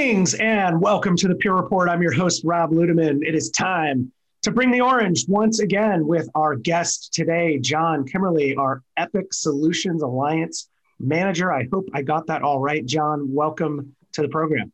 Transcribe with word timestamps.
Greetings 0.00 0.32
and 0.32 0.80
welcome 0.80 1.14
to 1.14 1.28
the 1.28 1.34
Pure 1.34 1.56
Report. 1.56 1.86
I'm 1.90 2.00
your 2.00 2.14
host, 2.14 2.40
Rob 2.42 2.70
Ludeman. 2.70 3.22
It 3.22 3.34
is 3.34 3.50
time 3.50 4.10
to 4.40 4.50
bring 4.50 4.70
the 4.70 4.80
orange 4.80 5.28
once 5.28 5.60
again 5.60 6.06
with 6.06 6.26
our 6.34 6.56
guest 6.56 7.12
today, 7.12 7.58
Jon 7.58 8.06
Kimerle, 8.06 8.56
our 8.56 8.82
Epic 8.96 9.34
Solutions 9.34 10.00
Alliance 10.00 10.70
manager. 10.98 11.52
I 11.52 11.68
hope 11.70 11.86
I 11.92 12.00
got 12.00 12.26
that 12.28 12.40
all 12.40 12.60
right. 12.60 12.84
Jon, 12.86 13.34
welcome 13.34 13.94
to 14.12 14.22
the 14.22 14.28
program. 14.28 14.72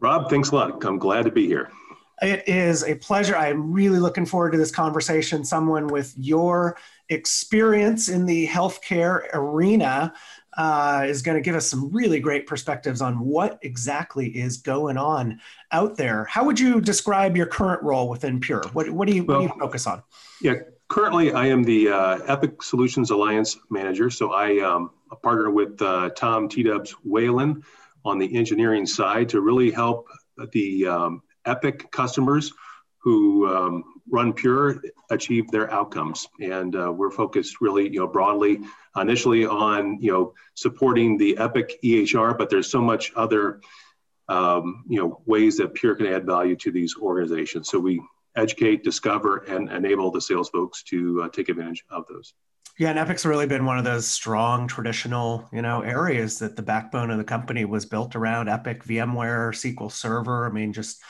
Rob, 0.00 0.30
thanks 0.30 0.52
a 0.52 0.54
lot. 0.54 0.82
I'm 0.86 0.98
glad 0.98 1.26
to 1.26 1.30
be 1.30 1.46
here. 1.46 1.70
It 2.22 2.48
is 2.48 2.82
a 2.82 2.94
pleasure. 2.94 3.36
I'm 3.36 3.72
really 3.72 3.98
looking 3.98 4.24
forward 4.24 4.52
to 4.52 4.58
this 4.58 4.70
conversation. 4.70 5.44
Someone 5.44 5.86
with 5.86 6.14
your 6.16 6.78
experience 7.10 8.08
in 8.08 8.24
the 8.24 8.46
healthcare 8.46 9.26
arena 9.34 10.14
uh, 10.56 11.04
is 11.06 11.22
going 11.22 11.36
to 11.36 11.40
give 11.40 11.54
us 11.54 11.66
some 11.66 11.90
really 11.90 12.20
great 12.20 12.46
perspectives 12.46 13.00
on 13.00 13.20
what 13.20 13.58
exactly 13.62 14.28
is 14.28 14.58
going 14.58 14.96
on 14.96 15.40
out 15.70 15.96
there. 15.96 16.24
How 16.24 16.44
would 16.44 16.60
you 16.60 16.80
describe 16.80 17.36
your 17.36 17.46
current 17.46 17.82
role 17.82 18.08
within 18.08 18.40
Pure? 18.40 18.64
What, 18.72 18.90
what, 18.90 19.08
do, 19.08 19.14
you, 19.14 19.24
well, 19.24 19.40
what 19.40 19.48
do 19.48 19.54
you 19.54 19.60
focus 19.60 19.86
on? 19.86 20.02
Yeah, 20.40 20.54
currently 20.88 21.32
I 21.32 21.46
am 21.46 21.62
the 21.62 21.88
uh, 21.88 22.18
Epic 22.26 22.62
Solutions 22.62 23.10
Alliance 23.10 23.58
Manager. 23.70 24.10
So 24.10 24.32
I 24.32 24.58
um, 24.60 24.90
partner 25.22 25.50
with 25.50 25.80
uh, 25.80 26.10
Tom 26.10 26.48
T. 26.48 26.62
Dubs 26.62 26.92
Whalen 27.04 27.62
on 28.04 28.18
the 28.18 28.36
engineering 28.36 28.84
side 28.84 29.28
to 29.30 29.40
really 29.40 29.70
help 29.70 30.08
the 30.52 30.86
um, 30.86 31.22
Epic 31.46 31.90
customers 31.92 32.52
who 32.98 33.48
um, 33.48 33.84
run 34.10 34.32
Pure 34.32 34.82
achieve 35.10 35.50
their 35.50 35.70
outcomes. 35.72 36.28
And 36.40 36.76
uh, 36.76 36.92
we're 36.92 37.10
focused 37.10 37.60
really, 37.60 37.88
you 37.88 38.00
know, 38.00 38.06
broadly 38.06 38.60
initially 38.96 39.46
on, 39.46 39.98
you 40.00 40.12
know, 40.12 40.34
supporting 40.54 41.16
the 41.16 41.36
Epic 41.38 41.78
EHR, 41.82 42.36
but 42.36 42.50
there's 42.50 42.70
so 42.70 42.80
much 42.80 43.12
other, 43.16 43.60
um, 44.28 44.84
you 44.88 45.00
know, 45.00 45.22
ways 45.26 45.56
that 45.56 45.74
Pure 45.74 45.96
can 45.96 46.06
add 46.06 46.26
value 46.26 46.56
to 46.56 46.70
these 46.70 46.96
organizations. 46.96 47.68
So 47.68 47.78
we 47.78 48.02
educate, 48.36 48.84
discover, 48.84 49.38
and 49.48 49.70
enable 49.70 50.10
the 50.10 50.20
sales 50.20 50.50
folks 50.50 50.82
to 50.84 51.22
uh, 51.22 51.28
take 51.28 51.48
advantage 51.48 51.84
of 51.90 52.04
those. 52.08 52.34
Yeah, 52.78 52.88
and 52.88 52.98
Epic's 52.98 53.26
really 53.26 53.46
been 53.46 53.66
one 53.66 53.78
of 53.78 53.84
those 53.84 54.08
strong 54.08 54.66
traditional, 54.66 55.46
you 55.52 55.60
know, 55.60 55.82
areas 55.82 56.38
that 56.38 56.56
the 56.56 56.62
backbone 56.62 57.10
of 57.10 57.18
the 57.18 57.24
company 57.24 57.66
was 57.66 57.84
built 57.84 58.16
around 58.16 58.48
Epic, 58.48 58.84
VMware, 58.84 59.52
SQL 59.52 59.92
Server. 59.92 60.46
I 60.46 60.50
mean, 60.50 60.72
just 60.72 61.02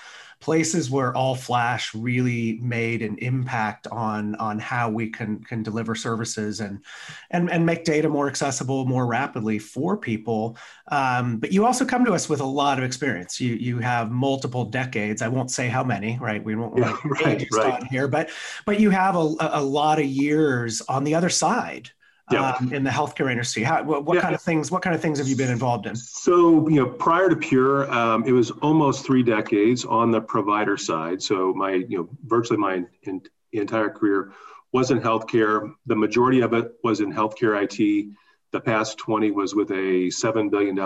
places 0.42 0.90
where 0.90 1.16
all 1.16 1.34
flash 1.34 1.94
really 1.94 2.58
made 2.60 3.00
an 3.00 3.16
impact 3.18 3.86
on 3.86 4.34
on 4.34 4.58
how 4.58 4.90
we 4.90 5.08
can 5.08 5.42
can 5.44 5.62
deliver 5.62 5.94
services 5.94 6.60
and 6.60 6.84
and 7.30 7.50
and 7.50 7.64
make 7.64 7.84
data 7.84 8.08
more 8.08 8.28
accessible 8.28 8.84
more 8.84 9.06
rapidly 9.06 9.58
for 9.58 9.96
people. 9.96 10.58
Um, 10.88 11.38
but 11.38 11.52
you 11.52 11.64
also 11.64 11.84
come 11.86 12.04
to 12.04 12.12
us 12.12 12.28
with 12.28 12.40
a 12.40 12.44
lot 12.44 12.78
of 12.78 12.84
experience. 12.84 13.40
You 13.40 13.54
you 13.54 13.78
have 13.78 14.10
multiple 14.10 14.64
decades. 14.64 15.22
I 15.22 15.28
won't 15.28 15.50
say 15.50 15.68
how 15.68 15.84
many 15.84 16.18
right? 16.20 16.44
We 16.44 16.56
won't 16.56 16.76
yeah, 16.76 16.96
right, 17.24 17.46
right. 17.52 17.72
on 17.74 17.86
here 17.86 18.08
but 18.08 18.30
but 18.66 18.80
you 18.80 18.90
have 18.90 19.14
a, 19.16 19.34
a 19.40 19.62
lot 19.62 19.98
of 19.98 20.06
years 20.06 20.82
on 20.82 21.04
the 21.04 21.14
other 21.14 21.28
side 21.28 21.90
yeah. 22.32 22.52
um, 22.52 22.72
in 22.72 22.84
the 22.84 22.90
healthcare 22.90 23.30
industry? 23.30 23.62
How, 23.62 23.82
what, 23.82 24.04
what 24.04 24.14
yeah. 24.14 24.22
kind 24.22 24.34
of 24.34 24.42
things? 24.42 24.70
What 24.70 24.82
kind 24.82 24.94
of 24.94 25.02
things 25.02 25.18
have 25.18 25.28
you 25.28 25.36
been 25.36 25.50
involved 25.50 25.86
in? 25.86 25.96
So, 25.96 26.68
you 26.68 26.76
know, 26.76 26.86
prior 26.86 27.28
to 27.28 27.36
Pure, 27.36 27.92
um, 27.92 28.24
it 28.26 28.32
was 28.32 28.50
almost 28.50 29.04
three 29.04 29.22
decades 29.22 29.84
on 29.84 30.10
the 30.10 30.20
provider 30.20 30.76
side. 30.76 31.22
So, 31.22 31.52
my, 31.54 31.72
you 31.72 31.98
know, 31.98 32.08
virtually 32.24 32.58
my 32.58 32.84
in, 33.02 33.22
entire 33.52 33.90
career 33.90 34.32
was 34.72 34.90
in 34.90 35.00
healthcare. 35.00 35.72
The 35.86 35.96
majority 35.96 36.40
of 36.40 36.54
it 36.54 36.72
was 36.82 37.00
in 37.00 37.12
healthcare 37.12 37.62
IT. 37.62 38.08
The 38.52 38.60
past 38.60 38.98
20 38.98 39.30
was 39.30 39.54
with 39.54 39.70
a 39.70 40.08
$7 40.08 40.50
billion 40.50 40.76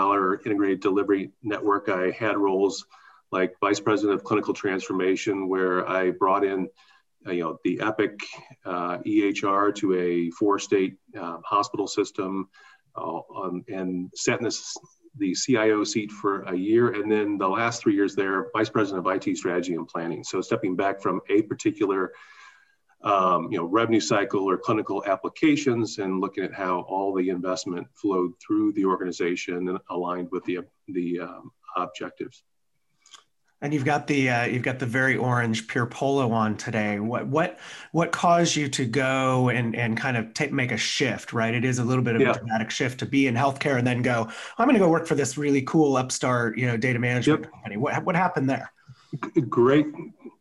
integrated 0.45 0.79
delivery 0.79 1.31
network. 1.43 1.89
I 1.89 2.11
had 2.11 2.37
roles 2.37 2.85
like 3.31 3.55
vice 3.59 3.79
president 3.79 4.17
of 4.17 4.23
clinical 4.23 4.53
transformation, 4.53 5.49
where 5.49 5.87
I 5.87 6.11
brought 6.11 6.45
in 6.45 6.69
you 7.27 7.43
know, 7.43 7.57
the 7.63 7.79
Epic 7.81 8.19
uh, 8.65 8.97
EHR 8.99 9.73
to 9.75 9.93
a 9.95 10.29
four-state 10.31 10.97
uh, 11.19 11.37
hospital 11.43 11.87
system, 11.87 12.49
um, 12.95 13.63
and 13.67 14.09
sat 14.15 14.39
in 14.39 14.43
this, 14.43 14.75
the 15.17 15.33
CIO 15.33 15.83
seat 15.83 16.11
for 16.11 16.43
a 16.43 16.55
year, 16.55 17.01
and 17.01 17.11
then 17.11 17.37
the 17.37 17.47
last 17.47 17.81
three 17.81 17.95
years 17.95 18.15
there, 18.15 18.47
vice 18.55 18.69
president 18.69 19.05
of 19.05 19.13
IT 19.13 19.37
strategy 19.37 19.73
and 19.73 19.87
planning. 19.87 20.23
So 20.23 20.41
stepping 20.41 20.75
back 20.75 21.01
from 21.01 21.21
a 21.29 21.41
particular 21.43 22.11
um, 23.03 23.49
you 23.51 23.57
know, 23.57 23.65
revenue 23.65 23.99
cycle 23.99 24.49
or 24.49 24.57
clinical 24.57 25.03
applications 25.05 25.99
and 25.99 26.19
looking 26.19 26.43
at 26.43 26.53
how 26.53 26.81
all 26.81 27.13
the 27.13 27.29
investment 27.29 27.87
flowed 27.93 28.31
through 28.45 28.73
the 28.73 28.85
organization 28.85 29.69
and 29.69 29.77
aligned 29.89 30.29
with 30.31 30.43
the, 30.45 30.59
the 30.87 31.19
um, 31.19 31.51
objectives. 31.75 32.43
And 33.59 33.73
you've 33.73 33.85
got 33.85 34.05
the 34.05 34.29
uh, 34.29 34.45
you've 34.45 34.61
got 34.61 34.77
the 34.77 34.85
very 34.85 35.17
orange 35.17 35.67
pure 35.67 35.87
polo 35.87 36.31
on 36.31 36.57
today. 36.57 36.99
What 36.99 37.25
what 37.27 37.57
what 37.91 38.11
caused 38.11 38.55
you 38.55 38.67
to 38.69 38.85
go 38.85 39.49
and 39.49 39.75
and 39.75 39.97
kind 39.97 40.15
of 40.15 40.33
take 40.35 40.53
make 40.53 40.71
a 40.71 40.77
shift? 40.77 41.33
Right, 41.33 41.55
it 41.55 41.65
is 41.65 41.79
a 41.79 41.83
little 41.83 42.03
bit 42.03 42.15
of 42.15 42.21
yeah. 42.21 42.31
a 42.31 42.33
dramatic 42.35 42.69
shift 42.69 42.99
to 42.99 43.07
be 43.07 43.25
in 43.25 43.33
healthcare 43.33 43.77
and 43.79 43.87
then 43.87 44.03
go. 44.03 44.29
I'm 44.59 44.67
going 44.67 44.75
to 44.75 44.79
go 44.79 44.89
work 44.89 45.07
for 45.07 45.15
this 45.15 45.39
really 45.39 45.63
cool 45.63 45.97
upstart, 45.97 46.55
you 46.57 46.67
know, 46.67 46.77
data 46.77 46.99
management 46.99 47.45
yep. 47.45 47.51
company. 47.51 47.77
What 47.77 48.03
what 48.03 48.15
happened 48.15 48.47
there? 48.47 48.71
Great, 49.49 49.87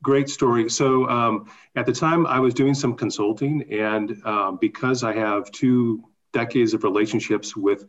great 0.02 0.28
story. 0.28 0.68
So 0.68 1.08
um, 1.08 1.48
at 1.76 1.86
the 1.86 1.92
time, 1.92 2.26
I 2.26 2.38
was 2.40 2.52
doing 2.52 2.74
some 2.74 2.94
consulting, 2.94 3.62
and 3.72 4.20
um, 4.26 4.58
because 4.60 5.04
I 5.04 5.14
have 5.14 5.50
two 5.52 6.04
decades 6.32 6.74
of 6.74 6.84
relationships 6.84 7.56
with 7.56 7.86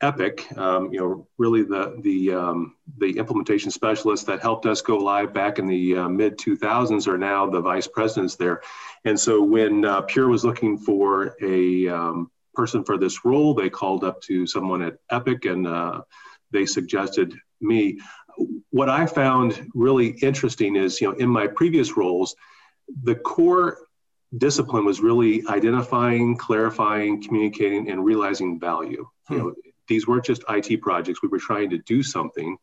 Epic, 0.00 0.46
um, 0.56 0.92
you 0.92 1.00
know, 1.00 1.26
really 1.38 1.62
the 1.62 1.98
the 2.02 2.32
um, 2.32 2.76
the 2.98 3.18
implementation 3.18 3.70
specialists 3.70 4.24
that 4.26 4.40
helped 4.40 4.64
us 4.64 4.80
go 4.80 4.96
live 4.96 5.34
back 5.34 5.58
in 5.58 5.66
the 5.66 5.96
uh, 5.96 6.08
mid 6.08 6.38
2000s 6.38 7.08
are 7.08 7.18
now 7.18 7.50
the 7.50 7.60
vice 7.60 7.88
presidents 7.88 8.36
there. 8.36 8.62
And 9.04 9.18
so 9.18 9.42
when 9.42 9.84
uh, 9.84 10.02
Pure 10.02 10.28
was 10.28 10.44
looking 10.44 10.78
for 10.78 11.36
a 11.42 11.88
um, 11.88 12.30
person 12.54 12.84
for 12.84 12.96
this 12.96 13.24
role, 13.24 13.54
they 13.54 13.68
called 13.68 14.04
up 14.04 14.20
to 14.22 14.46
someone 14.46 14.82
at 14.82 14.98
Epic 15.10 15.46
and 15.46 15.66
uh, 15.66 16.02
they 16.52 16.64
suggested 16.64 17.34
me. 17.60 17.98
What 18.70 18.88
I 18.88 19.06
found 19.06 19.68
really 19.74 20.10
interesting 20.22 20.76
is, 20.76 21.00
you 21.00 21.10
know, 21.10 21.16
in 21.16 21.28
my 21.28 21.48
previous 21.48 21.96
roles, 21.96 22.36
the 23.02 23.16
core 23.16 23.78
discipline 24.36 24.84
was 24.84 25.00
really 25.00 25.42
identifying, 25.48 26.36
clarifying, 26.36 27.22
communicating, 27.22 27.90
and 27.90 28.04
realizing 28.04 28.60
value. 28.60 29.08
Hmm. 29.26 29.34
You 29.34 29.38
know, 29.38 29.54
these 29.88 30.06
weren't 30.06 30.24
just 30.24 30.44
IT 30.48 30.80
projects. 30.80 31.22
We 31.22 31.28
were 31.28 31.38
trying 31.38 31.70
to 31.70 31.78
do 31.78 32.02
something, 32.02 32.56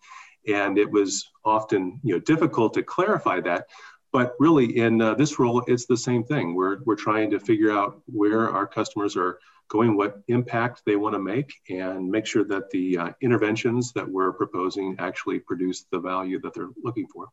and 0.47 0.77
it 0.77 0.89
was 0.89 1.29
often 1.43 1.99
you 2.03 2.13
know 2.13 2.19
difficult 2.19 2.73
to 2.75 2.83
clarify 2.83 3.41
that. 3.41 3.67
But 4.11 4.35
really, 4.39 4.77
in 4.77 5.01
uh, 5.01 5.15
this 5.15 5.39
role, 5.39 5.63
it's 5.67 5.85
the 5.85 5.97
same 5.97 6.23
thing. 6.23 6.55
We're 6.55 6.81
we're 6.85 6.95
trying 6.95 7.31
to 7.31 7.39
figure 7.39 7.71
out 7.71 8.01
where 8.05 8.49
our 8.49 8.67
customers 8.67 9.17
are 9.17 9.39
going, 9.67 9.97
what 9.97 10.21
impact 10.27 10.83
they 10.85 10.95
want 10.95 11.13
to 11.15 11.19
make, 11.19 11.53
and 11.69 12.09
make 12.09 12.25
sure 12.25 12.43
that 12.45 12.69
the 12.69 12.97
uh, 12.97 13.09
interventions 13.21 13.91
that 13.93 14.07
we're 14.07 14.31
proposing 14.31 14.95
actually 14.99 15.39
produce 15.39 15.85
the 15.91 15.99
value 15.99 16.39
that 16.41 16.53
they're 16.53 16.69
looking 16.83 17.07
for. 17.07 17.27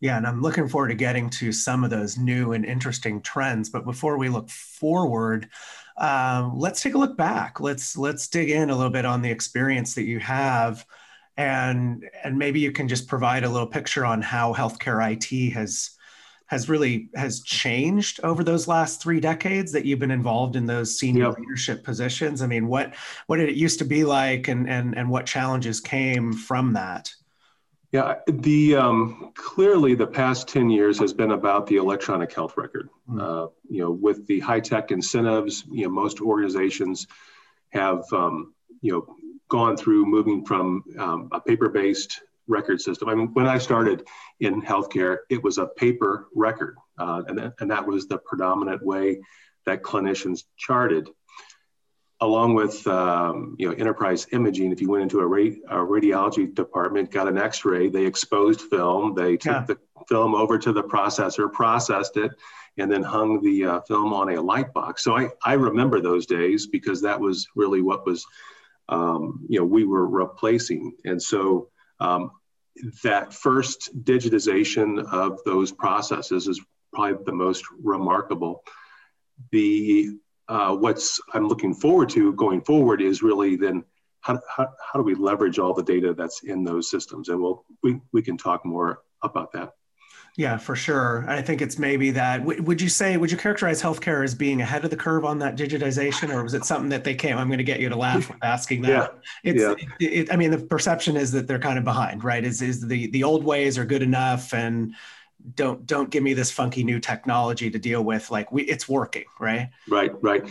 Yeah, 0.00 0.16
and 0.16 0.26
I'm 0.26 0.42
looking 0.42 0.68
forward 0.68 0.88
to 0.88 0.94
getting 0.94 1.30
to 1.30 1.52
some 1.52 1.84
of 1.84 1.90
those 1.90 2.18
new 2.18 2.52
and 2.52 2.64
interesting 2.64 3.22
trends. 3.22 3.70
But 3.70 3.84
before 3.84 4.18
we 4.18 4.28
look 4.28 4.50
forward, 4.50 5.48
um, 5.96 6.58
let's 6.58 6.80
take 6.80 6.94
a 6.94 6.98
look 6.98 7.16
back. 7.16 7.60
Let's 7.60 7.96
let's 7.96 8.28
dig 8.28 8.50
in 8.50 8.70
a 8.70 8.76
little 8.76 8.92
bit 8.92 9.04
on 9.04 9.22
the 9.22 9.30
experience 9.30 9.94
that 9.94 10.04
you 10.04 10.18
have, 10.20 10.84
and 11.36 12.08
and 12.24 12.38
maybe 12.38 12.60
you 12.60 12.72
can 12.72 12.88
just 12.88 13.08
provide 13.08 13.44
a 13.44 13.48
little 13.48 13.66
picture 13.66 14.04
on 14.04 14.22
how 14.22 14.54
healthcare 14.54 15.12
IT 15.12 15.52
has 15.52 15.90
has 16.46 16.68
really 16.68 17.08
has 17.14 17.40
changed 17.42 18.20
over 18.22 18.44
those 18.44 18.68
last 18.68 19.00
three 19.02 19.20
decades 19.20 19.72
that 19.72 19.86
you've 19.86 19.98
been 19.98 20.10
involved 20.10 20.54
in 20.54 20.66
those 20.66 20.98
senior 20.98 21.28
yep. 21.28 21.38
leadership 21.38 21.82
positions. 21.82 22.42
I 22.42 22.46
mean, 22.46 22.66
what 22.66 22.94
what 23.26 23.38
did 23.38 23.48
it 23.48 23.54
used 23.54 23.78
to 23.78 23.84
be 23.84 24.04
like, 24.04 24.48
and 24.48 24.68
and 24.68 24.96
and 24.96 25.08
what 25.08 25.24
challenges 25.24 25.80
came 25.80 26.32
from 26.32 26.74
that? 26.74 27.12
Yeah, 27.92 28.20
the 28.26 28.76
um, 28.76 29.32
clearly 29.34 29.94
the 29.94 30.06
past 30.06 30.48
ten 30.48 30.70
years 30.70 30.98
has 30.98 31.12
been 31.12 31.32
about 31.32 31.66
the 31.66 31.76
electronic 31.76 32.32
health 32.32 32.56
record. 32.56 32.88
Mm-hmm. 33.08 33.20
Uh, 33.20 33.46
you 33.68 33.82
know, 33.82 33.90
with 33.90 34.26
the 34.26 34.40
HITECH 34.40 34.90
incentives, 34.90 35.64
you 35.70 35.84
know, 35.84 35.90
most 35.90 36.22
organizations 36.22 37.06
have 37.68 38.04
um, 38.14 38.54
you 38.80 38.92
know 38.92 39.16
gone 39.50 39.76
through 39.76 40.06
moving 40.06 40.42
from 40.42 40.82
um, 40.98 41.28
a 41.32 41.40
paper 41.40 41.68
based 41.68 42.22
record 42.48 42.80
system. 42.80 43.10
I 43.10 43.14
mean, 43.14 43.28
when 43.34 43.46
I 43.46 43.58
started 43.58 44.06
in 44.40 44.62
healthcare, 44.62 45.18
it 45.28 45.42
was 45.44 45.58
a 45.58 45.66
paper 45.66 46.28
record, 46.34 46.78
uh, 46.96 47.22
and 47.28 47.38
that, 47.38 47.54
and 47.60 47.70
that 47.70 47.86
was 47.86 48.08
the 48.08 48.16
predominant 48.16 48.82
way 48.82 49.20
that 49.66 49.82
clinicians 49.82 50.44
charted 50.56 51.10
along 52.22 52.54
with 52.54 52.86
um, 52.86 53.54
you 53.58 53.68
know 53.68 53.74
enterprise 53.74 54.26
imaging 54.32 54.72
if 54.72 54.80
you 54.80 54.88
went 54.88 55.02
into 55.02 55.20
a, 55.20 55.26
ra- 55.26 55.60
a, 55.68 55.76
radiology 55.76 56.52
department 56.54 57.10
got 57.10 57.28
an 57.28 57.36
x-ray 57.36 57.88
they 57.88 58.06
exposed 58.06 58.62
film 58.62 59.14
they 59.14 59.36
took 59.36 59.52
yeah. 59.52 59.64
the 59.66 59.78
film 60.08 60.34
over 60.34 60.58
to 60.58 60.72
the 60.72 60.82
processor 60.82 61.52
processed 61.52 62.16
it 62.16 62.30
and 62.78 62.90
then 62.90 63.02
hung 63.02 63.42
the 63.42 63.64
uh, 63.64 63.80
film 63.82 64.12
on 64.14 64.30
a 64.30 64.40
light 64.40 64.72
box 64.72 65.04
so 65.04 65.16
I, 65.16 65.28
I 65.44 65.54
remember 65.54 66.00
those 66.00 66.24
days 66.26 66.66
because 66.66 67.02
that 67.02 67.20
was 67.20 67.46
really 67.54 67.82
what 67.82 68.06
was 68.06 68.24
um, 68.88 69.44
you 69.48 69.58
know 69.58 69.66
we 69.66 69.84
were 69.84 70.06
replacing 70.06 70.94
and 71.04 71.20
so 71.20 71.68
um, 72.00 72.30
that 73.04 73.32
first 73.32 73.90
digitization 74.04 75.04
of 75.12 75.38
those 75.44 75.72
processes 75.72 76.48
is 76.48 76.60
probably 76.92 77.24
the 77.24 77.32
most 77.32 77.64
remarkable. 77.82 78.64
The 79.50 80.10
uh, 80.48 80.74
what's 80.74 81.20
I'm 81.34 81.48
looking 81.48 81.74
forward 81.74 82.08
to 82.10 82.32
going 82.34 82.62
forward 82.62 83.00
is 83.00 83.22
really 83.22 83.56
then 83.56 83.84
how, 84.20 84.40
how, 84.48 84.68
how 84.92 84.98
do 84.98 85.02
we 85.02 85.14
leverage 85.14 85.58
all 85.58 85.74
the 85.74 85.82
data 85.82 86.14
that's 86.14 86.42
in 86.44 86.64
those 86.64 86.90
systems? 86.90 87.28
And 87.28 87.40
we'll, 87.40 87.64
we, 87.82 88.00
we 88.12 88.22
can 88.22 88.36
talk 88.36 88.64
more 88.64 89.02
about 89.22 89.52
that. 89.52 89.72
Yeah, 90.36 90.56
for 90.56 90.74
sure. 90.74 91.26
I 91.28 91.42
think 91.42 91.60
it's 91.60 91.78
maybe 91.78 92.10
that. 92.12 92.42
would 92.42 92.80
you 92.80 92.88
say, 92.88 93.18
would 93.18 93.30
you 93.30 93.36
characterize 93.36 93.82
healthcare 93.82 94.24
as 94.24 94.34
being 94.34 94.62
ahead 94.62 94.82
of 94.82 94.90
the 94.90 94.96
curve 94.96 95.26
on 95.26 95.38
that 95.40 95.56
digitization, 95.56 96.32
or 96.32 96.42
was 96.42 96.54
it 96.54 96.64
something 96.64 96.88
that 96.88 97.04
they 97.04 97.14
came? 97.14 97.36
I'm 97.36 97.48
going 97.48 97.58
to 97.58 97.64
get 97.64 97.80
you 97.80 97.90
to 97.90 97.96
laugh 97.96 98.30
with 98.30 98.38
asking 98.42 98.80
that. 98.82 99.14
Yeah. 99.44 99.52
It's, 99.52 99.60
yeah. 99.60 99.86
It, 100.00 100.12
it, 100.12 100.32
I 100.32 100.36
mean, 100.36 100.50
the 100.50 100.58
perception 100.58 101.16
is 101.18 101.32
that 101.32 101.46
they're 101.46 101.58
kind 101.58 101.78
of 101.78 101.84
behind, 101.84 102.24
right? 102.24 102.42
Is 102.42 102.62
is 102.62 102.80
the 102.86 103.08
the 103.10 103.24
old 103.24 103.44
ways 103.44 103.76
are 103.76 103.84
good 103.84 104.02
enough, 104.02 104.54
and 104.54 104.94
don't 105.54 105.86
don't 105.86 106.10
give 106.10 106.22
me 106.22 106.34
this 106.34 106.50
funky 106.50 106.84
new 106.84 107.00
technology 107.00 107.70
to 107.70 107.78
deal 107.78 108.02
with. 108.02 108.30
Like 108.30 108.52
we, 108.52 108.62
it's 108.64 108.88
working, 108.88 109.24
right? 109.40 109.70
Right, 109.88 110.12
right. 110.22 110.48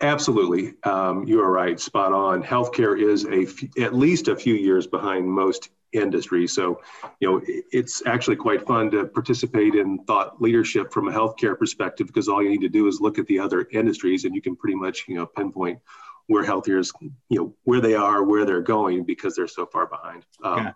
Absolutely, 0.00 0.74
um, 0.84 1.24
you 1.26 1.40
are 1.40 1.50
right. 1.50 1.78
Spot 1.78 2.12
on. 2.12 2.42
Healthcare 2.42 3.00
is 3.00 3.24
a 3.26 3.42
f- 3.42 3.78
at 3.78 3.94
least 3.94 4.28
a 4.28 4.36
few 4.36 4.54
years 4.54 4.86
behind 4.86 5.26
most 5.26 5.70
industries 5.92 6.52
So, 6.52 6.80
you 7.20 7.30
know, 7.30 7.42
it's 7.46 8.02
actually 8.06 8.36
quite 8.36 8.66
fun 8.66 8.90
to 8.92 9.04
participate 9.06 9.74
in 9.74 9.98
thought 10.04 10.40
leadership 10.40 10.92
from 10.92 11.08
a 11.08 11.12
healthcare 11.12 11.58
perspective 11.58 12.06
because 12.06 12.28
all 12.28 12.42
you 12.42 12.48
need 12.48 12.62
to 12.62 12.68
do 12.68 12.88
is 12.88 13.00
look 13.00 13.18
at 13.18 13.26
the 13.26 13.38
other 13.38 13.66
industries 13.72 14.24
and 14.24 14.34
you 14.34 14.40
can 14.40 14.56
pretty 14.56 14.74
much, 14.74 15.04
you 15.06 15.16
know, 15.16 15.26
pinpoint 15.26 15.78
where 16.28 16.44
healthcare 16.44 16.78
is, 16.78 16.92
you 17.28 17.38
know, 17.38 17.54
where 17.64 17.80
they 17.80 17.94
are, 17.94 18.22
where 18.22 18.44
they're 18.44 18.62
going 18.62 19.04
because 19.04 19.34
they're 19.36 19.48
so 19.48 19.66
far 19.66 19.86
behind. 19.86 20.24
Um, 20.42 20.58
yeah. 20.58 20.72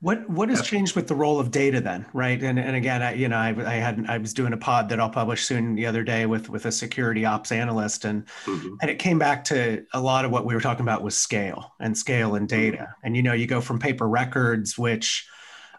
What 0.00 0.28
what 0.28 0.50
has 0.50 0.60
changed 0.60 0.94
with 0.94 1.08
the 1.08 1.14
role 1.14 1.40
of 1.40 1.50
data 1.50 1.80
then, 1.80 2.04
right? 2.12 2.40
And 2.42 2.58
and 2.58 2.76
again, 2.76 3.02
I 3.02 3.14
you 3.14 3.28
know 3.28 3.38
I, 3.38 3.48
I 3.48 3.74
had 3.76 4.04
I 4.08 4.18
was 4.18 4.34
doing 4.34 4.52
a 4.52 4.56
pod 4.56 4.90
that 4.90 5.00
I'll 5.00 5.10
publish 5.10 5.44
soon 5.44 5.74
the 5.74 5.86
other 5.86 6.02
day 6.02 6.26
with 6.26 6.50
with 6.50 6.66
a 6.66 6.72
security 6.72 7.24
ops 7.24 7.50
analyst, 7.50 8.04
and 8.04 8.26
mm-hmm. 8.44 8.74
and 8.82 8.90
it 8.90 8.98
came 8.98 9.18
back 9.18 9.42
to 9.44 9.84
a 9.94 10.00
lot 10.00 10.26
of 10.26 10.30
what 10.30 10.44
we 10.44 10.54
were 10.54 10.60
talking 10.60 10.82
about 10.82 11.02
was 11.02 11.16
scale 11.16 11.72
and 11.80 11.96
scale 11.96 12.34
and 12.34 12.46
data. 12.46 12.76
Mm-hmm. 12.76 13.06
And 13.06 13.16
you 13.16 13.22
know, 13.22 13.32
you 13.32 13.46
go 13.46 13.62
from 13.62 13.78
paper 13.78 14.06
records, 14.06 14.76
which 14.76 15.26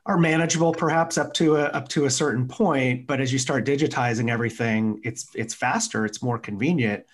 are 0.08 0.18
manageable 0.18 0.72
perhaps 0.72 1.18
up 1.18 1.34
to 1.34 1.58
a 1.58 1.66
up 1.66 1.88
to 1.90 2.06
a 2.06 2.10
certain 2.10 2.48
point, 2.48 3.06
but 3.06 3.22
as 3.22 3.32
you 3.32 3.38
start 3.38 3.66
digitizing 3.66 4.32
everything, 4.32 5.00
it's 5.04 5.28
it's 5.36 5.54
faster, 5.54 6.06
it's 6.06 6.24
more 6.24 6.40
convenient, 6.40 7.06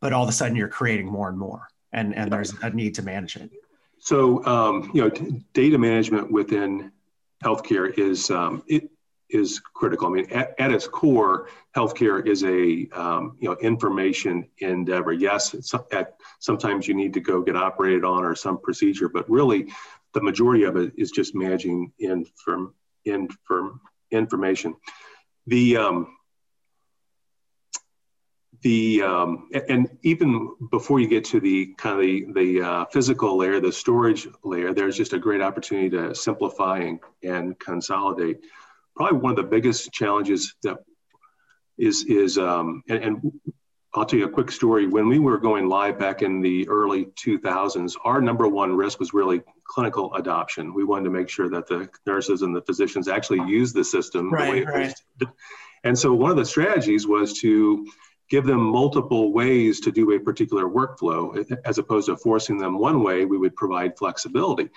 but 0.00 0.12
all 0.12 0.22
of 0.22 0.28
a 0.28 0.32
sudden 0.32 0.56
you're 0.56 0.68
creating 0.68 1.06
more 1.06 1.28
and 1.28 1.38
more, 1.38 1.68
and 1.92 2.14
and 2.14 2.32
there's 2.32 2.54
a 2.62 2.70
need 2.70 2.94
to 2.94 3.02
manage 3.02 3.36
it. 3.36 3.50
So, 4.06 4.44
um, 4.46 4.92
you 4.94 5.02
know, 5.02 5.10
data 5.52 5.76
management 5.78 6.30
within 6.30 6.92
healthcare 7.42 7.92
is 7.98 8.30
um, 8.30 8.62
it 8.68 8.88
is 9.30 9.58
critical. 9.74 10.06
I 10.06 10.10
mean, 10.10 10.30
at, 10.30 10.54
at 10.60 10.70
its 10.70 10.86
core, 10.86 11.48
healthcare 11.76 12.24
is 12.24 12.44
a 12.44 12.88
um, 12.96 13.36
you 13.40 13.48
know 13.48 13.56
information 13.60 14.48
endeavor. 14.58 15.12
Yes, 15.12 15.56
at, 15.90 16.14
sometimes 16.38 16.86
you 16.86 16.94
need 16.94 17.14
to 17.14 17.20
go 17.20 17.42
get 17.42 17.56
operated 17.56 18.04
on 18.04 18.24
or 18.24 18.36
some 18.36 18.58
procedure, 18.60 19.08
but 19.08 19.28
really, 19.28 19.72
the 20.14 20.22
majority 20.22 20.62
of 20.62 20.76
it 20.76 20.92
is 20.96 21.10
just 21.10 21.34
managing 21.34 21.90
inform, 21.98 22.74
inform 23.06 23.80
information. 24.12 24.76
The 25.48 25.78
um, 25.78 26.15
the 28.62 29.02
um, 29.02 29.48
and 29.68 29.88
even 30.02 30.54
before 30.70 31.00
you 31.00 31.08
get 31.08 31.24
to 31.26 31.40
the 31.40 31.74
kind 31.76 31.98
of 31.98 32.02
the, 32.02 32.26
the 32.34 32.62
uh, 32.62 32.84
physical 32.86 33.36
layer, 33.36 33.60
the 33.60 33.72
storage 33.72 34.28
layer, 34.44 34.72
there's 34.72 34.96
just 34.96 35.12
a 35.12 35.18
great 35.18 35.40
opportunity 35.40 35.90
to 35.90 36.14
simplify 36.14 36.78
and, 36.78 37.00
and 37.22 37.58
consolidate. 37.58 38.40
Probably 38.94 39.18
one 39.18 39.30
of 39.32 39.36
the 39.36 39.42
biggest 39.42 39.92
challenges 39.92 40.54
that 40.62 40.78
is 41.78 42.04
is 42.04 42.38
um, 42.38 42.82
and, 42.88 43.02
and 43.02 43.32
I'll 43.94 44.04
tell 44.04 44.18
you 44.18 44.26
a 44.26 44.30
quick 44.30 44.50
story. 44.50 44.86
When 44.86 45.08
we 45.08 45.18
were 45.18 45.38
going 45.38 45.68
live 45.68 45.98
back 45.98 46.20
in 46.20 46.42
the 46.42 46.68
early 46.68 47.06
2000s, 47.06 47.94
our 48.04 48.20
number 48.20 48.46
one 48.46 48.76
risk 48.76 49.00
was 49.00 49.14
really 49.14 49.42
clinical 49.64 50.14
adoption. 50.14 50.74
We 50.74 50.84
wanted 50.84 51.04
to 51.04 51.10
make 51.10 51.30
sure 51.30 51.48
that 51.48 51.66
the 51.66 51.88
nurses 52.06 52.42
and 52.42 52.54
the 52.54 52.60
physicians 52.60 53.08
actually 53.08 53.48
use 53.48 53.72
the 53.72 53.84
system 53.84 54.30
right, 54.30 54.44
the 54.44 54.50
way 54.50 54.58
it 54.58 54.66
right. 54.66 54.94
was. 55.20 55.28
And 55.84 55.98
so 55.98 56.12
one 56.12 56.30
of 56.30 56.36
the 56.36 56.44
strategies 56.44 57.06
was 57.06 57.38
to 57.40 57.86
give 58.28 58.44
them 58.44 58.60
multiple 58.60 59.32
ways 59.32 59.80
to 59.80 59.92
do 59.92 60.12
a 60.12 60.20
particular 60.20 60.64
workflow 60.64 61.58
as 61.64 61.78
opposed 61.78 62.06
to 62.06 62.16
forcing 62.16 62.58
them 62.58 62.78
one 62.78 63.02
way 63.02 63.24
we 63.24 63.38
would 63.38 63.54
provide 63.56 63.96
flexibility. 63.96 64.70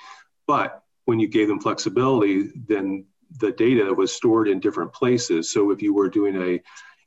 But 0.47 0.83
when 1.05 1.19
you 1.19 1.27
gave 1.27 1.47
them 1.47 1.59
flexibility 1.59 2.51
then 2.67 3.05
the 3.39 3.51
data 3.51 3.93
was 3.93 4.11
stored 4.11 4.47
in 4.47 4.59
different 4.59 4.91
places. 4.91 5.51
So 5.51 5.69
if 5.71 5.81
you 5.81 5.93
were 5.93 6.09
doing 6.09 6.35
a 6.35 6.61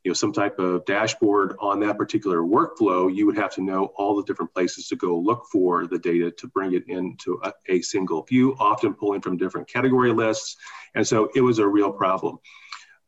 you 0.04 0.10
know 0.10 0.14
some 0.14 0.32
type 0.32 0.58
of 0.58 0.84
dashboard 0.84 1.54
on 1.60 1.78
that 1.80 1.96
particular 1.96 2.38
workflow 2.38 3.14
you 3.14 3.24
would 3.26 3.36
have 3.36 3.54
to 3.54 3.62
know 3.62 3.92
all 3.96 4.16
the 4.16 4.24
different 4.24 4.52
places 4.52 4.88
to 4.88 4.96
go 4.96 5.16
look 5.16 5.44
for 5.50 5.86
the 5.86 5.98
data 5.98 6.32
to 6.32 6.48
bring 6.48 6.74
it 6.74 6.84
into 6.88 7.40
a, 7.44 7.52
a 7.68 7.80
single 7.82 8.22
view 8.24 8.56
often 8.58 8.94
pulling 8.94 9.20
from 9.20 9.36
different 9.36 9.68
category 9.68 10.12
lists. 10.12 10.56
And 10.96 11.06
so 11.06 11.30
it 11.36 11.40
was 11.40 11.60
a 11.60 11.66
real 11.66 11.92
problem 11.92 12.38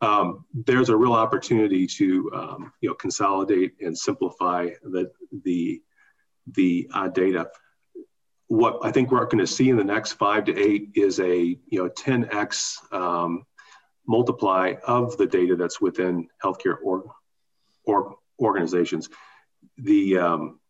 um, 0.04 0.44
there's 0.52 0.90
a 0.90 0.96
real 0.96 1.14
opportunity 1.14 1.86
to 1.86 2.30
um, 2.34 2.72
you 2.80 2.88
know 2.88 2.94
consolidate 2.94 3.74
and 3.80 3.96
simplify 3.96 4.68
the 4.82 5.10
the 5.44 5.82
the 6.52 6.88
uh, 6.92 7.08
data. 7.08 7.48
What 8.48 8.78
I 8.82 8.92
think 8.92 9.10
we're 9.10 9.24
going 9.24 9.38
to 9.38 9.46
see 9.46 9.70
in 9.70 9.76
the 9.76 9.84
next 9.84 10.12
five 10.12 10.44
to 10.44 10.58
eight 10.58 10.90
is 10.94 11.18
a 11.20 11.36
you 11.38 11.58
know 11.82 11.88
10x 11.88 12.92
um, 12.92 13.44
multiply 14.06 14.74
of 14.86 15.16
the 15.16 15.26
data 15.26 15.56
that's 15.56 15.80
within 15.80 16.28
healthcare 16.42 16.76
or, 16.84 17.04
or 17.86 18.16
organizations. 18.38 19.08
The 19.78 20.18
um, 20.18 20.60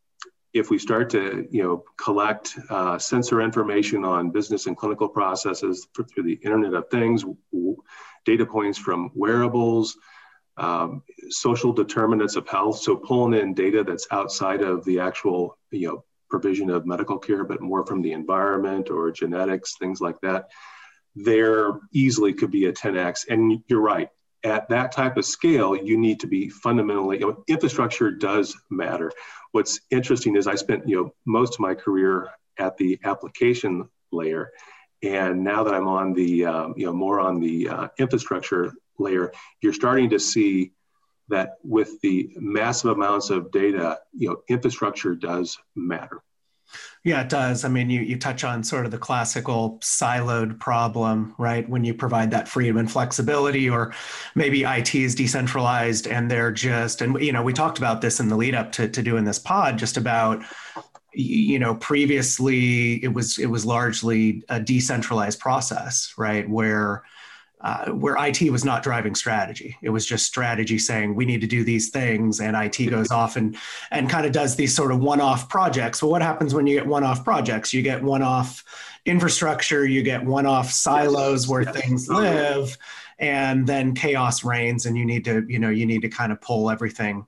if 0.54 0.70
we 0.70 0.78
start 0.78 1.10
to 1.10 1.46
you 1.50 1.62
know 1.62 1.84
collect 1.98 2.56
uh, 2.70 2.98
sensor 2.98 3.42
information 3.42 4.04
on 4.04 4.30
business 4.30 4.66
and 4.66 4.76
clinical 4.76 5.08
processes 5.08 5.88
through 5.94 6.22
the 6.22 6.38
Internet 6.44 6.74
of 6.74 6.88
Things, 6.88 7.24
data 8.24 8.46
points 8.46 8.78
from 8.78 9.10
wearables, 9.14 9.98
um, 10.56 11.02
social 11.28 11.72
determinants 11.72 12.36
of 12.36 12.48
health. 12.48 12.78
So 12.78 12.96
pulling 12.96 13.38
in 13.38 13.54
data 13.54 13.84
that's 13.84 14.06
outside 14.10 14.62
of 14.62 14.84
the 14.84 15.00
actual, 15.00 15.58
you 15.70 15.88
know, 15.88 16.04
provision 16.30 16.70
of 16.70 16.86
medical 16.86 17.18
care, 17.18 17.44
but 17.44 17.60
more 17.60 17.84
from 17.84 18.02
the 18.02 18.12
environment 18.12 18.90
or 18.90 19.10
genetics, 19.10 19.76
things 19.76 20.00
like 20.00 20.20
that. 20.22 20.50
There 21.16 21.80
easily 21.92 22.32
could 22.32 22.50
be 22.50 22.66
a 22.66 22.72
10x. 22.72 23.26
And 23.28 23.62
you're 23.68 23.80
right. 23.80 24.08
At 24.44 24.68
that 24.68 24.92
type 24.92 25.16
of 25.16 25.24
scale, 25.24 25.74
you 25.74 25.96
need 25.96 26.20
to 26.20 26.26
be 26.26 26.50
fundamentally, 26.50 27.18
you 27.18 27.26
know, 27.26 27.44
infrastructure 27.48 28.10
does 28.10 28.54
matter. 28.70 29.10
What's 29.52 29.80
interesting 29.90 30.36
is 30.36 30.46
I 30.46 30.54
spent, 30.54 30.86
you 30.88 30.96
know, 30.96 31.14
most 31.24 31.54
of 31.54 31.60
my 31.60 31.74
career 31.74 32.28
at 32.58 32.76
the 32.76 32.98
application 33.04 33.88
layer 34.12 34.52
and 35.04 35.44
now 35.44 35.62
that 35.64 35.74
I'm 35.74 35.86
on 35.86 36.14
the, 36.14 36.46
um, 36.46 36.74
you 36.76 36.86
know, 36.86 36.92
more 36.92 37.20
on 37.20 37.38
the 37.38 37.68
uh, 37.68 37.88
infrastructure 37.98 38.72
layer, 38.98 39.32
you're 39.60 39.74
starting 39.74 40.08
to 40.10 40.18
see 40.18 40.72
that 41.28 41.56
with 41.62 42.00
the 42.00 42.30
massive 42.36 42.90
amounts 42.90 43.30
of 43.30 43.50
data, 43.50 43.98
you 44.12 44.28
know, 44.28 44.36
infrastructure 44.48 45.14
does 45.14 45.58
matter. 45.74 46.22
Yeah, 47.04 47.20
it 47.20 47.28
does. 47.28 47.64
I 47.64 47.68
mean, 47.68 47.90
you, 47.90 48.00
you 48.00 48.18
touch 48.18 48.44
on 48.44 48.64
sort 48.64 48.86
of 48.86 48.90
the 48.90 48.98
classical 48.98 49.78
siloed 49.80 50.58
problem, 50.58 51.34
right? 51.38 51.68
When 51.68 51.84
you 51.84 51.92
provide 51.92 52.30
that 52.30 52.48
freedom 52.48 52.78
and 52.78 52.90
flexibility, 52.90 53.68
or 53.68 53.94
maybe 54.34 54.64
IT 54.64 54.94
is 54.94 55.14
decentralized 55.14 56.06
and 56.06 56.30
they're 56.30 56.50
just, 56.50 57.02
and, 57.02 57.20
you 57.20 57.32
know, 57.32 57.42
we 57.42 57.52
talked 57.52 57.76
about 57.78 58.00
this 58.00 58.20
in 58.20 58.28
the 58.28 58.36
lead 58.36 58.54
up 58.54 58.72
to, 58.72 58.88
to 58.88 59.02
doing 59.02 59.24
this 59.24 59.38
pod, 59.38 59.78
just 59.78 59.96
about 59.96 60.42
you 61.16 61.60
know 61.60 61.76
previously 61.76 62.94
it 63.04 63.12
was 63.14 63.38
it 63.38 63.46
was 63.46 63.64
largely 63.64 64.42
a 64.48 64.58
decentralized 64.58 65.38
process 65.38 66.12
right 66.18 66.50
where 66.50 67.04
uh, 67.64 67.86
where 67.92 68.14
IT 68.18 68.42
was 68.50 68.62
not 68.62 68.82
driving 68.82 69.14
strategy. 69.14 69.74
It 69.80 69.88
was 69.88 70.04
just 70.04 70.26
strategy 70.26 70.78
saying 70.78 71.14
we 71.14 71.24
need 71.24 71.40
to 71.40 71.46
do 71.46 71.64
these 71.64 71.88
things, 71.88 72.40
and 72.40 72.54
IT 72.54 72.90
goes 72.90 73.10
off 73.10 73.36
and 73.36 73.56
and 73.90 74.08
kind 74.08 74.26
of 74.26 74.32
does 74.32 74.54
these 74.54 74.76
sort 74.76 74.92
of 74.92 75.00
one-off 75.00 75.48
projects. 75.48 76.02
Well, 76.02 76.10
what 76.10 76.20
happens 76.20 76.54
when 76.54 76.66
you 76.66 76.76
get 76.76 76.86
one-off 76.86 77.24
projects? 77.24 77.72
You 77.72 77.80
get 77.80 78.02
one-off 78.02 78.62
infrastructure, 79.06 79.86
you 79.86 80.02
get 80.02 80.22
one-off 80.22 80.70
silos 80.70 81.48
where 81.48 81.62
yes. 81.62 81.74
things 81.74 82.08
live, 82.10 82.76
and 83.18 83.66
then 83.66 83.94
chaos 83.94 84.44
reigns, 84.44 84.84
and 84.84 84.98
you 84.98 85.06
need 85.06 85.24
to 85.24 85.46
you 85.48 85.58
know 85.58 85.70
you 85.70 85.86
need 85.86 86.02
to 86.02 86.10
kind 86.10 86.32
of 86.32 86.42
pull 86.42 86.70
everything 86.70 87.26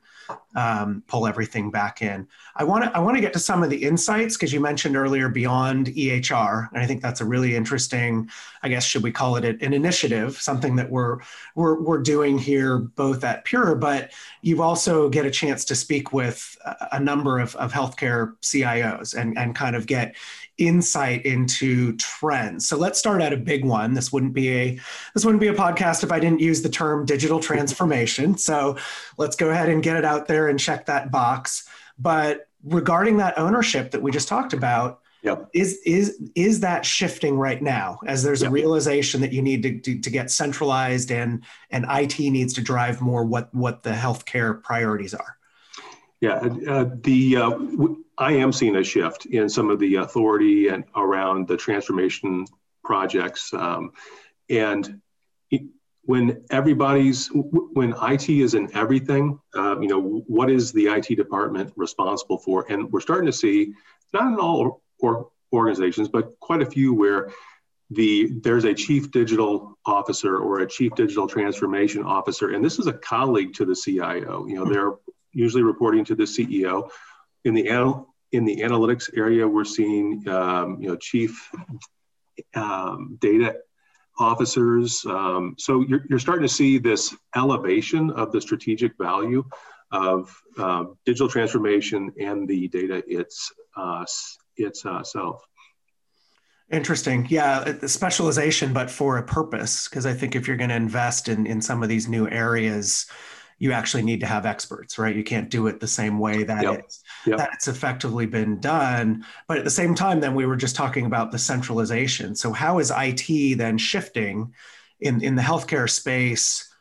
um, 0.54 1.02
pull 1.06 1.26
everything 1.26 1.70
back 1.70 2.02
in. 2.02 2.26
I 2.54 2.64
want 2.64 2.84
to 2.84 2.96
I 2.96 2.98
want 3.00 3.16
to 3.16 3.20
get 3.20 3.32
to 3.34 3.38
some 3.38 3.62
of 3.62 3.70
the 3.70 3.82
insights 3.82 4.36
because 4.36 4.52
you 4.52 4.60
mentioned 4.60 4.96
earlier 4.96 5.28
beyond 5.28 5.88
EHR, 5.88 6.68
and 6.72 6.82
I 6.82 6.86
think 6.86 7.02
that's 7.02 7.20
a 7.20 7.24
really 7.24 7.54
interesting. 7.54 8.28
I 8.62 8.68
guess 8.68 8.84
should 8.84 9.02
we 9.02 9.12
call 9.12 9.36
it 9.36 9.44
an 9.44 9.72
initiative, 9.72 10.36
something 10.38 10.76
that 10.76 10.90
we're 10.90 11.18
we're 11.54 11.80
we're 11.80 12.02
doing 12.02 12.38
here 12.38 12.78
both 12.78 13.24
at 13.24 13.44
Pure, 13.44 13.76
but 13.76 14.12
you 14.42 14.62
also 14.62 15.08
get 15.08 15.26
a 15.26 15.30
chance 15.30 15.64
to 15.66 15.74
speak 15.74 16.12
with 16.12 16.56
a 16.92 17.00
number 17.00 17.38
of, 17.38 17.54
of 17.56 17.72
healthcare 17.72 18.34
CIOs 18.42 19.14
and 19.14 19.36
and 19.38 19.54
kind 19.54 19.76
of 19.76 19.86
get 19.86 20.16
insight 20.58 21.26
into 21.26 21.96
trends. 21.96 22.66
So 22.66 22.76
let's 22.76 22.98
start 22.98 23.20
at 23.20 23.32
a 23.32 23.36
big 23.36 23.64
one. 23.64 23.94
This 23.94 24.12
wouldn't 24.12 24.32
be 24.32 24.48
a 24.50 24.80
this 25.14 25.24
wouldn't 25.24 25.40
be 25.40 25.48
a 25.48 25.54
podcast 25.54 26.02
if 26.02 26.12
I 26.12 26.18
didn't 26.18 26.40
use 26.40 26.62
the 26.62 26.68
term 26.68 27.04
digital 27.04 27.40
transformation. 27.40 28.36
So 28.38 28.76
let's 29.18 29.36
go 29.36 29.50
ahead 29.50 29.68
and 29.68 29.82
get 29.82 29.96
it 29.96 30.04
out 30.04 30.26
there 30.26 30.48
and 30.48 30.58
check 30.58 30.86
that 30.86 31.10
box. 31.10 31.68
But 31.98 32.48
regarding 32.64 33.18
that 33.18 33.38
ownership 33.38 33.90
that 33.92 34.02
we 34.02 34.10
just 34.10 34.28
talked 34.28 34.52
about, 34.52 35.00
Yep. 35.22 35.50
is 35.54 35.80
is 35.84 36.22
is 36.36 36.60
that 36.60 36.86
shifting 36.86 37.36
right 37.36 37.60
now 37.60 37.98
as 38.06 38.22
there's 38.22 38.42
yep. 38.42 38.50
a 38.50 38.52
realization 38.52 39.20
that 39.22 39.32
you 39.32 39.42
need 39.42 39.62
to, 39.64 39.80
to, 39.80 39.98
to 39.98 40.10
get 40.10 40.30
centralized 40.30 41.10
and 41.10 41.42
and 41.70 41.84
IT 41.88 42.20
needs 42.20 42.52
to 42.52 42.60
drive 42.60 43.00
more 43.00 43.24
what 43.24 43.52
what 43.52 43.82
the 43.82 43.90
healthcare 43.90 44.62
priorities 44.62 45.14
are? 45.14 45.36
Yeah, 46.20 46.48
uh, 46.68 46.90
the 46.94 47.36
uh, 47.36 47.58
I 48.18 48.32
am 48.32 48.52
seeing 48.52 48.76
a 48.76 48.84
shift 48.84 49.26
in 49.26 49.48
some 49.48 49.70
of 49.70 49.78
the 49.78 49.96
authority 49.96 50.68
and 50.68 50.84
around 50.94 51.48
the 51.48 51.56
transformation 51.56 52.46
projects, 52.82 53.52
um, 53.52 53.92
and 54.48 55.00
when 56.06 56.44
everybody's 56.50 57.28
when 57.32 57.92
IT 58.00 58.28
is 58.28 58.54
in 58.54 58.74
everything, 58.76 59.38
uh, 59.56 59.78
you 59.80 59.88
know, 59.88 60.22
what 60.28 60.48
is 60.48 60.72
the 60.72 60.86
IT 60.86 61.16
department 61.16 61.72
responsible 61.76 62.38
for? 62.38 62.64
And 62.70 62.90
we're 62.92 63.00
starting 63.00 63.26
to 63.26 63.32
see 63.32 63.74
not 64.12 64.32
in 64.32 64.38
all 64.38 64.82
or 65.00 65.30
organizations, 65.52 66.08
but 66.08 66.38
quite 66.38 66.62
a 66.62 66.66
few 66.66 66.94
where 66.94 67.30
the 67.90 68.30
there's 68.42 68.64
a 68.64 68.72
chief 68.72 69.10
digital 69.10 69.76
officer 69.84 70.38
or 70.38 70.60
a 70.60 70.68
chief 70.68 70.94
digital 70.94 71.26
transformation 71.26 72.04
officer, 72.04 72.50
and 72.50 72.64
this 72.64 72.78
is 72.78 72.86
a 72.86 72.92
colleague 72.92 73.54
to 73.54 73.64
the 73.64 73.74
CIO. 73.74 74.46
You 74.46 74.54
know, 74.54 74.64
they're 74.64 74.92
usually 75.32 75.64
reporting 75.64 76.04
to 76.06 76.14
the 76.14 76.24
CEO. 76.24 76.88
In 77.46 77.54
the 77.54 77.68
anal- 77.68 78.12
in 78.32 78.44
the 78.44 78.56
analytics 78.58 79.08
area, 79.16 79.46
we're 79.46 79.64
seeing 79.64 80.28
um, 80.28 80.78
you 80.80 80.88
know 80.88 80.96
chief 80.96 81.48
um, 82.54 83.18
data 83.20 83.56
officers. 84.18 85.04
Um, 85.06 85.54
so 85.56 85.82
you're, 85.82 86.04
you're 86.10 86.18
starting 86.18 86.42
to 86.42 86.52
see 86.52 86.78
this 86.78 87.14
elevation 87.36 88.10
of 88.10 88.32
the 88.32 88.40
strategic 88.40 88.92
value 88.98 89.44
of 89.92 90.34
uh, 90.58 90.86
digital 91.04 91.28
transformation 91.28 92.12
and 92.18 92.48
the 92.48 92.66
data 92.66 93.04
it's 93.06 93.52
uh, 93.76 94.04
itself. 94.56 95.46
Interesting. 96.72 97.28
Yeah, 97.30 97.62
the 97.62 97.88
specialization, 97.88 98.72
but 98.72 98.90
for 98.90 99.18
a 99.18 99.22
purpose. 99.22 99.86
Because 99.88 100.04
I 100.04 100.14
think 100.14 100.34
if 100.34 100.48
you're 100.48 100.56
going 100.56 100.70
to 100.70 100.76
invest 100.76 101.28
in 101.28 101.46
in 101.46 101.60
some 101.60 101.84
of 101.84 101.88
these 101.88 102.08
new 102.08 102.28
areas, 102.28 103.06
you 103.58 103.72
actually 103.72 104.02
need 104.02 104.20
to 104.20 104.26
have 104.26 104.44
experts, 104.44 104.98
right? 104.98 105.16
You 105.16 105.24
can't 105.24 105.48
do 105.48 105.66
it 105.66 105.80
the 105.80 105.86
same 105.86 106.18
way 106.18 106.42
that 106.42 106.62
yep. 106.62 106.78
it's 106.80 107.02
yep. 107.26 107.38
that 107.38 107.50
it's 107.54 107.68
effectively 107.68 108.26
been 108.26 108.60
done. 108.60 109.24
But 109.48 109.58
at 109.58 109.64
the 109.64 109.70
same 109.70 109.94
time, 109.94 110.20
then 110.20 110.34
we 110.34 110.46
were 110.46 110.56
just 110.56 110.76
talking 110.76 111.06
about 111.06 111.32
the 111.32 111.38
centralization. 111.38 112.34
So 112.36 112.52
how 112.52 112.78
is 112.78 112.92
IT 112.94 113.56
then 113.56 113.78
shifting 113.78 114.52
in 115.00 115.22
in 115.22 115.36
the 115.36 115.42
healthcare 115.42 115.88
space 115.88 116.72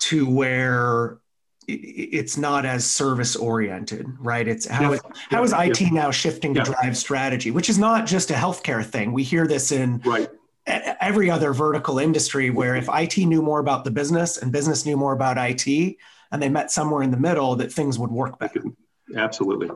to 0.00 0.28
where 0.28 1.18
it's 1.66 2.36
not 2.36 2.64
as 2.64 2.84
service 2.84 3.36
oriented, 3.36 4.06
right? 4.18 4.46
It's 4.46 4.66
how, 4.66 4.92
is, 4.92 5.00
how 5.30 5.42
is 5.42 5.52
IT 5.56 5.92
now 5.92 6.10
shifting 6.10 6.54
to 6.54 6.62
drive 6.62 6.96
strategy, 6.96 7.50
which 7.50 7.68
is 7.68 7.78
not 7.78 8.06
just 8.06 8.30
a 8.30 8.34
healthcare 8.34 8.84
thing. 8.84 9.12
We 9.12 9.22
hear 9.22 9.46
this 9.46 9.70
in 9.70 9.98
right. 10.04 10.28
every 10.66 11.30
other 11.30 11.52
vertical 11.52 11.98
industry 11.98 12.50
where 12.50 12.76
if 12.76 12.88
IT 12.92 13.18
knew 13.18 13.42
more 13.42 13.60
about 13.60 13.84
the 13.84 13.90
business 13.90 14.38
and 14.38 14.50
business 14.50 14.84
knew 14.84 14.96
more 14.96 15.12
about 15.12 15.36
IT 15.38 15.96
and 16.32 16.42
they 16.42 16.48
met 16.48 16.70
somewhere 16.70 17.02
in 17.02 17.10
the 17.10 17.16
middle, 17.16 17.56
that 17.56 17.72
things 17.72 17.98
would 17.98 18.10
work 18.10 18.38
better. 18.38 18.62
Absolutely. 19.16 19.70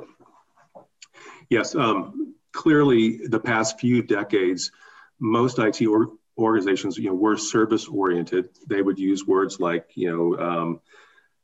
Yes. 1.50 1.74
Um, 1.74 2.34
clearly, 2.52 3.26
the 3.26 3.40
past 3.40 3.78
few 3.80 4.02
decades, 4.02 4.70
most 5.18 5.58
IT 5.58 5.84
or, 5.86 6.12
organizations, 6.38 6.98
you 6.98 7.08
know, 7.08 7.14
were 7.14 7.36
service 7.36 7.86
oriented. 7.86 8.48
They 8.68 8.82
would 8.82 8.98
use 8.98 9.26
words 9.26 9.60
like, 9.60 9.90
you 9.94 10.10
know, 10.10 10.38
um, 10.38 10.80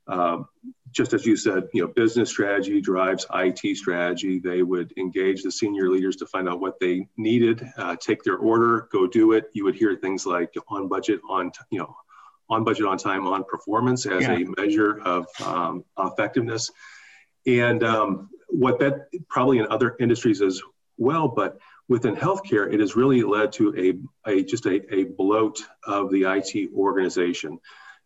um, 0.07 0.49
just 0.91 1.13
as 1.13 1.25
you 1.25 1.37
said, 1.37 1.69
you 1.73 1.83
know, 1.83 1.89
business 1.89 2.31
strategy 2.31 2.81
drives 2.81 3.27
IT 3.33 3.77
strategy. 3.77 4.41
They 4.41 4.63
would 4.63 4.93
engage 4.97 5.43
the 5.43 5.53
senior 5.53 5.89
leaders 5.89 6.17
to 6.17 6.27
find 6.27 6.49
out 6.49 6.61
what 6.61 6.81
they 6.81 7.07
needed, 7.17 7.65
uh, 7.77 7.95
take 7.95 8.25
their 8.25 8.37
order, 8.37 8.89
go 8.91 9.07
do 9.07 9.33
it. 9.33 9.51
You 9.53 9.65
would 9.65 9.77
hear 9.77 9.95
things 9.95 10.27
like 10.27 10.53
on 10.69 10.89
budget, 10.89 11.21
on 11.29 11.53
you 11.71 11.79
know, 11.79 11.95
on 12.51 12.65
budget, 12.65 12.87
on 12.87 12.99
time, 12.99 13.27
on 13.27 13.45
performance 13.45 14.07
as 14.07 14.23
yeah. 14.23 14.39
a 14.39 14.45
measure 14.61 15.01
of 15.01 15.27
um, 15.45 15.85
effectiveness. 15.99 16.71
And 17.47 17.83
um, 17.83 18.29
what 18.49 18.79
that 18.81 19.09
probably 19.29 19.59
in 19.59 19.67
other 19.71 19.97
industries 20.01 20.43
as 20.43 20.61
well, 20.99 21.29
but 21.29 21.59
within 21.89 22.15
healthcare, 22.15 22.73
it 22.73 22.81
has 22.81 22.97
really 22.97 23.23
led 23.23 23.53
to 23.53 23.75
a, 24.27 24.31
a 24.31 24.45
just 24.45 24.67
a, 24.67 24.95
a 24.95 25.05
bloat 25.05 25.61
of 25.85 26.11
the 26.11 26.25
IT 26.25 26.71
organization 26.75 27.59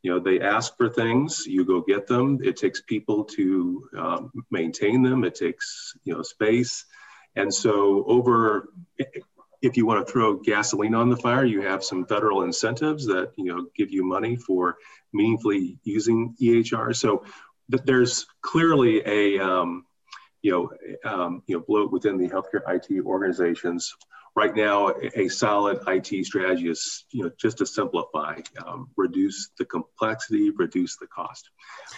you 0.04 0.10
know 0.10 0.20
they 0.20 0.38
ask 0.38 0.76
for 0.76 0.88
things 0.88 1.44
you 1.46 1.64
go 1.64 1.80
get 1.80 2.06
them 2.06 2.38
it 2.44 2.56
takes 2.56 2.82
people 2.82 3.24
to 3.24 3.88
um, 3.98 4.30
maintain 4.50 5.02
them 5.02 5.24
it 5.24 5.34
takes 5.34 5.94
you 6.04 6.14
know 6.14 6.22
space 6.22 6.84
and 7.34 7.52
so 7.52 8.04
over 8.06 8.68
if 9.64 9.76
you 9.76 9.86
want 9.86 10.06
to 10.06 10.12
throw 10.12 10.34
gasoline 10.34 10.94
on 10.94 11.08
the 11.08 11.16
fire 11.16 11.44
you 11.44 11.62
have 11.62 11.82
some 11.82 12.06
federal 12.06 12.42
incentives 12.42 13.06
that 13.06 13.32
you 13.36 13.44
know 13.44 13.66
give 13.76 13.90
you 13.90 14.04
money 14.04 14.36
for 14.36 14.76
meaningfully 15.12 15.78
using 15.84 16.34
ehr 16.40 16.92
so 16.92 17.24
th- 17.70 17.82
there's 17.84 18.26
clearly 18.42 19.02
a 19.06 19.38
um, 19.38 19.84
you 20.42 20.50
know 20.52 21.10
um, 21.10 21.42
you 21.46 21.56
know 21.56 21.64
bloat 21.66 21.90
within 21.90 22.18
the 22.18 22.28
healthcare 22.28 22.62
it 22.68 23.04
organizations 23.04 23.94
right 24.36 24.54
now 24.54 24.92
a 25.14 25.28
solid 25.28 25.78
IT 25.86 26.26
strategy 26.26 26.68
is 26.68 27.04
you 27.10 27.24
know 27.24 27.30
just 27.38 27.58
to 27.58 27.66
simplify, 27.66 28.40
um, 28.64 28.90
reduce 28.96 29.50
the 29.58 29.64
complexity, 29.64 30.50
reduce 30.50 30.96
the 30.96 31.06
cost. 31.06 31.50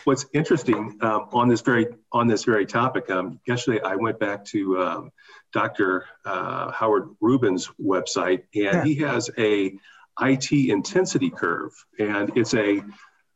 What's 0.05 0.26
interesting 0.33 0.99
um, 1.00 1.28
on 1.33 1.49
this 1.49 1.61
very 1.61 1.87
on 2.12 2.26
this 2.26 2.45
very 2.45 2.66
topic, 2.66 3.11
um, 3.11 3.40
yesterday 3.47 3.81
I 3.83 3.97
went 3.97 4.19
back 4.19 4.45
to 4.47 4.83
um, 4.83 5.11
Dr. 5.52 6.07
Uh, 6.25 6.71
Howard 6.73 7.09
Rubin's 7.21 7.71
website, 7.83 8.43
and 8.55 8.64
yeah. 8.64 8.85
he 8.85 8.95
has 8.97 9.31
a 9.38 9.73
IT 10.21 10.52
intensity 10.52 11.31
curve, 11.31 11.73
and 11.99 12.37
it's 12.37 12.55
a 12.55 12.83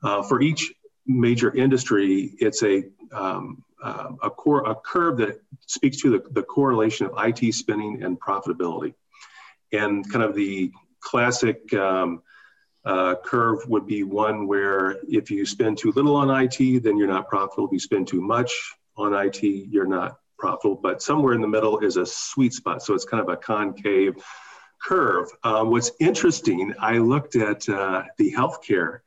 uh, 0.03 0.23
for 0.23 0.41
each 0.41 0.73
major 1.07 1.55
industry, 1.55 2.35
it's 2.39 2.63
a 2.63 2.85
um, 3.13 3.65
uh, 3.83 4.13
a, 4.23 4.31
core, 4.31 4.69
a 4.71 4.75
curve 4.75 5.19
that 5.19 5.41
speaks 5.67 5.99
to 6.03 6.11
the, 6.11 6.23
the 6.33 6.43
correlation 6.43 7.07
of 7.07 7.13
IT 7.19 7.53
spending 7.55 8.03
and 8.03 8.21
profitability. 8.21 8.95
And 9.73 10.09
kind 10.11 10.25
of 10.25 10.35
the 10.35 10.73
classic 11.01 11.73
um, 11.75 12.23
uh, 12.85 13.17
curve 13.25 13.61
would 13.69 13.87
be 13.87 14.03
one 14.03 14.47
where 14.47 14.99
if 15.09 15.31
you 15.31 15.45
spend 15.47 15.79
too 15.79 15.93
little 15.93 16.17
on 16.17 16.31
IT, 16.31 16.83
then 16.83 16.97
you're 16.97 17.09
not 17.09 17.29
profitable. 17.29 17.67
If 17.67 17.73
you 17.73 17.79
spend 17.79 18.09
too 18.09 18.21
much 18.21 18.53
on 18.97 19.15
IT, 19.15 19.43
you're 19.43 19.87
not 19.87 20.19
profitable. 20.39 20.77
But 20.77 21.03
somewhere 21.03 21.35
in 21.35 21.41
the 21.41 21.49
middle 21.49 21.79
is 21.81 21.97
a 21.97 22.07
sweet 22.07 22.53
spot. 22.53 22.83
So 22.83 22.95
it's 22.95 23.05
kind 23.05 23.23
of 23.23 23.29
a 23.29 23.37
concave 23.37 24.15
curve. 24.83 25.29
Um, 25.45 25.71
what's 25.71 25.93
interesting, 26.01 26.75
I 26.81 26.99
looked 26.99 27.37
at 27.37 27.69
uh, 27.69 28.05
the 28.17 28.33
healthcare 28.33 29.01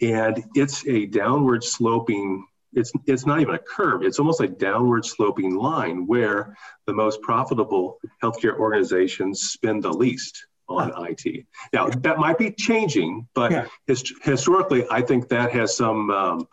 and 0.00 0.44
it's 0.54 0.86
a 0.86 1.06
downward 1.06 1.64
sloping 1.64 2.46
it's 2.76 2.92
it's 3.06 3.26
not 3.26 3.40
even 3.40 3.54
a 3.54 3.58
curve 3.58 4.02
it's 4.02 4.18
almost 4.18 4.40
a 4.40 4.48
downward 4.48 5.04
sloping 5.04 5.56
line 5.56 6.06
where 6.06 6.56
the 6.86 6.92
most 6.92 7.20
profitable 7.22 7.98
healthcare 8.22 8.56
organizations 8.58 9.42
spend 9.42 9.82
the 9.82 9.92
least 9.92 10.46
on 10.68 10.92
IT. 11.08 11.46
Now 11.72 11.88
that 11.88 12.18
might 12.18 12.38
be 12.38 12.50
changing, 12.50 13.28
but 13.34 13.52
yeah. 13.52 13.66
his, 13.86 14.12
historically, 14.22 14.84
I 14.90 15.02
think 15.02 15.28
that 15.28 15.52
has 15.52 15.76
some, 15.76 16.10
um, 16.10 16.48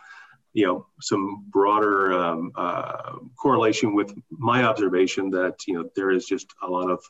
you 0.53 0.67
know, 0.67 0.85
some 1.01 1.45
broader 1.49 2.13
um, 2.13 2.51
uh, 2.55 3.17
correlation 3.35 3.95
with 3.95 4.13
my 4.29 4.63
observation 4.63 5.31
that 5.31 5.55
you 5.67 5.75
know 5.75 5.89
there 5.95 6.11
is 6.11 6.25
just 6.25 6.53
a 6.61 6.67
lot 6.67 6.91
of, 6.91 7.03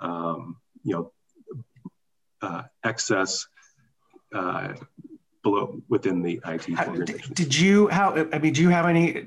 um, 0.00 0.56
you 0.82 0.94
know, 0.94 1.12
uh, 2.42 2.62
excess 2.82 3.46
uh, 4.34 4.74
below 5.42 5.80
within 5.88 6.22
the 6.22 6.40
IT 6.46 6.68
organization. 6.78 7.34
Did 7.34 7.56
you 7.56 7.88
how 7.88 8.26
I 8.32 8.38
mean 8.38 8.52
do 8.52 8.62
you 8.62 8.68
have 8.68 8.86
any 8.86 9.26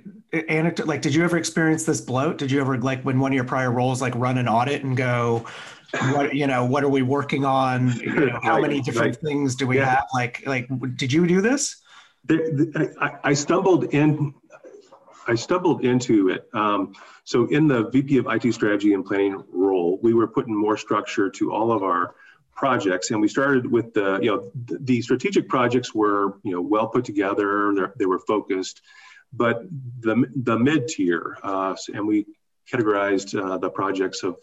anecdote 0.50 0.88
like 0.88 1.01
did 1.01 1.13
you 1.13 1.24
ever 1.24 1.38
experience 1.38 1.84
this 1.84 2.01
bloat? 2.01 2.38
Did 2.38 2.51
you 2.51 2.62
ever 2.62 2.77
like 2.77 3.01
when 3.03 3.20
one 3.20 3.32
of 3.32 3.36
your 3.36 3.46
prior 3.46 3.72
roles 3.72 4.01
like 4.01 4.13
run 4.15 4.38
an 4.38 4.48
audit 4.48 4.84
and 4.84 4.96
go 4.96 5.46
what 6.12 6.36
you 6.36 6.48
know 6.48 6.65
what 6.65 6.84
are 6.84 6.89
we 6.89 7.01
working 7.01 7.46
on 7.46 7.93
you 8.00 8.13
know, 8.13 8.39
how 8.41 8.53
right, 8.53 8.62
many 8.63 8.82
different 8.82 9.15
right. 9.15 9.27
things 9.27 9.55
do 9.55 9.67
we 9.67 9.77
yeah. 9.77 9.86
have 9.86 10.05
like 10.13 10.43
like 10.46 10.67
did 10.96 11.13
you 11.13 11.27
do 11.27 11.41
this 11.41 11.82
I, 12.29 13.12
I, 13.24 13.34
stumbled 13.34 13.93
in 13.93 14.34
i 15.27 15.36
stumbled 15.36 15.86
into 15.86 16.29
it 16.29 16.50
um, 16.53 16.93
so 17.25 17.46
in 17.48 17.67
the 17.67 17.89
vp 17.89 18.17
of 18.17 18.27
it 18.27 18.53
strategy 18.53 18.93
and 18.93 19.05
planning 19.05 19.43
role 19.51 20.00
we 20.01 20.13
were 20.13 20.27
putting 20.27 20.55
more 20.55 20.77
structure 20.77 21.29
to 21.29 21.51
all 21.51 21.72
of 21.72 21.84
our 21.84 22.15
projects 22.55 23.12
and 23.12 23.19
we 23.19 23.27
started 23.27 23.69
with 23.69 23.93
the 23.93 24.19
you 24.22 24.29
know 24.29 24.51
the, 24.55 25.01
strategic 25.01 25.50
projects 25.50 25.93
were 25.93 26.38
you 26.43 26.51
know 26.51 26.62
well 26.62 26.88
put 26.88 27.03
together 27.03 27.91
they 27.98 28.05
were 28.05 28.19
focused 28.19 28.81
but 29.31 29.63
the 30.01 30.25
the 30.43 30.57
mid 30.57 30.88
tier 30.88 31.38
uh, 31.43 31.75
and 31.93 32.07
we 32.07 32.25
categorized 32.72 33.39
uh, 33.39 33.57
the 33.57 33.69
projects 33.69 34.24
of 34.24 34.38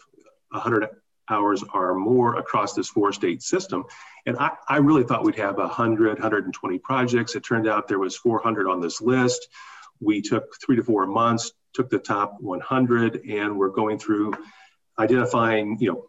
100 0.49 0.89
hours 1.29 1.63
or 1.73 1.95
more 1.95 2.35
across 2.35 2.73
this 2.73 2.89
four 2.89 3.13
state 3.13 3.41
system. 3.41 3.85
And 4.25 4.37
I, 4.37 4.51
I 4.67 4.77
really 4.77 5.03
thought 5.03 5.23
we'd 5.23 5.35
have 5.35 5.57
100, 5.57 6.13
120 6.19 6.79
projects. 6.79 7.35
It 7.35 7.41
turned 7.41 7.67
out 7.67 7.87
there 7.87 7.99
was 7.99 8.17
400 8.17 8.67
on 8.67 8.81
this 8.81 9.01
list. 9.01 9.47
We 9.99 10.21
took 10.21 10.43
three 10.63 10.75
to 10.75 10.83
four 10.83 11.05
months, 11.07 11.51
took 11.73 11.89
the 11.89 11.99
top 11.99 12.37
100, 12.39 13.25
and 13.27 13.57
we're 13.57 13.69
going 13.69 13.97
through 13.97 14.33
identifying, 14.99 15.77
you 15.79 15.91
know, 15.91 16.05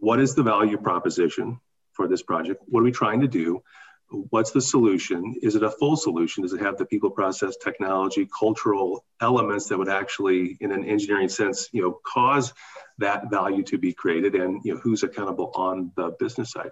what 0.00 0.20
is 0.20 0.34
the 0.34 0.42
value 0.42 0.78
proposition 0.78 1.60
for 1.92 2.08
this 2.08 2.22
project? 2.22 2.62
What 2.66 2.80
are 2.80 2.84
we 2.84 2.92
trying 2.92 3.20
to 3.20 3.28
do? 3.28 3.62
What's 4.30 4.50
the 4.50 4.60
solution? 4.60 5.36
Is 5.42 5.56
it 5.56 5.62
a 5.62 5.70
full 5.70 5.96
solution? 5.96 6.42
Does 6.42 6.52
it 6.52 6.60
have 6.60 6.76
the 6.76 6.84
people, 6.84 7.10
process, 7.10 7.56
technology, 7.56 8.28
cultural 8.38 9.04
elements 9.20 9.68
that 9.68 9.78
would 9.78 9.88
actually, 9.88 10.58
in 10.60 10.70
an 10.70 10.84
engineering 10.84 11.30
sense, 11.30 11.68
you 11.72 11.82
know, 11.82 11.98
cause 12.06 12.52
that 12.98 13.30
value 13.30 13.62
to 13.64 13.78
be 13.78 13.92
created? 13.92 14.34
And 14.34 14.60
you 14.64 14.74
know, 14.74 14.80
who's 14.80 15.02
accountable 15.02 15.50
on 15.54 15.92
the 15.96 16.14
business 16.18 16.50
side? 16.50 16.70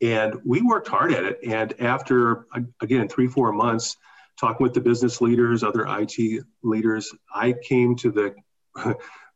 And 0.00 0.36
we 0.44 0.62
worked 0.62 0.88
hard 0.88 1.12
at 1.12 1.24
it. 1.24 1.40
And 1.44 1.74
after 1.80 2.46
again 2.80 3.08
three, 3.08 3.26
four 3.26 3.52
months, 3.52 3.96
talking 4.38 4.62
with 4.62 4.74
the 4.74 4.80
business 4.80 5.20
leaders, 5.20 5.62
other 5.62 5.86
IT 5.88 6.44
leaders, 6.62 7.12
I 7.34 7.54
came 7.54 7.96
to 7.96 8.10
the 8.10 8.34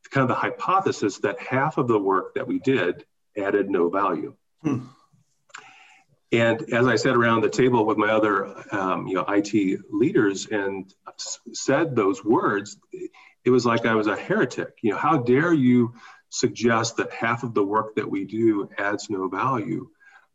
kind 0.09 0.23
of 0.23 0.29
the 0.29 0.35
hypothesis 0.35 1.19
that 1.19 1.41
half 1.41 1.79
of 1.79 1.89
the 1.89 1.99
work 1.99 2.35
that 2.35 2.47
we 2.47 2.59
did 2.59 3.05
added 3.37 3.71
no 3.71 3.89
value. 3.89 4.35
Hmm. 4.63 4.87
And 6.33 6.73
as 6.73 6.87
I 6.87 6.97
sat 6.97 7.17
around 7.17 7.43
the 7.43 7.49
table 7.49 7.87
with 7.87 7.99
my 7.99 8.09
other, 8.09 8.47
um, 8.75 9.07
you 9.07 9.15
know, 9.15 9.25
IT 9.29 9.81
leaders 9.91 10.47
and 10.47 10.93
said 11.53 11.95
those 11.95 12.25
words, 12.25 12.79
it 13.45 13.51
was 13.51 13.65
like 13.65 13.87
I 13.87 13.95
was 13.95 14.09
a 14.09 14.17
heretic. 14.17 14.75
You 14.83 14.93
know, 14.93 14.99
how 14.99 15.19
dare 15.19 15.53
you 15.53 15.95
suggest 16.31 16.97
that 16.97 17.13
half 17.13 17.45
of 17.45 17.55
the 17.55 17.63
work 17.63 17.95
that 17.95 18.11
we 18.11 18.25
do 18.25 18.69
adds 18.77 19.09
no 19.09 19.29
value? 19.29 19.89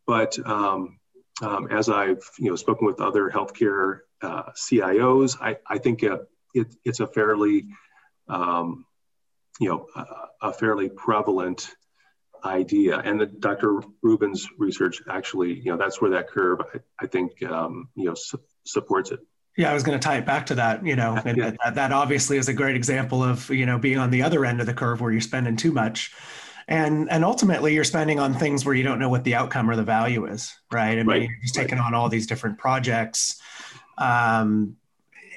But 0.08 0.40
um, 0.46 0.98
um, 1.42 1.68
as 1.72 1.90
I've, 1.90 2.24
you 2.40 2.50
know, 2.50 2.56
spoken 2.56 2.88
with 2.88 3.02
other 3.02 3.30
healthcare 3.30 4.00
uh, 4.22 4.52
CIOs, 4.56 5.38
I, 5.42 5.58
I 5.68 5.78
think 5.78 6.04
uh, 6.04 6.20
it, 6.54 6.74
it's 6.86 7.00
a 7.00 7.08
fairly, 7.08 7.68
um, 8.30 8.86
you 9.60 9.70
know, 9.70 9.88
a, 9.96 10.06
a 10.50 10.54
fairly 10.54 10.90
prevalent 10.90 11.76
idea. 12.44 13.00
And 13.00 13.22
the, 13.22 13.26
Dr. 13.26 13.82
Rubin's 14.02 14.48
research 14.58 15.02
actually, 15.10 15.54
you 15.54 15.72
know, 15.72 15.78
that's 15.78 16.02
where 16.02 16.12
that 16.12 16.28
curve, 16.28 16.60
I, 16.74 16.80
I 17.00 17.08
think, 17.08 17.44
um, 17.44 17.90
you 17.96 18.06
know, 18.06 18.16
su- 18.16 18.42
supports 18.66 19.12
it. 19.12 19.20
Yeah, 19.58 19.70
I 19.70 19.74
was 19.74 19.84
going 19.84 20.00
to 20.00 20.04
tie 20.04 20.18
it 20.18 20.26
back 20.26 20.46
to 20.48 20.56
that. 20.56 20.86
You 20.86 20.96
know, 20.96 21.20
and 21.26 21.38
yeah. 21.38 21.52
that, 21.64 21.76
that 21.76 21.92
obviously 21.92 22.38
is 22.38 22.48
a 22.48 22.54
great 22.54 22.76
example 22.76 23.24
of 23.24 23.50
you 23.50 23.66
know 23.66 23.78
being 23.78 23.98
on 23.98 24.10
the 24.10 24.24
other 24.24 24.46
end 24.46 24.62
of 24.62 24.66
the 24.66 24.74
curve 24.74 25.02
where 25.02 25.12
you're 25.12 25.22
spending 25.22 25.58
too 25.58 25.72
much, 25.72 26.14
and 26.68 27.12
and 27.12 27.26
ultimately 27.26 27.74
you're 27.74 27.84
spending 27.84 28.20
on 28.20 28.34
things 28.34 28.66
where 28.66 28.74
you 28.74 28.84
don't 28.84 29.00
know 29.00 29.10
what 29.10 29.24
the 29.24 29.36
outcome 29.36 29.70
or 29.70 29.76
the 29.76 29.84
value 29.84 30.26
is, 30.26 30.54
right? 30.72 30.94
I 30.94 30.96
mean, 30.96 31.08
right. 31.08 31.22
you're 31.24 31.40
just 31.42 31.56
taking 31.56 31.80
right. 31.80 31.86
on 31.86 31.94
all 31.94 32.08
these 32.08 32.28
different 32.28 32.60
projects, 32.60 33.42
um, 33.98 34.78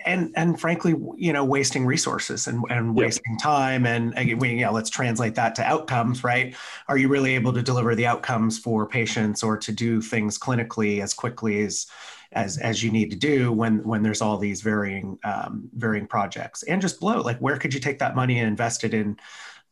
and 0.04 0.32
and 0.36 0.60
frankly, 0.60 0.94
you 1.16 1.32
know, 1.32 1.44
wasting 1.44 1.86
resources 1.86 2.46
and, 2.46 2.62
and 2.70 2.94
wasting 2.94 3.38
time. 3.38 3.86
And 3.86 4.16
again, 4.16 4.38
we, 4.38 4.50
you 4.50 4.64
know, 4.64 4.72
let's 4.72 4.90
translate 4.90 5.34
that 5.36 5.54
to 5.56 5.64
outcomes, 5.64 6.22
right? 6.22 6.54
Are 6.88 6.98
you 6.98 7.08
really 7.08 7.34
able 7.34 7.52
to 7.52 7.62
deliver 7.62 7.94
the 7.94 8.06
outcomes 8.06 8.58
for 8.58 8.86
patients 8.86 9.42
or 9.42 9.56
to 9.56 9.72
do 9.72 10.00
things 10.00 10.38
clinically 10.38 11.02
as 11.02 11.14
quickly 11.14 11.64
as 11.64 11.86
as 12.32 12.58
as 12.58 12.82
you 12.82 12.90
need 12.90 13.10
to 13.10 13.16
do 13.16 13.52
when 13.52 13.82
when 13.84 14.02
there's 14.02 14.20
all 14.20 14.36
these 14.36 14.60
varying 14.60 15.18
um, 15.24 15.68
varying 15.74 16.06
projects 16.06 16.62
and 16.64 16.82
just 16.82 17.00
blow 17.00 17.20
like 17.20 17.38
where 17.38 17.56
could 17.56 17.72
you 17.72 17.80
take 17.80 17.98
that 17.98 18.14
money 18.14 18.38
and 18.38 18.48
invest 18.48 18.84
it 18.84 18.92
in 18.92 19.16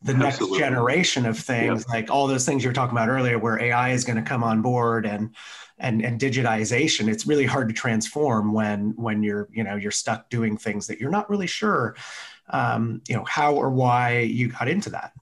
the 0.03 0.15
Absolutely. 0.15 0.59
next 0.59 0.69
generation 0.69 1.27
of 1.27 1.39
things 1.39 1.87
like 1.89 2.11
all 2.11 2.27
those 2.27 2.45
things 2.45 2.65
you 2.65 2.71
were 2.71 2.75
talking 2.75 2.97
about 2.97 3.09
earlier 3.09 3.39
where 3.39 3.61
ai 3.61 3.91
is 3.91 4.05
going 4.05 4.17
to 4.17 4.23
come 4.23 4.43
on 4.43 4.63
board 4.63 5.07
and 5.07 5.35
and 5.79 6.05
and 6.05 6.21
digitization 6.21 7.09
it's 7.09 7.27
really 7.27 7.47
hard 7.47 7.69
to 7.69 7.75
transform 7.75 8.53
when 8.53 8.95
when 8.97 9.23
you're 9.23 9.49
you 9.53 9.65
know 9.65 9.77
you're 9.77 9.91
stuck 9.91 10.29
doing 10.31 10.57
things 10.57 10.87
that 10.87 11.01
you're 11.01 11.11
not 11.11 11.29
really 11.31 11.47
sure 11.47 11.97
um, 12.51 13.01
you 13.09 13.17
know 13.17 13.25
how 13.25 13.55
or 13.55 13.71
why 13.71 14.21
you 14.21 14.49
got 14.49 14.69
into 14.69 14.91
that 14.91 15.13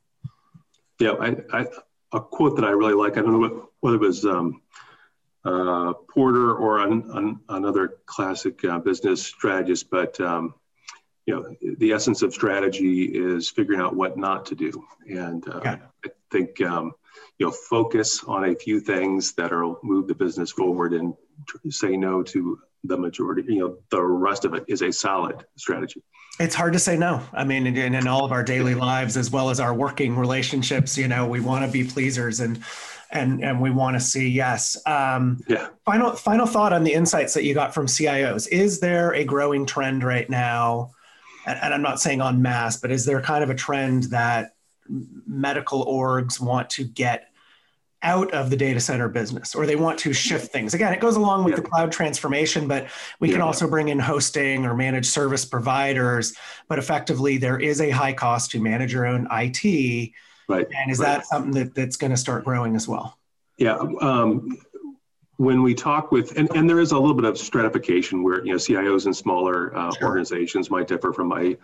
yeah 0.99 1.13
I, 1.13 1.37
I, 1.53 1.67
a 2.13 2.21
quote 2.21 2.57
that 2.57 2.65
i 2.65 2.71
really 2.71 2.95
like 2.95 3.17
i 3.17 3.23
don't 3.23 3.33
know 3.33 3.39
what, 3.39 3.71
whether 3.81 3.97
it 3.97 4.01
was 4.01 4.25
um, 4.25 4.63
uh, 5.45 5.95
porter 6.13 6.55
or 6.55 6.81
an, 6.81 7.11
an, 7.15 7.41
another 7.49 7.99
classic 8.07 8.65
uh, 8.65 8.79
business 8.79 9.23
strategist 9.23 9.91
but 9.91 10.21
um, 10.21 10.55
you 11.27 11.35
know 11.35 11.75
the 11.79 11.93
essence 11.93 12.23
of 12.23 12.35
strategy 12.35 13.05
is 13.05 13.49
figuring 13.49 13.81
out 13.81 13.95
what 13.95 14.19
not 14.19 14.47
to 14.47 14.55
do 14.55 14.85
and 15.09 15.49
uh, 15.49 15.61
yeah. 15.63 15.77
i 16.05 16.09
think 16.31 16.61
um, 16.63 16.93
you 17.39 17.47
know 17.47 17.53
focus 17.53 18.23
on 18.25 18.45
a 18.51 18.55
few 18.55 18.81
things 18.81 19.33
that 19.33 19.51
will 19.51 19.79
move 19.83 20.07
the 20.07 20.15
business 20.15 20.51
forward 20.51 20.93
and 20.93 21.15
say 21.71 21.97
no 21.97 22.23
to 22.23 22.59
the 22.85 22.97
majority 22.97 23.43
you 23.55 23.61
know 23.61 23.77
the 23.91 24.03
rest 24.03 24.45
of 24.45 24.55
it 24.55 24.65
is 24.69 24.83
a 24.83 24.93
solid 24.93 25.45
strategy. 25.57 26.03
It's 26.39 26.55
hard 26.55 26.73
to 26.73 26.79
say 26.79 26.97
no. 26.97 27.23
I 27.33 27.45
mean 27.45 27.67
in, 27.67 27.95
in 27.95 28.07
all 28.07 28.25
of 28.25 28.33
our 28.33 28.43
daily 28.43 28.75
lives 28.75 29.17
as 29.17 29.31
well 29.31 29.51
as 29.51 29.61
our 29.61 29.75
working 29.75 30.17
relationships 30.17 30.97
you 30.97 31.09
know 31.09 31.27
we 31.27 31.41
want 31.41 31.65
to 31.65 31.71
be 31.71 31.85
pleasers 31.85 32.41
and 32.41 32.63
and 33.11 33.43
and 33.43 33.61
we 33.61 33.71
want 33.71 33.97
to 33.97 34.01
see 34.01 34.29
yes. 34.29 34.77
Um, 34.87 35.41
yeah. 35.49 35.69
final 35.85 36.13
final 36.13 36.47
thought 36.47 36.73
on 36.73 36.85
the 36.85 36.93
insights 36.93 37.35
that 37.35 37.45
you 37.45 37.55
got 37.55 37.75
from 37.75 37.87
cios 37.87 38.49
is 38.49 38.81
there 38.81 39.15
a 39.15 39.25
growing 39.25 39.67
trend 39.67 40.05
right 40.05 40.29
now? 40.29 40.93
And, 41.47 41.59
and 41.63 41.73
i'm 41.73 41.81
not 41.81 41.99
saying 41.99 42.21
on 42.21 42.43
mass 42.43 42.77
but 42.77 42.91
is 42.91 43.07
there 43.07 43.21
kind 43.23 43.43
of 43.43 43.49
a 43.49 43.55
trend 43.55 44.05
that 44.05 44.53
medical 45.27 45.85
orgs 45.87 46.41
want 46.41 46.71
to 46.71 46.85
get 46.85 47.31
out 48.03 48.33
of 48.33 48.49
the 48.49 48.57
data 48.57 48.81
center 48.81 49.09
business 49.09 49.55
or 49.55 49.67
they 49.67 49.77
want 49.77 49.99
to 49.99 50.13
shift 50.13 50.51
things. 50.51 50.73
Again, 50.73 50.93
it 50.93 51.01
goes 51.01 51.17
along 51.17 51.45
with 51.45 51.53
yeah. 51.53 51.57
the 51.57 51.69
cloud 51.69 51.93
transformation, 51.93 52.67
but 52.67 52.89
we 53.21 53.29
yeah. 53.29 53.35
can 53.35 53.43
also 53.43 53.69
bring 53.69 53.89
in 53.89 53.99
hosting 53.99 54.65
or 54.65 54.75
managed 54.75 55.11
service 55.11 55.45
providers. 55.45 56.35
But 56.69 56.79
effectively, 56.79 57.37
there 57.37 57.59
is 57.59 57.81
a 57.81 57.91
high 57.91 58.15
cost 58.15 58.53
to 58.53 58.61
manage 58.61 58.93
your 58.93 59.07
own 59.07 59.29
IT. 59.31 60.13
Right. 60.49 60.67
And 60.75 60.91
is 60.91 60.99
right. 60.99 61.07
that 61.07 61.27
something 61.27 61.53
that, 61.53 61.75
that's 61.75 61.97
going 61.97 62.11
to 62.11 62.17
start 62.17 62.45
growing 62.45 62.75
as 62.75 62.89
well? 62.89 63.19
Yeah. 63.59 63.77
Um, 64.01 64.59
when 65.37 65.63
we 65.63 65.75
talk 65.75 66.13
with, 66.13 66.37
and, 66.37 66.51
and 66.55 66.69
there 66.69 66.81
is 66.81 66.93
a 66.93 66.99
little 66.99 67.15
bit 67.15 67.25
of 67.25 67.39
stratification 67.39 68.23
where, 68.23 68.45
you 68.45 68.53
know, 68.53 68.59
CIOs 68.59 69.07
in 69.07 69.15
smaller 69.15 69.77
uh, 69.77 69.93
sure. 69.93 70.09
organizations 70.09 70.71
might 70.71 70.87
differ 70.87 71.13
from 71.13 71.33
a 71.33 71.57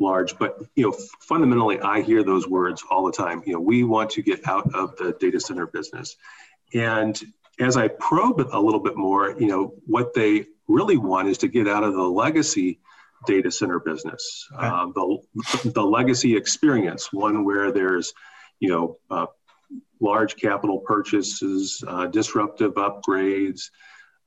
large, 0.00 0.38
but 0.38 0.58
you 0.74 0.84
know, 0.84 0.96
fundamentally, 1.20 1.78
I 1.80 2.00
hear 2.00 2.24
those 2.24 2.48
words 2.48 2.82
all 2.90 3.04
the 3.04 3.12
time. 3.12 3.42
You 3.46 3.54
know, 3.54 3.60
we 3.60 3.84
want 3.84 4.10
to 4.10 4.22
get 4.22 4.46
out 4.48 4.74
of 4.74 4.96
the 4.96 5.14
data 5.20 5.38
center 5.38 5.66
business, 5.66 6.16
and 6.74 7.20
as 7.60 7.76
I 7.76 7.88
probe 7.88 8.40
it 8.40 8.48
a 8.52 8.60
little 8.60 8.80
bit 8.80 8.96
more, 8.96 9.38
you 9.38 9.46
know, 9.46 9.74
what 9.86 10.14
they 10.14 10.46
really 10.66 10.96
want 10.96 11.28
is 11.28 11.38
to 11.38 11.48
get 11.48 11.68
out 11.68 11.84
of 11.84 11.94
the 11.94 12.02
legacy 12.02 12.80
data 13.26 13.50
center 13.50 13.78
business, 13.78 14.48
okay. 14.56 14.66
uh, 14.66 14.86
the 14.86 15.70
the 15.74 15.82
legacy 15.84 16.36
experience, 16.36 17.12
one 17.12 17.44
where 17.44 17.70
there's, 17.70 18.14
you 18.60 18.70
know, 18.70 18.96
uh, 19.10 19.26
large 20.00 20.36
capital 20.36 20.78
purchases, 20.80 21.84
uh, 21.86 22.06
disruptive 22.06 22.74
upgrades. 22.74 23.70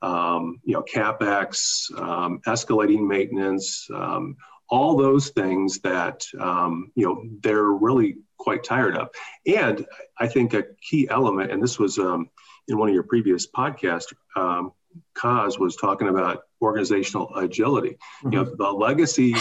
Um, 0.02 0.60
you 0.64 0.74
know, 0.74 0.82
capex, 0.82 1.90
um, 1.98 2.42
escalating 2.46 3.08
maintenance, 3.08 3.88
um, 3.94 4.36
all 4.68 4.96
those 4.96 5.30
things 5.30 5.78
that 5.80 6.24
um, 6.38 6.90
you 6.94 7.06
know 7.06 7.24
they're 7.42 7.72
really 7.72 8.16
quite 8.38 8.64
tired 8.64 8.96
of. 8.96 9.08
And 9.46 9.86
I 10.18 10.26
think 10.28 10.54
a 10.54 10.64
key 10.80 11.08
element, 11.10 11.50
and 11.50 11.62
this 11.62 11.78
was 11.78 11.98
um, 11.98 12.30
in 12.68 12.78
one 12.78 12.88
of 12.88 12.94
your 12.94 13.04
previous 13.04 13.46
podcasts, 13.46 14.12
um, 14.36 14.72
Kaz 15.16 15.58
was 15.58 15.76
talking 15.76 16.08
about 16.08 16.42
organizational 16.60 17.34
agility. 17.36 17.90
Mm-hmm. 17.90 18.32
You 18.32 18.38
know, 18.38 18.44
mm-hmm. 18.44 18.62
the 18.62 18.70
legacy 18.70 19.34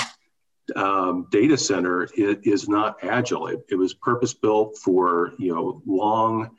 um, 0.75 1.27
data 1.31 1.57
center 1.57 2.05
is, 2.15 2.37
is, 2.43 2.69
not 2.69 3.03
agile. 3.03 3.47
It, 3.47 3.65
it 3.69 3.75
was 3.75 3.93
purpose 3.93 4.33
built 4.33 4.77
for 4.77 5.33
you 5.37 5.53
know 5.53 5.81
long, 5.85 6.51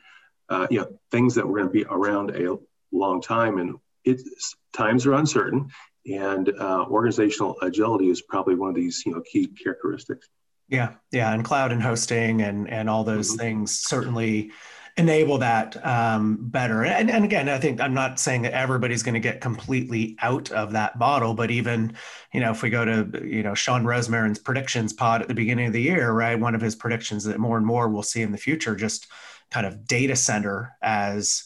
uh, 0.49 0.67
you 0.71 0.81
know 0.81 0.99
things 1.11 1.35
that 1.35 1.47
were 1.47 1.59
going 1.59 1.69
to 1.69 1.73
be 1.73 1.85
around 1.85 2.31
a 2.31 2.59
long 2.93 3.21
time, 3.21 3.59
and 3.59 3.77
it's 4.05 4.57
times 4.73 5.07
are 5.07 5.15
uncertain 5.15 5.71
and 6.07 6.51
uh, 6.59 6.85
organizational 6.89 7.57
agility 7.63 8.11
is 8.11 8.23
probably 8.23 8.55
one 8.55 8.69
of 8.69 8.75
these 8.75 9.03
you 9.07 9.13
know 9.13 9.23
key 9.23 9.47
characteristics 9.47 10.29
yeah 10.69 10.95
yeah 11.13 11.33
and 11.33 11.45
cloud 11.45 11.73
and 11.73 11.83
hosting 11.83 12.43
and 12.43 12.69
and 12.69 12.89
all 12.89 13.05
those 13.05 13.31
mm-hmm. 13.31 13.39
things 13.39 13.79
certainly 13.79 14.51
enable 14.97 15.39
that 15.39 15.85
um, 15.85 16.39
better 16.41 16.85
and, 16.85 17.11
and 17.11 17.25
again 17.25 17.49
i 17.49 17.59
think 17.59 17.81
i'm 17.81 17.95
not 17.95 18.21
saying 18.21 18.43
that 18.43 18.53
everybody's 18.53 19.03
going 19.03 19.15
to 19.15 19.21
get 19.21 19.41
completely 19.41 20.17
out 20.23 20.51
of 20.53 20.73
that 20.73 20.99
bottle 20.99 21.35
but 21.35 21.51
even 21.51 21.93
you 22.33 22.41
know 22.41 22.51
if 22.51 22.63
we 22.63 22.71
go 22.71 22.85
to 22.85 23.27
you 23.27 23.43
know 23.43 23.55
Shawn 23.55 23.85
Rosemarin's 23.85 24.39
predictions 24.39 24.93
pod 24.93 25.23
at 25.23 25.29
the 25.29 25.35
beginning 25.35 25.67
of 25.67 25.73
the 25.73 25.83
year 25.83 26.13
right 26.13 26.39
one 26.39 26.55
of 26.55 26.61
his 26.61 26.77
predictions 26.77 27.25
that 27.25 27.39
more 27.39 27.57
and 27.57 27.67
more 27.67 27.89
we'll 27.89 28.03
see 28.03 28.23
in 28.23 28.31
the 28.31 28.39
future 28.39 28.77
just 28.77 29.09
kind 29.51 29.67
of 29.67 29.87
data 29.87 30.15
center 30.15 30.77
as 30.81 31.45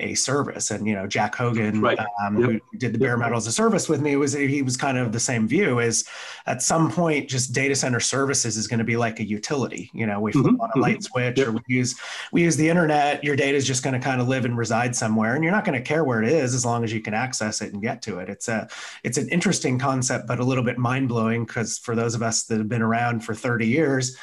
a 0.00 0.14
service. 0.14 0.70
And 0.70 0.86
you 0.86 0.94
know, 0.94 1.06
Jack 1.06 1.34
Hogan, 1.34 1.80
right. 1.80 1.98
um, 2.24 2.38
yep. 2.38 2.50
who 2.50 2.78
did 2.78 2.92
the 2.92 2.98
bare 2.98 3.16
metal 3.16 3.36
as 3.36 3.46
a 3.46 3.52
service 3.52 3.88
with 3.88 4.00
me, 4.00 4.16
was 4.16 4.32
he 4.32 4.62
was 4.62 4.76
kind 4.76 4.96
of 4.96 5.12
the 5.12 5.20
same 5.20 5.48
view. 5.48 5.80
Is 5.80 6.04
at 6.46 6.62
some 6.62 6.90
point, 6.90 7.28
just 7.28 7.52
data 7.52 7.74
center 7.74 8.00
services 8.00 8.56
is 8.56 8.68
going 8.68 8.78
to 8.78 8.84
be 8.84 8.96
like 8.96 9.20
a 9.20 9.24
utility. 9.24 9.90
You 9.92 10.06
know, 10.06 10.20
we 10.20 10.32
flip 10.32 10.46
mm-hmm. 10.46 10.60
on 10.60 10.70
a 10.70 10.72
mm-hmm. 10.72 10.80
light 10.80 11.02
switch, 11.02 11.38
yep. 11.38 11.48
or 11.48 11.52
we 11.52 11.60
use 11.66 11.96
we 12.32 12.42
use 12.42 12.56
the 12.56 12.68
internet. 12.68 13.24
Your 13.24 13.36
data 13.36 13.56
is 13.56 13.66
just 13.66 13.82
going 13.82 13.94
to 13.94 14.00
kind 14.00 14.20
of 14.20 14.28
live 14.28 14.44
and 14.44 14.56
reside 14.56 14.94
somewhere, 14.94 15.34
and 15.34 15.42
you're 15.42 15.52
not 15.52 15.64
going 15.64 15.78
to 15.78 15.84
care 15.84 16.04
where 16.04 16.22
it 16.22 16.28
is 16.28 16.54
as 16.54 16.64
long 16.64 16.84
as 16.84 16.92
you 16.92 17.00
can 17.00 17.14
access 17.14 17.60
it 17.60 17.72
and 17.72 17.82
get 17.82 18.02
to 18.02 18.18
it. 18.18 18.28
It's 18.28 18.48
a 18.48 18.68
it's 19.02 19.18
an 19.18 19.28
interesting 19.28 19.78
concept, 19.78 20.26
but 20.26 20.38
a 20.38 20.44
little 20.44 20.64
bit 20.64 20.78
mind 20.78 21.08
blowing 21.08 21.44
because 21.44 21.78
for 21.78 21.94
those 21.94 22.14
of 22.14 22.22
us 22.22 22.44
that 22.44 22.58
have 22.58 22.68
been 22.68 22.82
around 22.82 23.24
for 23.24 23.34
30 23.34 23.66
years, 23.66 24.16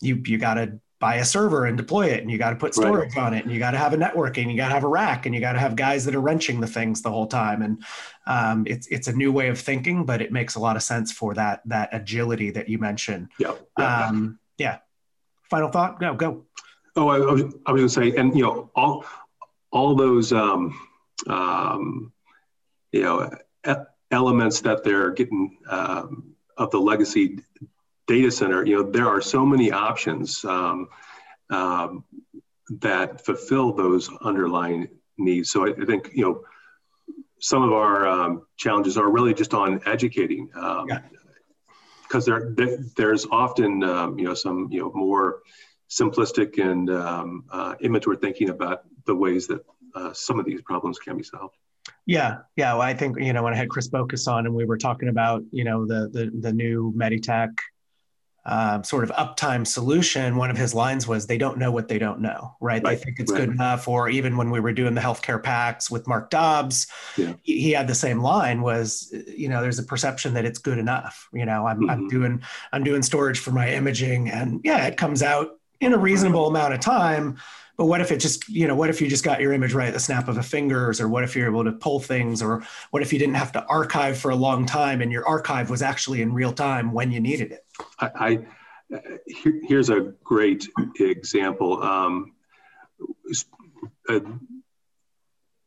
you 0.00 0.22
you 0.24 0.38
got 0.38 0.54
to 0.54 0.80
buy 1.00 1.16
a 1.16 1.24
server 1.24 1.66
and 1.66 1.76
deploy 1.76 2.06
it 2.06 2.20
and 2.20 2.30
you 2.30 2.38
got 2.38 2.50
to 2.50 2.56
put 2.56 2.74
storage 2.74 3.14
right. 3.14 3.26
on 3.26 3.34
it 3.34 3.44
and 3.44 3.52
you 3.52 3.58
got 3.58 3.70
to 3.70 3.78
have 3.78 3.92
a 3.92 3.96
network 3.96 4.36
and 4.36 4.50
you 4.50 4.56
got 4.56 4.68
to 4.68 4.74
have 4.74 4.84
a 4.84 4.88
rack 4.88 5.26
and 5.26 5.34
you 5.34 5.40
got 5.40 5.52
to 5.52 5.58
have 5.58 5.76
guys 5.76 6.04
that 6.04 6.14
are 6.14 6.20
wrenching 6.20 6.60
the 6.60 6.66
things 6.66 7.02
the 7.02 7.10
whole 7.10 7.26
time 7.26 7.62
and 7.62 7.84
um, 8.26 8.64
it's 8.66 8.86
it's 8.88 9.06
a 9.06 9.12
new 9.12 9.30
way 9.30 9.48
of 9.48 9.58
thinking 9.58 10.04
but 10.04 10.20
it 10.20 10.32
makes 10.32 10.56
a 10.56 10.60
lot 10.60 10.74
of 10.74 10.82
sense 10.82 11.12
for 11.12 11.34
that 11.34 11.62
that 11.66 11.88
agility 11.92 12.50
that 12.50 12.68
you 12.68 12.78
mentioned. 12.78 13.28
Yeah 13.38 13.54
yeah, 13.78 14.06
um, 14.06 14.38
yeah. 14.58 14.78
final 15.44 15.70
thought? 15.70 16.00
Go 16.00 16.14
go. 16.14 16.44
Oh 16.96 17.08
I, 17.08 17.16
I 17.16 17.32
was, 17.32 17.42
I 17.66 17.72
was 17.72 17.80
gonna 17.80 18.10
say 18.10 18.16
and 18.16 18.36
you 18.36 18.42
know 18.42 18.70
all 18.74 19.04
all 19.70 19.94
those 19.94 20.32
um, 20.32 20.78
um, 21.28 22.12
you 22.90 23.02
know 23.02 23.30
elements 24.10 24.60
that 24.62 24.82
they're 24.82 25.10
getting 25.10 25.58
um, 25.68 26.34
of 26.56 26.70
the 26.70 26.80
legacy 26.80 27.38
data 28.08 28.30
center, 28.30 28.66
you 28.66 28.76
know, 28.76 28.90
there 28.90 29.06
are 29.06 29.20
so 29.20 29.46
many 29.46 29.70
options 29.70 30.44
um, 30.44 30.88
um, 31.50 32.04
that 32.80 33.24
fulfill 33.24 33.72
those 33.72 34.10
underlying 34.22 34.88
needs. 35.18 35.50
So 35.50 35.66
I, 35.66 35.74
I, 35.80 35.84
think, 35.84 36.10
you 36.12 36.24
know, 36.24 36.42
some 37.38 37.62
of 37.62 37.72
our 37.72 38.08
um, 38.08 38.46
challenges 38.56 38.96
are 38.96 39.08
really 39.10 39.34
just 39.34 39.54
on 39.54 39.80
educating. 39.86 40.46
because 40.46 42.28
um, 42.28 42.34
yeah. 42.34 42.48
there, 42.56 42.78
there's 42.96 43.26
often, 43.26 43.84
um, 43.84 44.18
you 44.18 44.24
know, 44.24 44.34
some, 44.34 44.68
you 44.72 44.80
know, 44.80 44.90
more 44.94 45.40
simplistic 45.88 46.58
and 46.58 46.90
um, 46.90 47.44
uh, 47.50 47.74
immature 47.80 48.16
thinking 48.16 48.48
about 48.48 48.82
the 49.06 49.14
ways 49.14 49.46
that 49.46 49.64
uh, 49.94 50.12
some 50.12 50.38
of 50.38 50.46
these 50.46 50.62
problems 50.62 50.98
can 50.98 51.16
be 51.16 51.22
solved. 51.22 51.54
Yeah, 52.06 52.38
yeah. 52.56 52.72
Well, 52.72 52.82
I 52.82 52.92
think 52.94 53.18
you 53.18 53.32
know 53.32 53.42
when 53.42 53.54
I 53.54 53.56
had 53.56 53.70
Chris 53.70 53.88
Bocas 53.88 54.30
on 54.30 54.44
and 54.44 54.54
we 54.54 54.66
were 54.66 54.76
talking 54.76 55.08
about 55.08 55.42
you 55.50 55.64
know 55.64 55.86
the 55.86 56.08
the 56.12 56.30
the 56.40 56.52
new 56.52 56.92
Meditech 56.94 57.48
uh, 58.48 58.82
sort 58.82 59.04
of 59.04 59.10
uptime 59.10 59.66
solution, 59.66 60.36
one 60.36 60.50
of 60.50 60.56
his 60.56 60.74
lines 60.74 61.06
was, 61.06 61.26
"They 61.26 61.36
don't 61.36 61.58
know 61.58 61.70
what 61.70 61.88
they 61.88 61.98
don't 61.98 62.20
know." 62.20 62.56
Right? 62.60 62.82
right. 62.82 62.96
They 62.98 63.04
think 63.04 63.20
it's 63.20 63.30
right. 63.30 63.40
good 63.40 63.50
enough. 63.50 63.86
Or 63.86 64.08
even 64.08 64.38
when 64.38 64.50
we 64.50 64.58
were 64.58 64.72
doing 64.72 64.94
the 64.94 65.02
healthcare 65.02 65.42
PACS 65.42 65.90
with 65.90 66.08
Mark 66.08 66.30
Dobbs, 66.30 66.86
yeah. 67.18 67.34
he, 67.42 67.60
he, 67.60 67.70
had 67.72 67.86
the 67.86 67.94
same 67.94 68.20
line: 68.20 68.62
"Was 68.62 69.14
you 69.36 69.50
know, 69.50 69.60
there's 69.60 69.78
a 69.78 69.82
perception 69.82 70.32
that 70.34 70.46
it's 70.46 70.58
good 70.58 70.78
enough. 70.78 71.28
You 71.32 71.44
know, 71.44 71.66
I'm, 71.66 71.80
mm-hmm. 71.80 71.90
I'm 71.90 72.08
doing 72.08 72.42
I'm 72.72 72.84
doing 72.84 73.02
storage 73.02 73.38
for 73.38 73.50
my 73.50 73.70
imaging, 73.70 74.30
and 74.30 74.60
yeah, 74.64 74.86
it 74.86 74.96
comes 74.96 75.22
out 75.22 75.50
in 75.80 75.92
a 75.92 75.98
reasonable 75.98 76.46
amount 76.46 76.72
of 76.72 76.80
time." 76.80 77.38
But 77.78 77.86
what 77.86 78.00
if 78.00 78.10
it 78.10 78.18
just, 78.18 78.48
you 78.48 78.66
know, 78.66 78.74
what 78.74 78.90
if 78.90 79.00
you 79.00 79.08
just 79.08 79.24
got 79.24 79.40
your 79.40 79.52
image 79.52 79.72
right 79.72 79.86
at 79.86 79.94
the 79.94 80.00
snap 80.00 80.26
of 80.26 80.36
a 80.36 80.42
fingers, 80.42 81.00
or 81.00 81.08
what 81.08 81.22
if 81.22 81.36
you're 81.36 81.48
able 81.48 81.64
to 81.64 81.72
pull 81.72 82.00
things, 82.00 82.42
or 82.42 82.64
what 82.90 83.02
if 83.02 83.12
you 83.12 83.20
didn't 83.20 83.36
have 83.36 83.52
to 83.52 83.64
archive 83.66 84.18
for 84.18 84.32
a 84.32 84.36
long 84.36 84.66
time 84.66 85.00
and 85.00 85.12
your 85.12 85.26
archive 85.26 85.70
was 85.70 85.80
actually 85.80 86.20
in 86.20 86.34
real 86.34 86.52
time 86.52 86.92
when 86.92 87.12
you 87.12 87.20
needed 87.20 87.52
it? 87.52 87.64
I, 88.00 88.10
I 88.16 88.38
here, 89.26 89.60
here's 89.62 89.90
a 89.90 90.12
great 90.24 90.68
example. 90.98 91.80
Um, 91.82 92.32
uh, 94.08 94.20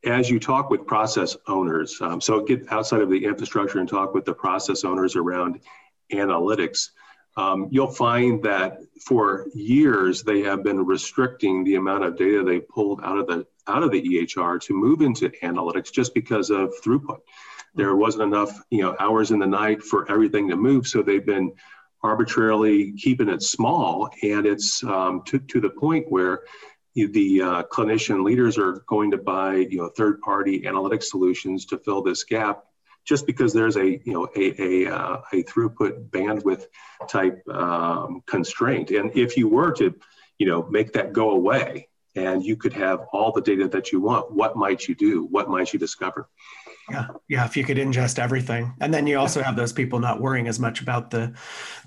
as 0.04 0.30
you 0.30 0.39
talk 0.39 0.69
with 0.69 0.86
process 0.86 1.38
owners, 1.47 1.97
um, 2.02 2.19
so 2.19 2.43
get 2.43 2.69
outside 2.74 3.02
of 3.02 3.10
the 3.10 3.24
infrastructure 3.24 3.80
and 3.80 3.88
talk 3.88 4.13
with 4.13 4.26
the 4.26 4.34
process 4.34 4.84
owners 4.84 5.15
around 5.15 5.62
analytics 6.12 6.89
um, 7.38 7.67
you'll 7.72 7.91
find 7.91 8.44
that 8.44 8.80
for 9.06 9.48
years 9.54 10.24
they 10.24 10.41
have 10.41 10.63
been 10.63 10.86
restricting 10.86 11.63
the 11.63 11.76
amount 11.76 12.04
of 12.04 12.17
data 12.17 12.44
they 12.44 12.60
pulled 12.60 13.02
out 13.04 13.17
of 13.17 13.28
the 13.28 13.46
out 13.67 13.84
of 13.84 13.91
the 13.91 14.02
EHR 14.02 14.60
to 14.60 14.74
move 14.74 15.02
into 15.02 15.30
analytics 15.44 15.91
just 15.91 16.13
because 16.13 16.50
of 16.50 16.74
throughput. 16.84 17.20
There 17.76 17.96
wasn't 17.96 18.24
enough, 18.24 18.60
you 18.70 18.82
know, 18.82 18.96
hours 19.00 19.32
in 19.32 19.39
the 19.39 19.48
night 19.48 19.82
for 19.82 20.12
everything 20.12 20.50
to 20.50 20.58
move, 20.58 20.88
so 20.88 21.02
they've 21.02 21.26
been 21.26 21.54
arbitrarily 22.04 22.94
keeping 22.94 23.30
it 23.30 23.41
small, 23.41 24.10
and 24.24 24.46
it's 24.46 24.84
um, 24.84 25.22
to 25.28 25.39
to 25.39 25.62
the 25.62 25.70
point 25.70 26.08
where 26.10 26.41
the 26.96 27.41
uh, 27.41 27.63
clinician 27.72 28.26
leaders 28.26 28.58
are 28.58 28.84
going 28.88 29.12
to 29.12 29.17
buy, 29.17 29.56
you 29.56 29.78
know, 29.78 29.89
third-party 29.96 30.67
analytic 30.67 31.02
solutions 31.02 31.65
to 31.65 31.78
fill 31.78 32.02
this 32.02 32.26
gap 32.26 32.65
just 33.05 33.25
because 33.25 33.53
there's 33.53 33.77
a 33.77 33.85
you 33.85 34.13
know 34.13 34.27
a 34.35 34.61
a, 34.61 34.91
uh, 34.93 35.21
a 35.33 35.43
throughput 35.43 36.09
bandwidth 36.09 36.65
type 37.07 37.47
um, 37.49 38.21
constraint. 38.27 38.91
And 38.91 39.15
if 39.17 39.37
you 39.37 39.47
were 39.47 39.71
to 39.73 39.95
you 40.37 40.47
know 40.47 40.63
make 40.63 40.93
that 40.93 41.13
go 41.13 41.31
away 41.31 41.89
and 42.15 42.43
you 42.43 42.57
could 42.57 42.73
have 42.73 43.01
all 43.13 43.31
the 43.31 43.41
data 43.41 43.67
that 43.69 43.91
you 43.91 44.01
want, 44.01 44.31
what 44.31 44.55
might 44.55 44.87
you 44.87 44.95
do? 44.95 45.25
What 45.25 45.49
might 45.49 45.71
you 45.71 45.79
discover? 45.79 46.27
Yeah, 46.91 47.08
yeah. 47.27 47.45
If 47.45 47.58
you 47.58 47.63
could 47.63 47.77
ingest 47.77 48.19
everything, 48.19 48.73
and 48.80 48.93
then 48.93 49.08
you 49.08 49.17
also 49.17 49.41
have 49.41 49.56
those 49.56 49.73
people 49.73 49.99
not 49.99 50.21
worrying 50.21 50.47
as 50.47 50.60
much 50.60 50.82
about 50.82 51.12
the 51.12 51.34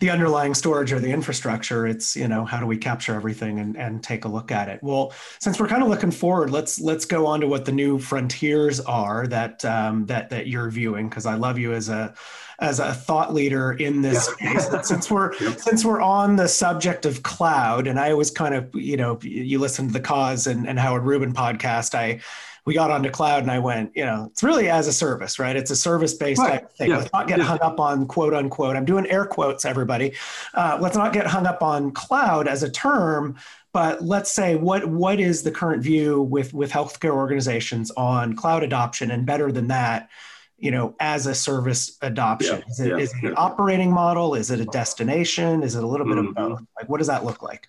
the 0.01 0.11
underlying 0.11 0.55
storage 0.55 0.93
or 0.93 1.01
the 1.01 1.11
infrastructure. 1.11 1.87
It's 1.87 2.17
you 2.17 2.29
know 2.29 2.45
how 2.45 2.61
do 2.61 2.67
we 2.67 2.77
capture 2.77 3.15
everything 3.15 3.59
and 3.61 3.77
and 3.77 4.03
take 4.03 4.25
a 4.25 4.29
look 4.29 4.51
at 4.51 4.69
it. 4.69 4.81
Well, 4.83 5.13
since 5.41 5.61
we're 5.61 5.69
kind 5.69 5.83
of 5.83 5.89
looking 5.89 6.11
forward, 6.11 6.51
let's 6.51 6.81
let's 6.81 7.05
go 7.05 7.27
on 7.27 7.41
to 7.41 7.49
what 7.49 7.65
the 7.65 7.73
new 7.73 7.99
frontiers 7.99 8.81
are 8.81 9.27
that 9.29 9.65
um, 9.65 10.07
that 10.07 10.31
that 10.31 10.47
you're 10.47 10.71
viewing 10.71 11.09
because 11.09 11.27
I 11.27 11.35
love 11.35 11.59
you 11.59 11.73
as 11.73 11.89
a 11.89 12.15
as 12.61 12.81
a 12.81 12.93
thought 12.93 13.35
leader 13.35 13.73
in 13.73 14.03
this 14.03 14.31
yeah. 14.41 14.59
space. 14.59 14.89
since 14.89 15.11
we're 15.11 15.35
yep. 15.41 15.59
since 15.59 15.85
we're 15.85 16.01
on 16.01 16.37
the 16.37 16.49
subject 16.49 17.07
of 17.07 17.23
cloud, 17.23 17.87
and 17.87 17.99
I 17.99 18.11
always 18.11 18.31
kind 18.31 18.55
of 18.55 18.75
you 18.75 18.97
know 18.97 19.19
you 19.23 19.59
listen 19.59 19.89
to 19.89 19.93
the 19.93 20.01
Kaz 20.01 20.51
and, 20.51 20.69
and 20.69 20.79
Howard 20.79 21.05
Rubin 21.05 21.33
podcast, 21.33 21.95
I 21.95 22.21
we 22.67 22.73
got 22.73 22.91
onto 22.91 23.11
cloud 23.11 23.43
and 23.43 23.51
I 23.51 23.59
went, 23.59 23.93
you 23.95 24.05
know, 24.05 24.29
it's 24.31 24.43
really 24.43 24.71
as 24.71 24.87
a 24.87 24.93
service, 24.93 25.39
right? 25.39 25.55
It's 25.55 25.71
a 25.71 25.77
service 25.77 26.15
based 26.15 26.41
right. 26.41 26.61
type 26.61 26.73
thing. 26.73 26.91
Yeah. 26.91 26.99
Let's 26.99 27.13
not 27.13 27.29
get 27.29 27.39
yeah. 27.39 27.45
hung 27.45 27.61
up 27.61 27.79
on 27.79 28.07
quote 28.07 28.33
unquote. 28.33 28.77
I'm 28.77 28.85
doing 28.85 29.07
air 29.07 29.27
quotes, 29.27 29.65
everybody. 29.65 30.15
Uh, 30.55 30.79
let's 30.81 30.97
not 30.97 31.13
get 31.13 31.27
hung 31.27 31.47
up 31.47 31.63
on 31.63 31.93
cloud 31.93 32.49
as 32.49 32.63
a 32.63 32.71
term, 32.71 33.37
but 33.75 34.03
let's 34.03 34.33
say 34.33 34.57
what 34.57 34.87
what 34.87 35.21
is 35.21 35.43
the 35.43 35.51
current 35.51 35.83
view 35.83 36.23
with 36.23 36.55
with 36.55 36.71
healthcare 36.71 37.15
organizations 37.15 37.91
on 37.97 38.35
cloud 38.35 38.63
adoption 38.63 39.11
and 39.11 39.27
better 39.27 39.53
than 39.53 39.69
that 39.69 40.09
you 40.57 40.71
know 40.71 40.95
as 41.01 41.27
a 41.27 41.35
service 41.35 41.99
adoption 42.01 42.59
yeah, 42.59 42.71
is, 42.71 42.81
it, 42.81 42.89
yeah, 42.89 42.97
is 42.97 43.11
it 43.11 43.17
yeah. 43.23 43.29
an 43.31 43.35
operating 43.37 43.93
model 43.93 44.35
is 44.35 44.51
it 44.51 44.61
a 44.61 44.65
destination 44.67 45.63
is 45.63 45.75
it 45.75 45.83
a 45.83 45.87
little 45.87 46.07
bit 46.07 46.17
mm-hmm. 46.17 46.29
of 46.29 46.35
both 46.35 46.63
like 46.79 46.89
what 46.89 46.99
does 46.99 47.09
that 47.09 47.25
look 47.25 47.43
like 47.43 47.69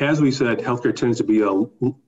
as 0.00 0.20
we 0.20 0.30
said, 0.32 0.58
healthcare 0.58 0.96
tends 0.96 1.18
to 1.18 1.24
be 1.24 1.42
a, 1.42 1.50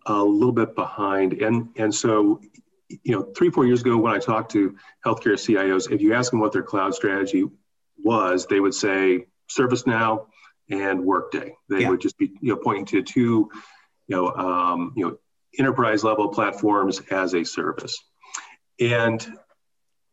a 0.06 0.24
little 0.24 0.52
bit 0.52 0.74
behind. 0.74 1.34
And, 1.34 1.68
and 1.76 1.94
so, 1.94 2.40
you 2.88 3.14
know, 3.14 3.22
three, 3.36 3.50
four 3.50 3.66
years 3.66 3.82
ago, 3.82 3.98
when 3.98 4.12
I 4.12 4.18
talked 4.18 4.50
to 4.52 4.76
healthcare 5.04 5.34
CIOs, 5.34 5.92
if 5.92 6.00
you 6.00 6.14
ask 6.14 6.30
them 6.30 6.40
what 6.40 6.52
their 6.52 6.62
cloud 6.62 6.94
strategy 6.94 7.44
was, 8.02 8.46
they 8.46 8.60
would 8.60 8.74
say 8.74 9.26
ServiceNow 9.50 10.26
and 10.70 11.04
Workday. 11.04 11.54
They 11.68 11.82
yeah. 11.82 11.90
would 11.90 12.00
just 12.00 12.16
be, 12.16 12.32
you 12.40 12.54
know, 12.54 12.56
pointing 12.56 12.86
to 12.86 13.02
two, 13.02 13.50
you 14.08 14.16
know, 14.16 14.28
um, 14.28 14.94
you 14.96 15.06
know, 15.06 15.18
enterprise 15.58 16.02
level 16.02 16.28
platforms 16.28 17.00
as 17.10 17.34
a 17.34 17.44
service. 17.44 18.02
And 18.80 19.24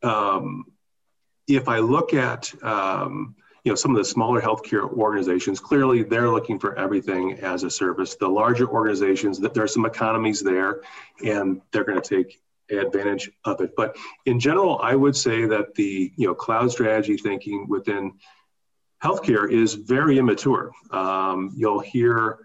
um, 0.04 0.66
if 1.48 1.70
I 1.70 1.80
look 1.80 2.14
at, 2.14 2.54
um, 2.62 3.36
you 3.70 3.74
know, 3.74 3.76
some 3.76 3.92
of 3.92 3.98
the 3.98 4.04
smaller 4.04 4.42
healthcare 4.42 4.92
organizations, 4.92 5.60
clearly 5.60 6.02
they're 6.02 6.32
looking 6.32 6.58
for 6.58 6.76
everything 6.76 7.34
as 7.34 7.62
a 7.62 7.70
service. 7.70 8.16
The 8.16 8.28
larger 8.28 8.68
organizations, 8.68 9.38
that 9.42 9.54
there 9.54 9.64
are 9.64 9.68
some 9.68 9.86
economies 9.86 10.42
there, 10.42 10.82
and 11.24 11.62
they're 11.72 11.84
going 11.84 12.02
to 12.02 12.16
take 12.16 12.42
advantage 12.72 13.30
of 13.46 13.62
it. 13.62 13.76
But 13.78 13.96
in 14.26 14.40
general, 14.40 14.80
I 14.82 14.96
would 14.96 15.16
say 15.16 15.46
that 15.46 15.76
the 15.76 16.12
you 16.16 16.26
know 16.26 16.34
cloud 16.34 16.72
strategy 16.72 17.16
thinking 17.16 17.68
within 17.70 18.14
healthcare 19.04 19.52
is 19.52 19.76
very 19.76 20.18
immature. 20.18 20.72
Um, 20.90 21.54
you'll 21.56 21.80
hear, 21.80 22.40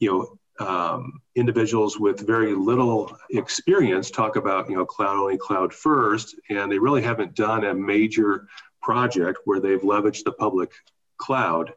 you 0.00 0.10
know. 0.10 0.38
Um, 0.60 1.22
individuals 1.34 1.98
with 1.98 2.24
very 2.26 2.54
little 2.54 3.16
experience 3.30 4.10
talk 4.10 4.36
about 4.36 4.68
you 4.68 4.76
know 4.76 4.84
cloud 4.84 5.16
only 5.16 5.38
cloud 5.38 5.72
first 5.72 6.36
and 6.50 6.70
they 6.70 6.78
really 6.78 7.02
haven't 7.02 7.34
done 7.34 7.64
a 7.64 7.74
major 7.74 8.46
project 8.82 9.40
where 9.44 9.60
they've 9.60 9.80
leveraged 9.80 10.24
the 10.24 10.32
public 10.32 10.72
cloud. 11.16 11.72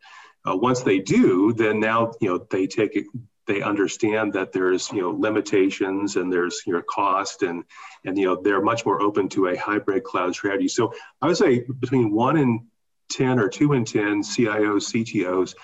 Uh, 0.48 0.56
once 0.56 0.82
they 0.82 1.00
do, 1.00 1.54
then 1.54 1.80
now 1.80 2.12
you 2.20 2.30
know 2.30 2.46
they 2.50 2.68
take 2.68 2.96
it. 2.96 3.06
They 3.48 3.62
understand 3.62 4.34
that 4.34 4.52
there's 4.52 4.92
you 4.92 5.02
know 5.02 5.12
limitations 5.12 6.16
and 6.16 6.32
there's 6.32 6.62
you 6.66 6.74
know 6.74 6.82
cost 6.82 7.44
and 7.44 7.64
and 8.04 8.18
you 8.18 8.26
know 8.26 8.42
they're 8.42 8.62
much 8.62 8.86
more 8.86 9.02
open 9.02 9.30
to 9.30 9.48
a 9.48 9.58
hybrid 9.58 10.04
cloud 10.04 10.34
strategy. 10.36 10.68
So 10.68 10.94
I 11.22 11.28
would 11.28 11.38
say 11.38 11.66
between 11.80 12.12
one 12.12 12.38
and 12.38 12.62
ten 13.10 13.40
or 13.40 13.50
two 13.50 13.74
and 13.74 13.88
ten 13.88 14.22
CIOs, 14.22 14.92
CTOs 14.92 15.56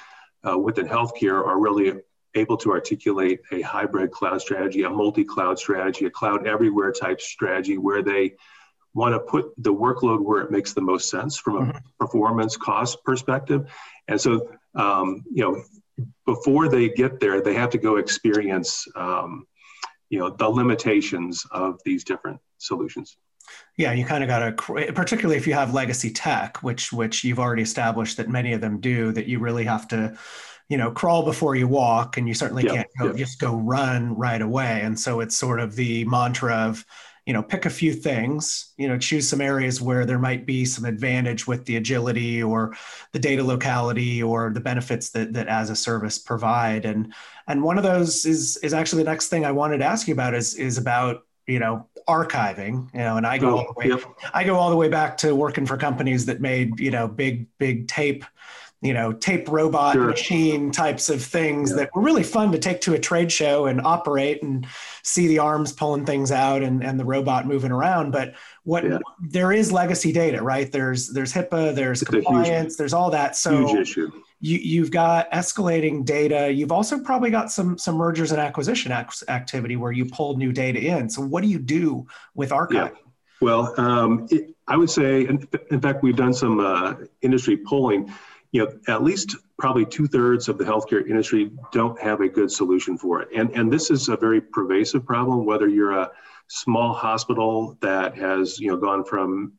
uh, 0.47 0.57
within 0.57 0.87
healthcare 0.87 1.45
are 1.45 1.59
really 1.59 1.93
able 2.33 2.57
to 2.57 2.71
articulate 2.71 3.41
a 3.51 3.61
hybrid 3.61 4.11
cloud 4.11 4.41
strategy, 4.41 4.83
a 4.83 4.89
multi-cloud 4.89 5.59
strategy, 5.59 6.05
a 6.05 6.09
cloud 6.09 6.47
everywhere 6.47 6.91
type 6.91 7.19
strategy 7.19 7.77
where 7.77 8.01
they 8.01 8.35
want 8.93 9.13
to 9.15 9.19
put 9.19 9.53
the 9.57 9.73
workload 9.73 10.21
where 10.21 10.41
it 10.41 10.51
makes 10.51 10.73
the 10.73 10.81
most 10.81 11.09
sense 11.09 11.37
from 11.37 11.55
a 11.55 11.61
mm-hmm. 11.61 11.77
performance 11.99 12.57
cost 12.57 13.03
perspective. 13.03 13.71
And 14.07 14.19
so, 14.19 14.49
um, 14.75 15.23
you 15.31 15.43
know, 15.43 15.63
before 16.25 16.67
they 16.67 16.89
get 16.89 17.19
there, 17.19 17.41
they 17.41 17.53
have 17.53 17.69
to 17.71 17.77
go 17.77 17.97
experience, 17.97 18.87
um, 18.95 19.45
you 20.09 20.19
know, 20.19 20.29
the 20.29 20.49
limitations 20.49 21.45
of 21.51 21.79
these 21.85 22.03
different 22.03 22.39
solutions. 22.57 23.17
Yeah, 23.77 23.91
you 23.93 24.05
kind 24.05 24.23
of 24.23 24.27
got 24.27 24.39
to, 24.39 24.93
particularly 24.93 25.37
if 25.37 25.47
you 25.47 25.53
have 25.53 25.73
legacy 25.73 26.09
tech, 26.11 26.61
which 26.63 26.91
which 26.93 27.23
you've 27.23 27.39
already 27.39 27.61
established 27.61 28.17
that 28.17 28.29
many 28.29 28.53
of 28.53 28.61
them 28.61 28.79
do, 28.79 29.11
that 29.13 29.27
you 29.27 29.39
really 29.39 29.65
have 29.65 29.87
to, 29.89 30.17
you 30.69 30.77
know, 30.77 30.91
crawl 30.91 31.23
before 31.23 31.55
you 31.55 31.67
walk, 31.67 32.17
and 32.17 32.27
you 32.27 32.33
certainly 32.33 32.63
can't 32.63 32.87
go, 32.99 33.13
just 33.13 33.39
go 33.39 33.55
run 33.55 34.15
right 34.15 34.41
away. 34.41 34.81
And 34.83 34.97
so 34.97 35.19
it's 35.19 35.37
sort 35.37 35.59
of 35.59 35.75
the 35.75 36.05
mantra 36.05 36.55
of, 36.55 36.85
you 37.31 37.33
know, 37.33 37.41
pick 37.41 37.65
a 37.65 37.69
few 37.69 37.93
things, 37.93 38.73
you 38.75 38.89
know, 38.89 38.97
choose 38.97 39.29
some 39.29 39.39
areas 39.39 39.81
where 39.81 40.05
there 40.05 40.19
might 40.19 40.45
be 40.45 40.65
some 40.65 40.83
advantage 40.83 41.47
with 41.47 41.63
the 41.63 41.77
agility 41.77 42.43
or 42.43 42.75
the 43.13 43.19
data 43.19 43.41
locality 43.41 44.21
or 44.21 44.49
the 44.49 44.59
benefits 44.59 45.11
that 45.11 45.31
that 45.31 45.47
as 45.47 45.69
a 45.69 45.75
service 45.77 46.19
provide. 46.19 46.83
And 46.83 47.13
and 47.47 47.63
one 47.63 47.77
of 47.77 47.85
those 47.85 48.25
is 48.25 48.57
is 48.57 48.73
actually 48.73 49.03
the 49.03 49.09
next 49.09 49.29
thing 49.29 49.45
I 49.45 49.53
wanted 49.53 49.77
to 49.77 49.85
ask 49.85 50.09
you 50.09 50.13
about 50.13 50.33
is 50.33 50.55
is 50.55 50.77
about 50.77 51.23
you 51.47 51.59
know 51.59 51.87
archiving 52.07 52.91
you 52.93 52.99
know 52.99 53.17
and 53.17 53.25
i 53.25 53.37
go 53.37 53.49
oh, 53.49 53.57
all 53.57 53.73
the 53.73 53.79
way 53.79 53.87
yep. 53.87 54.03
i 54.33 54.43
go 54.43 54.55
all 54.55 54.69
the 54.69 54.75
way 54.75 54.89
back 54.89 55.17
to 55.17 55.35
working 55.35 55.65
for 55.65 55.77
companies 55.77 56.25
that 56.25 56.39
made 56.41 56.79
you 56.79 56.91
know 56.91 57.07
big 57.07 57.47
big 57.57 57.87
tape 57.87 58.25
you 58.81 58.93
know 58.93 59.13
tape 59.13 59.47
robot 59.49 59.93
sure. 59.93 60.07
machine 60.07 60.71
types 60.71 61.09
of 61.09 61.23
things 61.23 61.69
yeah. 61.69 61.77
that 61.77 61.95
were 61.95 62.01
really 62.01 62.23
fun 62.23 62.51
to 62.51 62.57
take 62.57 62.81
to 62.81 62.93
a 62.93 62.99
trade 62.99 63.31
show 63.31 63.65
and 63.65 63.81
operate 63.81 64.41
and 64.41 64.65
see 65.03 65.27
the 65.27 65.39
arms 65.39 65.71
pulling 65.71 66.05
things 66.05 66.31
out 66.31 66.63
and, 66.63 66.83
and 66.83 66.99
the 66.99 67.05
robot 67.05 67.45
moving 67.45 67.71
around 67.71 68.11
but 68.11 68.33
what 68.63 68.83
yeah. 68.83 68.97
there 69.19 69.51
is 69.51 69.71
legacy 69.71 70.11
data 70.11 70.41
right 70.41 70.71
there's 70.71 71.09
there's 71.09 71.31
hipaa 71.31 71.73
there's 71.73 72.01
it's 72.01 72.11
compliance 72.11 72.73
huge, 72.73 72.77
there's 72.77 72.93
all 72.93 73.11
that 73.11 73.35
so 73.35 73.67
huge 73.67 73.89
issue 73.89 74.11
you, 74.41 74.57
you've 74.57 74.91
got 74.91 75.31
escalating 75.31 76.03
data. 76.03 76.51
You've 76.51 76.71
also 76.71 76.99
probably 76.99 77.29
got 77.29 77.51
some 77.51 77.77
some 77.77 77.95
mergers 77.95 78.31
and 78.31 78.41
acquisition 78.41 78.91
activity 78.91 79.75
where 79.75 79.91
you 79.91 80.05
pull 80.05 80.35
new 80.35 80.51
data 80.51 80.79
in. 80.79 81.09
So 81.09 81.21
what 81.21 81.43
do 81.43 81.47
you 81.47 81.59
do 81.59 82.07
with 82.33 82.49
archiving? 82.49 82.93
Yeah. 82.93 83.11
Well, 83.39 83.73
um, 83.79 84.27
it, 84.29 84.55
I 84.67 84.77
would 84.77 84.89
say, 84.89 85.21
in, 85.27 85.47
in, 85.71 85.81
fact, 85.81 86.03
we've 86.03 86.15
done 86.15 86.33
some 86.33 86.59
uh, 86.59 86.93
industry 87.21 87.57
polling. 87.57 88.11
You 88.51 88.65
know, 88.65 88.79
at 88.87 89.03
least 89.03 89.35
probably 89.57 89.85
two 89.85 90.07
thirds 90.07 90.49
of 90.49 90.57
the 90.57 90.65
healthcare 90.65 91.07
industry 91.07 91.51
don't 91.71 91.99
have 92.01 92.19
a 92.19 92.27
good 92.27 92.51
solution 92.51 92.97
for 92.97 93.21
it, 93.21 93.29
and 93.33 93.49
and 93.51 93.71
this 93.71 93.89
is 93.89 94.09
a 94.09 94.17
very 94.17 94.41
pervasive 94.41 95.05
problem. 95.05 95.45
Whether 95.45 95.67
you're 95.67 95.93
a 95.93 96.11
small 96.47 96.93
hospital 96.93 97.77
that 97.81 98.17
has 98.17 98.59
you 98.59 98.69
know 98.69 98.77
gone 98.77 99.05
from 99.05 99.53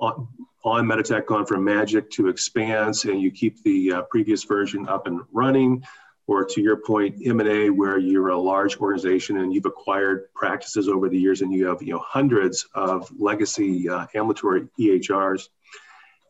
on 0.00 0.86
Meditech 0.86 1.26
gone 1.26 1.46
from 1.46 1.64
Magic 1.64 2.10
to 2.10 2.28
Expanse, 2.28 3.04
and 3.04 3.20
you 3.20 3.30
keep 3.30 3.62
the 3.62 3.92
uh, 3.92 4.02
previous 4.02 4.44
version 4.44 4.88
up 4.88 5.06
and 5.06 5.20
running, 5.32 5.82
or 6.26 6.44
to 6.44 6.60
your 6.60 6.76
point, 6.76 7.16
M&A, 7.24 7.70
where 7.70 7.98
you're 7.98 8.28
a 8.28 8.38
large 8.38 8.76
organization 8.76 9.38
and 9.38 9.52
you've 9.52 9.64
acquired 9.64 10.28
practices 10.34 10.88
over 10.88 11.08
the 11.08 11.18
years, 11.18 11.40
and 11.40 11.52
you 11.52 11.66
have 11.66 11.82
you 11.82 11.92
know 11.92 12.04
hundreds 12.06 12.66
of 12.74 13.10
legacy 13.18 13.88
uh, 13.88 14.06
ambulatory 14.14 14.68
EHRs, 14.78 15.48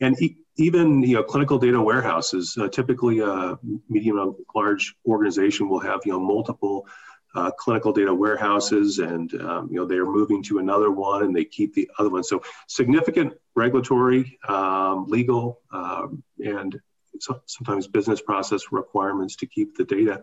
and 0.01 0.17
even 0.59 1.03
you 1.03 1.15
know 1.15 1.23
clinical 1.23 1.59
data 1.59 1.81
warehouses. 1.81 2.57
Uh, 2.61 2.69
typically, 2.69 3.21
a 3.21 3.59
medium 3.89 4.19
and 4.19 4.35
large 4.55 4.95
organization 5.07 5.69
will 5.69 5.81
have 5.81 6.01
you 6.05 6.13
know 6.13 6.21
multiple 6.21 6.87
uh, 7.35 7.51
clinical 7.53 7.93
data 7.93 8.13
warehouses 8.13 8.99
and 8.99 9.35
um, 9.41 9.69
you 9.71 9.77
know 9.77 9.87
they're 9.87 10.07
moving 10.07 10.43
to 10.43 10.59
another 10.59 10.91
one 10.91 11.23
and 11.25 11.35
they 11.35 11.45
keep 11.45 11.75
the 11.75 11.89
other 11.99 12.09
one 12.09 12.25
so 12.25 12.43
significant 12.67 13.35
regulatory 13.55 14.39
um, 14.49 15.07
legal 15.07 15.61
um, 15.71 16.23
and 16.45 16.81
so, 17.21 17.41
sometimes 17.47 17.87
business 17.87 18.21
process 18.21 18.73
requirements 18.73 19.37
to 19.37 19.47
keep 19.47 19.77
the 19.77 19.85
data 19.85 20.23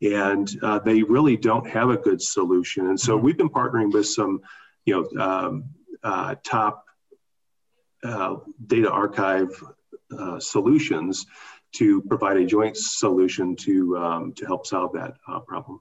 and 0.00 0.58
uh, 0.62 0.78
they 0.78 1.02
really 1.02 1.36
don't 1.36 1.68
have 1.68 1.90
a 1.90 1.96
good 1.96 2.20
solution 2.20 2.86
and 2.86 2.98
so 2.98 3.14
mm-hmm. 3.14 3.26
we've 3.26 3.38
been 3.38 3.50
partnering 3.50 3.92
with 3.92 4.06
some 4.06 4.40
you 4.86 4.94
know 4.94 5.22
um, 5.22 5.64
uh, 6.02 6.34
top 6.42 6.87
uh, 8.04 8.36
data 8.66 8.90
archive 8.90 9.62
uh, 10.18 10.38
solutions 10.40 11.26
to 11.72 12.00
provide 12.02 12.36
a 12.36 12.46
joint 12.46 12.76
solution 12.76 13.54
to 13.56 13.96
um, 13.98 14.32
to 14.34 14.46
help 14.46 14.66
solve 14.66 14.92
that 14.92 15.14
uh, 15.28 15.40
problem 15.40 15.80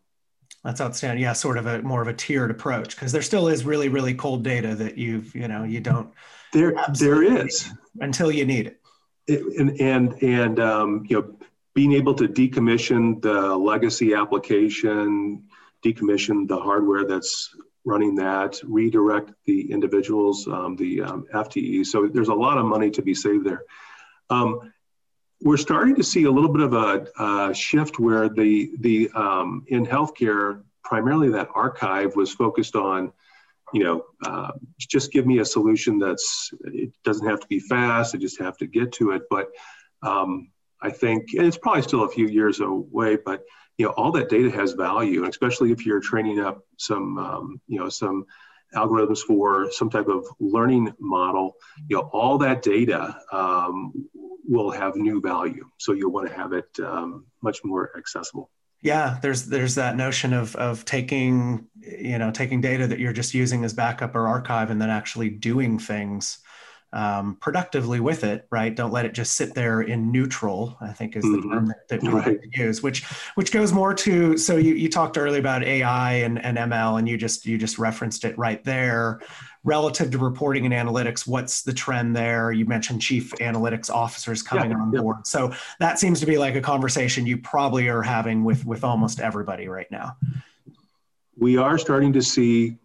that's 0.68 0.82
outstanding. 0.82 1.24
Yeah, 1.24 1.34
sort 1.34 1.58
of 1.58 1.66
a 1.66 1.82
more 1.82 2.02
of 2.02 2.08
a 2.10 2.14
tiered 2.14 2.52
approach 2.52 2.96
because 2.96 3.12
there 3.12 3.22
still 3.22 3.48
is 3.48 3.64
really 3.64 3.88
really 3.90 4.14
cold 4.14 4.44
data 4.44 4.76
that 4.76 4.98
you've 4.98 5.34
you 5.34 5.48
know 5.48 5.64
you 5.64 5.80
don't. 5.80 6.12
There 6.54 6.76
there 7.00 7.24
is 7.24 7.70
until 8.02 8.32
you 8.32 8.46
need 8.46 8.68
it. 8.68 8.82
it 9.28 9.60
and 9.60 9.80
and 9.80 10.24
and 10.24 10.60
um, 10.60 11.06
you 11.08 11.22
know 11.22 11.38
being 11.74 11.94
able 11.94 12.14
to 12.16 12.28
decommission 12.28 13.22
the 13.22 13.56
legacy 13.56 14.14
application, 14.14 15.44
decommission 15.86 16.48
the 16.48 16.58
hardware 16.58 17.06
that's 17.06 17.56
running 17.88 18.16
that, 18.16 18.60
redirect 18.64 19.32
the 19.46 19.72
individuals, 19.72 20.48
um, 20.48 20.76
the 20.76 21.02
um, 21.02 21.26
FTE. 21.34 21.86
So 21.86 22.08
there's 22.08 22.28
a 22.28 22.34
lot 22.34 22.58
of 22.58 22.66
money 22.66 22.92
to 22.92 23.02
be 23.02 23.16
saved 23.16 23.46
there. 23.46 23.64
Um, 24.30 24.74
we're 25.42 25.58
starting 25.58 25.96
to 25.96 26.04
see 26.04 26.26
a 26.26 26.32
little 26.32 26.52
bit 26.52 26.62
of 26.62 26.74
a, 26.74 27.08
a 27.24 27.54
shift 27.54 27.98
where 28.00 28.28
the 28.28 28.72
the 28.80 29.10
um, 29.16 29.64
in 29.68 29.86
healthcare 29.86 30.64
primarily 30.84 31.30
that 31.30 31.48
archive 31.56 32.16
was 32.16 32.32
focused 32.32 32.76
on 32.76 33.14
you 33.74 33.84
know 33.84 34.04
uh, 34.26 34.52
just 34.78 35.12
give 35.12 35.26
me 35.26 35.40
a 35.40 35.46
solution 35.46 35.98
that's 36.00 36.52
it 36.66 36.92
doesn't 37.04 37.28
have 37.28 37.40
to 37.40 37.48
be 37.48 37.60
fast 37.60 38.16
i 38.16 38.18
just 38.18 38.40
have 38.40 38.58
to 38.58 38.66
get 38.66 38.92
to 38.92 39.12
it 39.12 39.24
but 39.30 39.48
um, 40.02 40.50
i 40.82 40.90
think 40.90 41.34
and 41.38 41.46
it's 41.46 41.58
probably 41.58 41.82
still 41.82 42.04
a 42.04 42.10
few 42.10 42.28
years 42.28 42.60
away 42.60 43.18
but 43.18 43.44
you 43.78 43.86
know 43.86 43.92
all 43.92 44.12
that 44.12 44.30
data 44.30 44.50
has 44.50 44.74
value 44.74 45.24
and 45.24 45.30
especially 45.30 45.72
if 45.72 45.86
you're 45.86 46.00
training 46.00 46.40
up 46.40 46.66
some 46.78 47.18
um, 47.18 47.62
you 47.68 47.80
know 47.80 47.90
some 47.90 48.26
algorithms 48.76 49.20
for 49.20 49.72
some 49.72 49.90
type 49.90 50.08
of 50.08 50.26
learning 50.40 50.94
model 51.00 51.56
you 51.88 51.96
know 51.96 52.10
all 52.12 52.38
that 52.38 52.62
data 52.62 53.18
um, 53.32 53.94
will 54.48 54.72
have 54.72 54.96
new 54.96 55.22
value. 55.22 55.70
So 55.78 55.92
you'll 55.92 56.12
want 56.12 56.30
to 56.30 56.36
have 56.36 56.54
it 56.54 56.68
um, 56.80 57.26
much 57.42 57.64
more 57.64 57.92
accessible. 57.98 58.50
Yeah, 58.82 59.18
there's 59.22 59.46
there's 59.46 59.76
that 59.76 59.98
notion 59.98 60.34
of 60.34 60.56
of 60.56 60.86
taking 60.86 61.68
you 61.82 62.18
know 62.18 62.32
taking 62.32 62.62
data 62.62 62.88
that 62.88 63.00
you're 63.00 63.14
just 63.14 63.34
using 63.34 63.64
as 63.66 63.74
backup 63.74 64.16
or 64.16 64.28
archive 64.28 64.70
and 64.70 64.82
then 64.82 64.90
actually 64.90 65.30
doing 65.30 65.80
things 65.80 66.40
um, 66.94 67.38
productively 67.42 68.00
with 68.00 68.24
it, 68.24 68.48
right? 68.50 68.74
Don't 68.74 68.92
let 68.92 69.06
it 69.06 69.14
just 69.14 69.34
sit 69.34 69.54
there 69.54 69.82
in 69.82 70.12
neutral. 70.12 70.78
I 70.80 70.94
think 70.94 71.16
is 71.16 71.24
the 71.24 71.30
mm-hmm. 71.30 71.52
term 71.52 71.66
that, 71.68 71.88
that 71.90 72.02
we 72.02 72.10
right. 72.10 72.40
use, 72.54 72.82
which 72.82 73.04
which 73.36 73.52
goes 73.52 73.74
more 73.74 73.94
to. 73.94 74.38
So 74.38 74.56
you, 74.56 74.74
you 74.74 74.90
talked 74.90 75.18
earlier 75.18 75.40
about 75.40 75.64
AI 75.64 76.14
and, 76.14 76.44
and 76.44 76.58
ML, 76.58 76.98
and 76.98 77.08
you 77.08 77.18
just 77.18 77.46
you 77.46 77.58
just 77.58 77.78
referenced 77.78 78.24
it 78.24 78.38
right 78.38 78.64
there. 78.64 79.22
Relative 79.64 80.12
to 80.12 80.18
reporting 80.18 80.66
and 80.66 80.74
analytics, 80.74 81.28
what's 81.28 81.62
the 81.64 81.74
trend 81.74 82.16
there? 82.16 82.54
You 82.54 82.66
mentioned 82.66 83.02
chief 83.02 83.32
analytics 83.34 83.90
officers 83.90 84.42
coming 84.42 84.72
yeah, 84.72 84.78
on 84.78 84.94
yeah. 84.94 85.02
board, 85.02 85.28
so 85.28 85.54
that 85.80 86.00
seems 86.00 86.22
to 86.22 86.26
be 86.26 86.38
like 86.38 86.56
a 86.56 86.62
conversation 86.62 87.26
you 87.28 87.38
probably 87.38 87.90
are 87.90 88.02
having 88.02 88.46
with 88.46 88.66
with 88.66 88.86
almost 88.86 89.20
everybody 89.20 89.68
right 89.68 89.92
now. 89.92 90.16
We 91.38 91.58
are 91.58 91.78
starting 91.78 92.14
to 92.14 92.22
see 92.22 92.78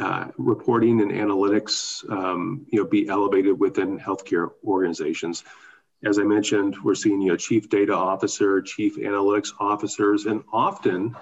uh, 0.00 0.28
reporting 0.38 1.02
and 1.02 1.10
analytics, 1.10 2.08
um, 2.10 2.66
you 2.70 2.82
know, 2.82 2.88
be 2.88 3.08
elevated 3.08 3.58
within 3.58 3.98
healthcare 3.98 4.50
organizations. 4.64 5.44
As 6.02 6.18
I 6.18 6.22
mentioned, 6.22 6.76
we're 6.82 6.94
seeing, 6.94 7.20
you 7.20 7.28
know, 7.28 7.36
chief 7.36 7.68
data 7.68 7.94
officer, 7.94 8.62
chief 8.62 8.96
analytics 8.96 9.50
officers, 9.60 10.24
and 10.24 10.42
often, 10.50 11.14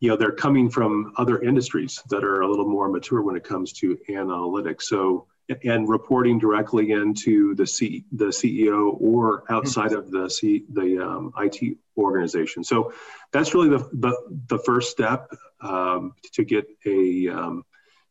you 0.00 0.10
know, 0.10 0.16
they're 0.16 0.32
coming 0.32 0.68
from 0.68 1.14
other 1.16 1.40
industries 1.40 2.02
that 2.10 2.22
are 2.22 2.42
a 2.42 2.48
little 2.48 2.68
more 2.68 2.88
mature 2.88 3.22
when 3.22 3.34
it 3.34 3.44
comes 3.44 3.72
to 3.74 3.98
analytics. 4.10 4.82
So, 4.82 5.26
and 5.64 5.88
reporting 5.88 6.38
directly 6.38 6.92
into 6.92 7.54
the 7.54 7.66
C, 7.66 8.04
the 8.12 8.26
CEO 8.26 8.96
or 9.00 9.44
outside 9.48 9.92
of 9.92 10.10
the 10.10 10.28
C, 10.28 10.64
the 10.68 10.98
um, 10.98 11.32
IT 11.38 11.76
organization. 11.96 12.62
So, 12.62 12.92
that's 13.32 13.54
really 13.54 13.70
the 13.70 13.88
the, 13.92 14.14
the 14.48 14.58
first 14.58 14.90
step 14.90 15.30
um, 15.62 16.14
to 16.34 16.44
get 16.44 16.66
a 16.84 17.28
um, 17.28 17.64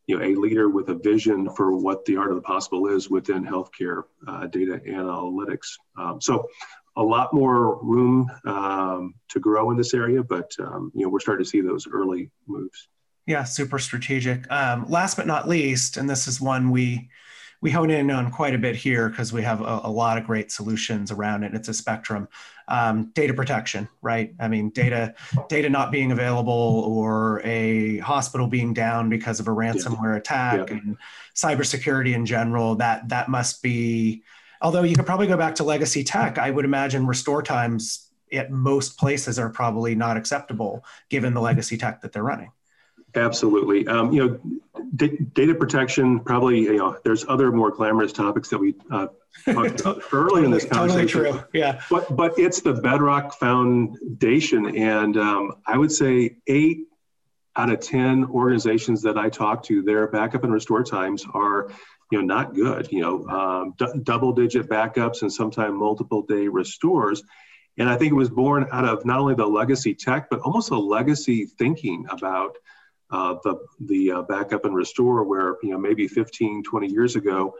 you 0.08 0.18
know, 0.18 0.26
a 0.26 0.36
leader 0.36 0.70
with 0.70 0.90
a 0.90 0.96
vision 0.96 1.50
for 1.56 1.76
what 1.78 2.04
the 2.06 2.18
art 2.18 2.32
of 2.32 2.36
the 2.36 2.42
possible 2.42 2.88
is 2.88 3.10
within 3.10 3.46
healthcare 3.46 4.04
uh, 4.28 4.48
data 4.48 4.82
analytics. 4.88 5.68
Um, 5.98 6.20
so 6.20 6.48
a 6.98 7.04
lot 7.04 7.34
more 7.34 7.82
room 7.84 8.30
um, 8.46 9.14
to 9.30 9.40
grow 9.40 9.72
in 9.72 9.78
this 9.78 9.94
area, 9.94 10.24
but 10.24 10.52
um, 10.60 10.92
you 10.94 11.04
know, 11.04 11.10
we're 11.10 11.20
starting 11.20 11.44
to 11.44 11.50
see 11.50 11.62
those 11.62 11.88
early 11.88 12.30
moves. 12.48 12.88
Yeah, 13.28 13.44
super 13.44 13.80
strategic. 13.80 14.52
Um, 14.52 14.90
last 14.90 15.16
but 15.16 15.28
not 15.28 15.48
least, 15.48 15.98
and 15.98 16.10
this 16.10 16.28
is 16.28 16.42
one 16.42 16.72
we 16.72 17.10
we 17.62 17.70
hone 17.70 17.92
in 17.92 18.10
on 18.10 18.32
quite 18.32 18.56
a 18.56 18.58
bit 18.58 18.76
here 18.76 19.10
because 19.10 19.32
we 19.32 19.44
have 19.44 19.62
a, 19.62 19.82
a, 19.84 19.90
lot 19.90 20.18
of 20.18 20.26
great 20.26 20.52
solutions 20.52 21.12
around 21.12 21.44
it. 21.44 21.54
It's 21.54 21.68
a 21.68 21.74
spectrum. 21.74 22.28
Um, 22.68 23.12
data 23.14 23.34
protection, 23.34 23.88
right? 24.02 24.34
I 24.40 24.48
mean, 24.48 24.70
data 24.72 25.14
data 25.48 25.70
not 25.70 25.92
being 25.92 26.12
available 26.12 26.52
or 26.88 27.42
a 27.44 28.00
hospital 28.00 28.48
being 28.48 28.74
down 28.74 29.10
because 29.10 29.40
of 29.40 29.48
a 29.48 29.52
ransomware 29.52 30.18
attack 30.18 30.70
yeah. 30.70 30.78
and 30.78 30.98
cybersecurity 31.36 32.16
in 32.16 32.26
general. 32.26 32.76
That 32.76 33.08
that 33.10 33.30
must 33.30 33.62
be. 33.62 34.24
Although 34.62 34.84
you 34.84 34.96
could 34.96 35.08
probably 35.08 35.28
go 35.28 35.38
back 35.38 35.56
to 35.56 35.64
legacy 35.64 36.04
tech, 36.04 36.38
I 36.38 36.52
would 36.52 36.66
imagine 36.66 37.06
restore 37.08 37.42
times 37.42 38.12
at 38.32 38.52
most 38.52 38.98
places 38.98 39.38
are 39.38 39.50
probably 39.50 39.96
not 39.96 40.18
acceptable 40.18 40.86
given 41.10 41.34
the 41.34 41.42
legacy 41.42 41.78
tech 41.78 42.02
that 42.02 42.12
they're 42.12 42.24
running. 42.24 42.52
Absolutely. 43.16 43.88
Um, 43.88 44.12
you 44.14 44.28
know, 44.28 44.84
d- 44.96 45.18
data 45.34 45.56
protection. 45.56 46.20
Probably, 46.20 46.62
you 46.62 46.78
know, 46.78 46.98
there's 47.04 47.26
other 47.28 47.52
more 47.52 47.72
glamorous 47.72 48.14
topics 48.14 48.50
that 48.50 48.58
we 48.58 48.76
uh, 48.90 49.08
talked 49.46 49.82
about 49.82 50.04
early 50.12 50.46
in 50.46 50.52
this 50.52 50.66
conversation. 50.66 51.24
Totally 51.24 51.40
true. 51.40 51.44
Yeah. 51.54 51.82
But 51.90 52.16
but 52.16 52.38
it's 52.40 52.62
the 52.62 52.74
bedrock 52.74 53.34
foundation, 53.34 54.76
and 54.76 55.18
um, 55.18 55.54
I 55.66 55.78
would 55.78 55.92
say 55.92 56.38
eight 56.48 56.88
out 57.58 57.70
of 57.70 57.82
ten 57.82 58.26
organizations 58.26 59.02
that 59.02 59.18
I 59.18 59.30
talk 59.30 59.64
to, 59.64 59.82
their 59.82 60.08
backup 60.08 60.44
and 60.44 60.54
restore 60.54 60.84
times 60.84 61.26
are, 61.34 61.70
you 62.12 62.20
know, 62.20 62.26
not 62.26 62.54
good. 62.54 62.92
You 62.92 63.02
know, 63.02 63.28
um, 63.28 63.74
d- 63.78 64.00
double-digit 64.04 64.70
backups 64.70 65.22
and 65.22 65.32
sometimes 65.32 65.74
multiple-day 65.74 66.48
restores. 66.48 67.24
And 67.78 67.90
I 67.90 67.96
think 67.98 68.12
it 68.12 68.16
was 68.16 68.30
born 68.30 68.68
out 68.72 68.86
of 68.86 69.06
not 69.06 69.20
only 69.20 69.34
the 69.34 69.46
legacy 69.46 69.96
tech, 69.96 70.30
but 70.30 70.40
almost 70.42 70.72
a 70.72 70.78
legacy 70.78 71.46
thinking 71.46 72.06
about 72.10 72.58
uh, 73.12 73.36
the 73.44 73.56
the 73.80 74.12
uh, 74.12 74.22
backup 74.24 74.66
and 74.66 74.76
restore 74.76 75.24
where 75.24 75.58
you 75.64 75.72
know 75.72 75.78
maybe 75.78 76.08
15 76.08 76.64
20 76.64 76.88
years 76.88 77.16
ago 77.16 77.56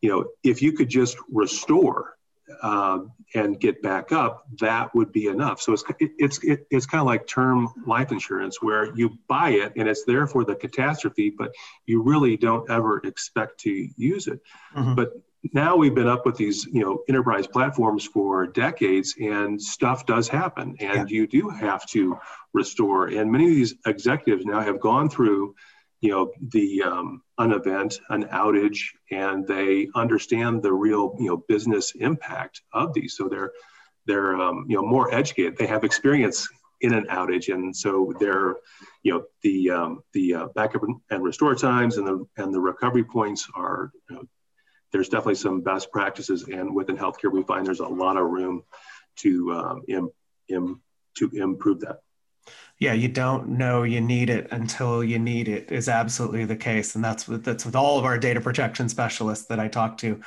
you 0.00 0.10
know 0.10 0.26
if 0.42 0.62
you 0.62 0.72
could 0.72 0.88
just 0.88 1.16
restore 1.30 2.16
uh, 2.62 3.00
and 3.34 3.58
get 3.58 3.82
back 3.82 4.12
up 4.12 4.44
that 4.60 4.94
would 4.94 5.12
be 5.12 5.26
enough 5.26 5.60
so 5.60 5.72
it's 5.72 5.84
it's 5.98 6.40
it's 6.42 6.86
kind 6.86 7.00
of 7.00 7.06
like 7.06 7.26
term 7.26 7.68
life 7.86 8.12
insurance 8.12 8.62
where 8.62 8.94
you 8.96 9.18
buy 9.28 9.50
it 9.50 9.72
and 9.76 9.88
it's 9.88 10.04
there 10.04 10.26
for 10.26 10.44
the 10.44 10.54
catastrophe 10.54 11.30
but 11.36 11.52
you 11.86 12.02
really 12.02 12.36
don't 12.36 12.70
ever 12.70 12.98
expect 12.98 13.60
to 13.60 13.88
use 13.96 14.28
it 14.28 14.40
mm-hmm. 14.74 14.94
but 14.94 15.12
now 15.52 15.76
we've 15.76 15.94
been 15.94 16.08
up 16.08 16.24
with 16.24 16.36
these 16.36 16.66
you 16.66 16.80
know 16.80 17.02
enterprise 17.08 17.46
platforms 17.46 18.04
for 18.04 18.46
decades 18.46 19.14
and 19.20 19.60
stuff 19.60 20.06
does 20.06 20.28
happen 20.28 20.76
and 20.80 21.10
yeah. 21.10 21.16
you 21.16 21.26
do 21.26 21.48
have 21.48 21.86
to 21.86 22.18
restore. 22.52 23.08
And 23.08 23.30
many 23.30 23.44
of 23.44 23.54
these 23.54 23.74
executives 23.86 24.44
now 24.44 24.60
have 24.60 24.80
gone 24.80 25.08
through 25.08 25.54
you 26.00 26.10
know 26.10 26.32
the 26.48 26.82
um, 26.82 27.22
an 27.38 27.52
event 27.52 28.00
an 28.10 28.24
outage 28.24 28.80
and 29.10 29.46
they 29.46 29.88
understand 29.94 30.62
the 30.62 30.72
real 30.72 31.16
you 31.18 31.28
know 31.28 31.44
business 31.48 31.92
impact 31.96 32.62
of 32.72 32.92
these. 32.92 33.16
So 33.16 33.28
they're 33.28 33.52
they're 34.06 34.36
um, 34.36 34.66
you 34.68 34.76
know 34.76 34.86
more 34.86 35.12
educated. 35.12 35.56
They 35.56 35.66
have 35.66 35.84
experience 35.84 36.48
in 36.80 36.92
an 36.94 37.06
outage. 37.06 37.52
And 37.52 37.74
so 37.74 38.12
they're 38.18 38.56
you 39.02 39.12
know 39.12 39.24
the 39.42 39.70
um, 39.70 40.02
the 40.12 40.34
uh, 40.34 40.46
backup 40.54 40.82
and 41.10 41.22
restore 41.22 41.54
times 41.54 41.96
and 41.96 42.06
the 42.06 42.26
and 42.36 42.52
the 42.54 42.60
recovery 42.60 43.04
points 43.04 43.48
are 43.54 43.90
you 44.10 44.16
know, 44.16 44.22
there's 44.96 45.10
definitely 45.10 45.34
some 45.34 45.60
best 45.60 45.92
practices, 45.92 46.44
and 46.48 46.74
within 46.74 46.96
healthcare, 46.96 47.30
we 47.30 47.42
find 47.42 47.66
there's 47.66 47.80
a 47.80 47.86
lot 47.86 48.16
of 48.16 48.30
room 48.30 48.62
to 49.16 49.52
um, 49.52 49.82
Im, 49.88 50.10
Im, 50.48 50.80
to 51.18 51.30
improve 51.34 51.80
that. 51.80 52.00
Yeah, 52.78 52.92
you 52.92 53.08
don't 53.08 53.48
know 53.48 53.84
you 53.84 54.02
need 54.02 54.28
it 54.28 54.48
until 54.50 55.02
you 55.02 55.18
need 55.18 55.48
it 55.48 55.72
is 55.72 55.88
absolutely 55.88 56.44
the 56.44 56.56
case, 56.56 56.94
and 56.94 57.02
that's 57.02 57.26
with 57.26 57.42
that's 57.42 57.64
with 57.64 57.74
all 57.74 57.98
of 57.98 58.04
our 58.04 58.18
data 58.18 58.38
protection 58.38 58.90
specialists 58.90 59.46
that 59.46 59.58
I 59.58 59.68
talk 59.68 59.96
to, 59.98 60.20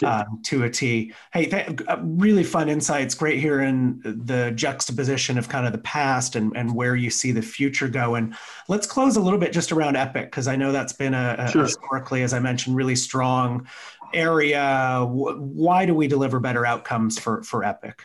yeah. 0.00 0.20
um, 0.20 0.40
to 0.44 0.62
a 0.62 0.70
T. 0.70 1.12
Hey, 1.32 1.46
th- 1.46 1.80
uh, 1.88 1.98
really 2.00 2.44
fun 2.44 2.68
insights. 2.68 3.16
Great 3.16 3.40
hearing 3.40 4.00
the 4.04 4.52
juxtaposition 4.54 5.36
of 5.36 5.48
kind 5.48 5.66
of 5.66 5.72
the 5.72 5.78
past 5.78 6.36
and 6.36 6.56
and 6.56 6.72
where 6.76 6.94
you 6.94 7.10
see 7.10 7.32
the 7.32 7.42
future 7.42 7.88
going. 7.88 8.36
Let's 8.68 8.86
close 8.86 9.16
a 9.16 9.20
little 9.20 9.40
bit 9.40 9.52
just 9.52 9.72
around 9.72 9.96
Epic 9.96 10.26
because 10.26 10.46
I 10.46 10.54
know 10.54 10.70
that's 10.70 10.92
been 10.92 11.12
a, 11.12 11.34
a 11.40 11.50
sure. 11.50 11.64
historically, 11.64 12.22
as 12.22 12.32
I 12.32 12.38
mentioned, 12.38 12.76
really 12.76 12.96
strong 12.96 13.66
area? 14.14 15.04
Why 15.08 15.86
do 15.86 15.94
we 15.94 16.08
deliver 16.08 16.40
better 16.40 16.64
outcomes 16.66 17.18
for, 17.18 17.42
for 17.42 17.64
Epic? 17.64 18.04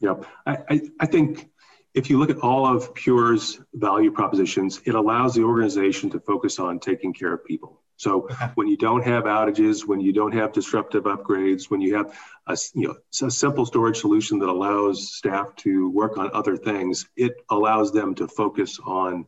Yeah, 0.00 0.14
I, 0.46 0.58
I, 0.68 0.80
I 1.00 1.06
think 1.06 1.50
if 1.94 2.08
you 2.08 2.18
look 2.18 2.30
at 2.30 2.38
all 2.38 2.66
of 2.66 2.94
Pure's 2.94 3.60
value 3.74 4.12
propositions, 4.12 4.80
it 4.84 4.94
allows 4.94 5.34
the 5.34 5.42
organization 5.42 6.10
to 6.10 6.20
focus 6.20 6.58
on 6.58 6.78
taking 6.78 7.12
care 7.12 7.32
of 7.32 7.44
people. 7.44 7.82
So 7.96 8.28
when 8.54 8.68
you 8.68 8.76
don't 8.76 9.04
have 9.04 9.24
outages, 9.24 9.84
when 9.84 10.00
you 10.00 10.12
don't 10.12 10.32
have 10.32 10.52
disruptive 10.52 11.04
upgrades, 11.04 11.68
when 11.68 11.80
you 11.80 11.96
have 11.96 12.16
a, 12.46 12.56
you 12.74 12.88
know, 12.88 13.26
a 13.26 13.30
simple 13.30 13.66
storage 13.66 13.98
solution 13.98 14.38
that 14.38 14.48
allows 14.48 15.14
staff 15.16 15.56
to 15.56 15.90
work 15.90 16.16
on 16.16 16.30
other 16.32 16.56
things, 16.56 17.08
it 17.16 17.32
allows 17.50 17.92
them 17.92 18.14
to 18.14 18.28
focus 18.28 18.78
on 18.84 19.26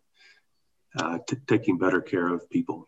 uh, 0.97 1.19
t- 1.27 1.37
taking 1.49 1.79
better 1.79 2.01
care 2.01 2.29
of 2.29 2.49
people 2.49 2.87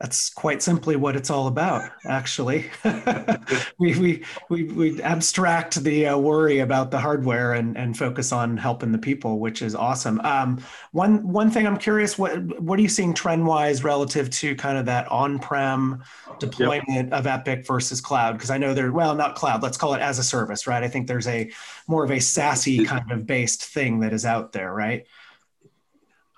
that's 0.00 0.30
quite 0.30 0.62
simply 0.62 0.94
what 0.94 1.16
it's 1.16 1.30
all 1.30 1.46
about 1.46 1.90
actually. 2.04 2.70
We, 3.78 3.98
we, 3.98 4.24
we, 4.48 4.64
we 4.64 5.02
abstract 5.02 5.82
the 5.82 6.06
uh, 6.08 6.18
worry 6.18 6.58
about 6.58 6.90
the 6.90 6.98
hardware 6.98 7.52
and, 7.52 7.76
and 7.76 7.96
focus 7.96 8.32
on 8.32 8.56
helping 8.56 8.90
the 8.92 8.98
people 8.98 9.38
which 9.38 9.62
is 9.62 9.74
awesome. 9.74 10.20
Um, 10.20 10.60
one, 10.92 11.26
one 11.26 11.50
thing 11.50 11.66
i'm 11.66 11.76
curious 11.76 12.18
what, 12.18 12.60
what 12.60 12.78
are 12.78 12.82
you 12.82 12.88
seeing 12.88 13.14
trend 13.14 13.46
wise 13.46 13.84
relative 13.84 14.30
to 14.30 14.56
kind 14.56 14.78
of 14.78 14.86
that 14.86 15.06
on-prem 15.08 16.02
deployment 16.38 17.08
yep. 17.08 17.12
of 17.12 17.26
epic 17.26 17.66
versus 17.66 18.00
cloud? 18.00 18.32
Because 18.32 18.50
i 18.50 18.58
know 18.58 18.74
they're 18.74 18.92
well 18.92 19.14
not 19.14 19.34
cloud 19.34 19.62
let's 19.62 19.76
call 19.76 19.94
it 19.94 20.00
as 20.00 20.18
a 20.18 20.24
service 20.24 20.66
right? 20.66 20.82
I 20.82 20.88
think 20.88 21.06
there's 21.06 21.28
a 21.28 21.50
more 21.86 22.04
of 22.04 22.10
a 22.10 22.16
SASE 22.16 22.86
kind 22.86 23.10
of 23.12 23.26
based 23.26 23.64
thing 23.64 24.00
that 24.00 24.12
is 24.12 24.24
out 24.24 24.52
there 24.52 24.72
right 24.72 25.06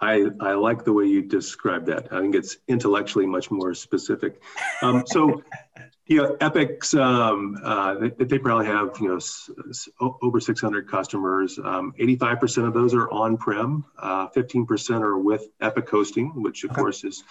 I, 0.00 0.26
I 0.40 0.54
like 0.54 0.84
the 0.84 0.92
way 0.92 1.04
you 1.04 1.22
describe 1.22 1.86
that. 1.86 2.12
I 2.12 2.20
think 2.20 2.34
it's 2.34 2.56
intellectually 2.68 3.26
much 3.26 3.50
more 3.50 3.74
specific. 3.74 4.40
Um, 4.82 5.04
so, 5.06 5.42
you 6.06 6.22
know, 6.22 6.36
Epic's, 6.40 6.94
um, 6.94 7.58
uh, 7.62 7.94
they, 7.94 8.24
they, 8.24 8.38
probably 8.38 8.66
have, 8.66 8.96
you 8.98 9.08
know, 9.08 9.16
s- 9.16 9.50
s- 9.68 9.88
over 10.00 10.40
600 10.40 10.88
customers. 10.88 11.58
Um, 11.62 11.92
85% 12.00 12.66
of 12.66 12.74
those 12.74 12.94
are 12.94 13.10
on-prem. 13.10 13.84
Uh, 13.98 14.28
15% 14.28 15.02
are 15.02 15.18
with 15.18 15.48
Epic 15.60 15.88
hosting, 15.88 16.42
which 16.42 16.64
of 16.64 16.70
okay. 16.70 16.80
course 16.80 17.04
is, 17.04 17.22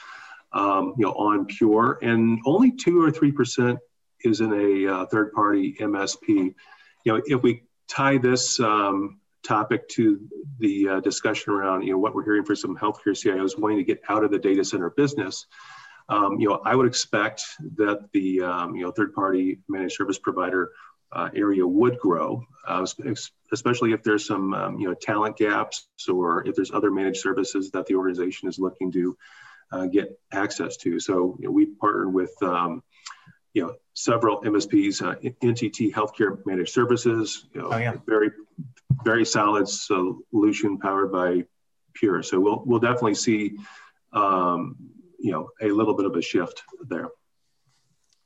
um, 0.53 0.93
you 0.97 1.05
know, 1.05 1.13
on 1.13 1.45
Pure. 1.45 1.99
And 2.03 2.39
only 2.45 2.71
two 2.71 3.03
or 3.03 3.12
3% 3.12 3.79
is 4.21 4.41
in 4.41 4.53
a 4.53 4.93
uh, 4.93 5.05
third-party 5.08 5.77
MSP. 5.79 6.27
You 7.03 7.13
know, 7.13 7.21
if 7.25 7.41
we 7.41 7.63
tie 7.88 8.19
this 8.19 8.60
um, 8.60 9.18
topic 9.43 9.88
to 9.89 10.19
the 10.60 10.89
uh, 10.89 10.99
discussion 10.99 11.54
around 11.54 11.84
you 11.84 11.91
know 11.91 11.97
what 11.97 12.13
we're 12.13 12.23
hearing 12.23 12.43
for 12.43 12.56
some 12.56 12.78
healthcare 12.78 13.15
CIOs 13.15 13.58
wanting 13.58 13.78
to 13.78 13.84
get 13.84 14.02
out 14.10 14.23
of 14.23 14.32
the 14.32 14.39
data 14.39 14.63
center 14.63 14.89
business. 14.89 15.45
Um, 16.10 16.39
you 16.39 16.49
know, 16.49 16.60
I 16.65 16.75
would 16.75 16.88
expect 16.88 17.43
that 17.78 18.10
the 18.13 18.41
um, 18.41 18.75
you 18.75 18.84
know 18.84 18.91
third-party 18.91 19.60
managed 19.67 19.95
service 19.95 20.17
provider 20.17 20.71
uh, 21.12 21.30
area 21.36 21.65
would 21.65 21.97
grow, 21.99 22.43
uh, 22.67 22.86
especially 23.52 23.93
if 23.93 24.04
there's 24.04 24.25
some 24.25 24.54
um, 24.54 24.80
you 24.80 24.88
know 24.88 24.93
talent 24.93 25.38
gaps 25.38 25.88
or 26.12 26.47
if 26.47 26.56
there's 26.56 26.71
other 26.71 26.91
managed 26.91 27.21
services 27.21 27.71
that 27.71 27.86
the 27.86 27.95
organization 27.95 28.47
is 28.47 28.60
looking 28.60 28.91
to 28.91 29.17
uh, 29.71 29.86
get 29.86 30.19
access 30.32 30.78
to. 30.78 30.99
So 30.99 31.38
you 31.39 31.47
know, 31.47 31.52
we 31.52 31.67
partnered 31.67 32.13
with 32.13 32.32
um, 32.41 32.84
you 33.54 33.63
know 33.63 33.75
several 33.93 34.41
MSPs, 34.41 35.02
uh, 35.02 35.15
NTT 35.43 35.91
Healthcare 35.93 36.39
Managed 36.45 36.71
Services, 36.71 37.45
you 37.54 37.62
know, 37.62 37.69
oh, 37.71 37.78
yeah. 37.78 37.95
very 38.06 38.32
very 39.03 39.25
solid 39.25 39.67
solution 39.67 40.77
powered 40.77 41.12
by 41.12 41.45
Pure. 41.95 42.23
So 42.23 42.39
we'll 42.39 42.63
we'll 42.65 42.79
definitely 42.79 43.15
see, 43.15 43.57
um, 44.13 44.75
you 45.19 45.31
know, 45.31 45.49
a 45.62 45.67
little 45.67 45.95
bit 45.95 46.05
of 46.05 46.15
a 46.15 46.21
shift 46.21 46.63
there. 46.88 47.09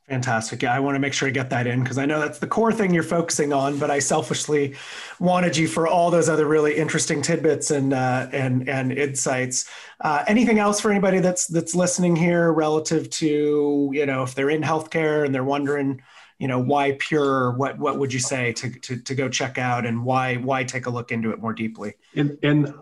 Fantastic. 0.08 0.62
Yeah, 0.62 0.74
I 0.74 0.80
want 0.80 0.96
to 0.96 1.00
make 1.00 1.14
sure 1.14 1.30
I 1.30 1.32
get 1.32 1.50
that 1.52 1.66
in 1.66 1.82
because 1.82 1.98
I 1.98 2.06
know 2.06 2.20
that's 2.20 2.38
the 2.38 2.48
core 2.48 2.74
thing 2.74 2.94
you're 2.94 3.04
focusing 3.04 3.54
on. 3.54 3.80
But 3.80 3.90
I 3.90 4.00
selfishly 4.00 4.76
wanted 5.20 5.56
you 5.56 5.68
for 5.68 5.88
all 5.88 6.12
those 6.12 6.28
other 6.28 6.46
really 6.46 6.76
interesting 6.76 7.22
tidbits 7.22 7.72
and 7.72 7.94
uh, 7.94 8.28
and 8.34 8.68
and 8.68 8.92
insights. 8.92 9.70
Uh, 10.02 10.26
anything 10.28 10.60
else 10.60 10.82
for 10.82 10.92
anybody 10.92 11.20
that's 11.20 11.48
that's 11.48 11.74
listening 11.74 12.18
here 12.18 12.52
relative 12.52 13.10
to 13.12 13.92
you 13.94 14.06
know 14.06 14.24
if 14.24 14.36
they're 14.36 14.50
in 14.50 14.62
healthcare 14.62 15.26
and 15.26 15.34
they're 15.34 15.44
wondering 15.44 16.02
you 16.40 16.48
know 16.48 16.60
why 16.60 16.96
pure 17.00 17.52
what 17.52 17.78
what 17.78 18.00
would 18.00 18.14
you 18.14 18.20
say 18.20 18.54
to, 18.54 18.70
to 18.80 18.98
to 18.98 19.16
go 19.16 19.30
check 19.30 19.58
out 19.58 19.86
and 19.86 20.04
why 20.04 20.36
why 20.36 20.64
take 20.64 20.86
a 20.86 20.90
look 20.90 21.12
into 21.12 21.32
it 21.32 21.40
more 21.40 21.54
deeply? 21.54 21.94
And 22.16 22.38
and 22.44 22.74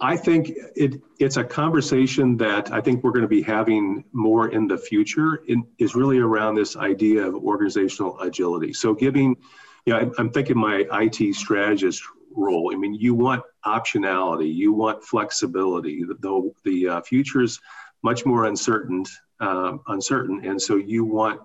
i 0.00 0.16
think 0.16 0.50
it 0.76 1.00
it's 1.18 1.36
a 1.36 1.44
conversation 1.44 2.36
that 2.36 2.70
i 2.70 2.80
think 2.80 3.02
we're 3.02 3.10
going 3.10 3.22
to 3.22 3.28
be 3.28 3.42
having 3.42 4.04
more 4.12 4.48
in 4.50 4.68
the 4.68 4.78
future 4.78 5.42
in, 5.48 5.66
is 5.78 5.96
really 5.96 6.18
around 6.18 6.54
this 6.54 6.76
idea 6.76 7.26
of 7.26 7.34
organizational 7.34 8.18
agility. 8.20 8.72
So 8.72 8.94
giving 8.94 9.36
you 9.86 9.92
know 9.92 10.12
i'm 10.18 10.30
thinking 10.30 10.58
my 10.58 10.86
it 10.92 11.34
strategist 11.34 12.02
role. 12.36 12.70
I 12.72 12.76
mean 12.76 12.94
you 12.94 13.14
want 13.14 13.42
optionality 13.64 14.54
you 14.54 14.72
want 14.72 15.02
flexibility. 15.02 16.04
The 16.04 16.52
the 16.64 16.88
uh, 16.88 17.00
future 17.00 17.42
is 17.42 17.60
much 18.02 18.24
more 18.24 18.44
uncertain 18.44 19.04
um, 19.40 19.80
uncertain, 19.88 20.44
and 20.44 20.60
so 20.60 20.76
you 20.76 21.04
want 21.04 21.40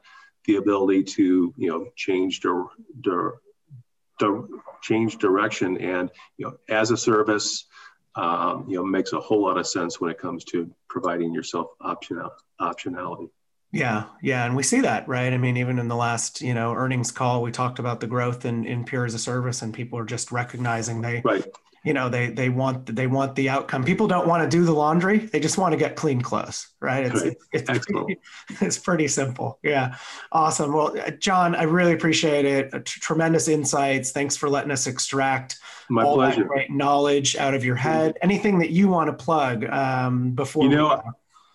the 0.45 0.57
ability 0.57 1.03
to 1.03 1.53
you 1.57 1.69
know 1.69 1.87
change 1.95 2.39
dir- 2.41 2.67
dir- 3.01 3.39
dir- 4.19 4.47
change 4.81 5.17
direction, 5.17 5.77
and 5.77 6.09
you 6.37 6.45
know 6.45 6.57
as 6.69 6.91
a 6.91 6.97
service, 6.97 7.65
um, 8.15 8.65
you 8.67 8.75
know 8.75 8.83
makes 8.83 9.13
a 9.13 9.19
whole 9.19 9.41
lot 9.41 9.57
of 9.57 9.67
sense 9.67 9.99
when 9.99 10.11
it 10.11 10.19
comes 10.19 10.43
to 10.45 10.69
providing 10.89 11.33
yourself 11.33 11.67
optional 11.81 12.31
optionality. 12.59 13.29
Yeah, 13.71 14.05
yeah, 14.21 14.45
and 14.45 14.55
we 14.55 14.61
see 14.61 14.81
that, 14.81 15.07
right? 15.07 15.33
I 15.33 15.37
mean, 15.37 15.57
even 15.57 15.79
in 15.79 15.87
the 15.87 15.95
last, 15.95 16.41
you 16.41 16.53
know, 16.53 16.73
earnings 16.73 17.11
call, 17.11 17.41
we 17.41 17.51
talked 17.51 17.79
about 17.79 18.01
the 18.01 18.07
growth 18.07 18.45
in 18.45 18.65
in 18.65 18.83
Pure 18.83 19.05
as 19.05 19.13
a 19.15 19.19
service, 19.19 19.61
and 19.63 19.73
people 19.73 19.97
are 19.97 20.05
just 20.05 20.31
recognizing 20.31 21.01
they, 21.01 21.21
right. 21.25 21.45
You 21.83 21.93
know, 21.93 22.07
they 22.07 22.29
they 22.29 22.47
want 22.47 22.95
they 22.95 23.07
want 23.07 23.35
the 23.35 23.49
outcome. 23.49 23.83
People 23.83 24.07
don't 24.07 24.25
want 24.25 24.41
to 24.43 24.57
do 24.57 24.63
the 24.63 24.71
laundry; 24.71 25.17
they 25.17 25.41
just 25.41 25.57
want 25.57 25.73
to 25.73 25.77
get 25.77 25.97
clean 25.97 26.21
clothes, 26.21 26.69
right? 26.79 27.05
It's 27.05 27.21
right. 27.21 27.35
it's, 27.51 27.69
it's 27.69 27.85
pretty, 27.85 28.19
it's 28.61 28.77
pretty 28.77 29.07
simple. 29.09 29.59
Yeah, 29.63 29.97
awesome. 30.31 30.71
Well, 30.71 30.97
uh, 30.97 31.11
Jon, 31.11 31.55
I 31.55 31.63
really 31.63 31.91
appreciate 31.91 32.45
it. 32.45 32.85
Tremendous 32.85 33.49
insights. 33.49 34.11
Thanks 34.11 34.37
for 34.37 34.49
letting 34.49 34.71
us 34.71 34.87
extract 34.87 35.59
My 35.89 36.03
all 36.03 36.15
pleasure. 36.15 36.43
that 36.43 36.47
great 36.47 36.71
knowledge 36.71 37.35
out 37.35 37.53
of 37.53 37.65
your 37.65 37.75
head. 37.75 38.17
Anything 38.21 38.59
that 38.59 38.69
you 38.69 38.87
want 38.87 39.09
to 39.09 39.13
plug 39.13 39.65
um, 39.65 40.31
before 40.31 40.63
You 40.63 40.69
know? 40.69 41.03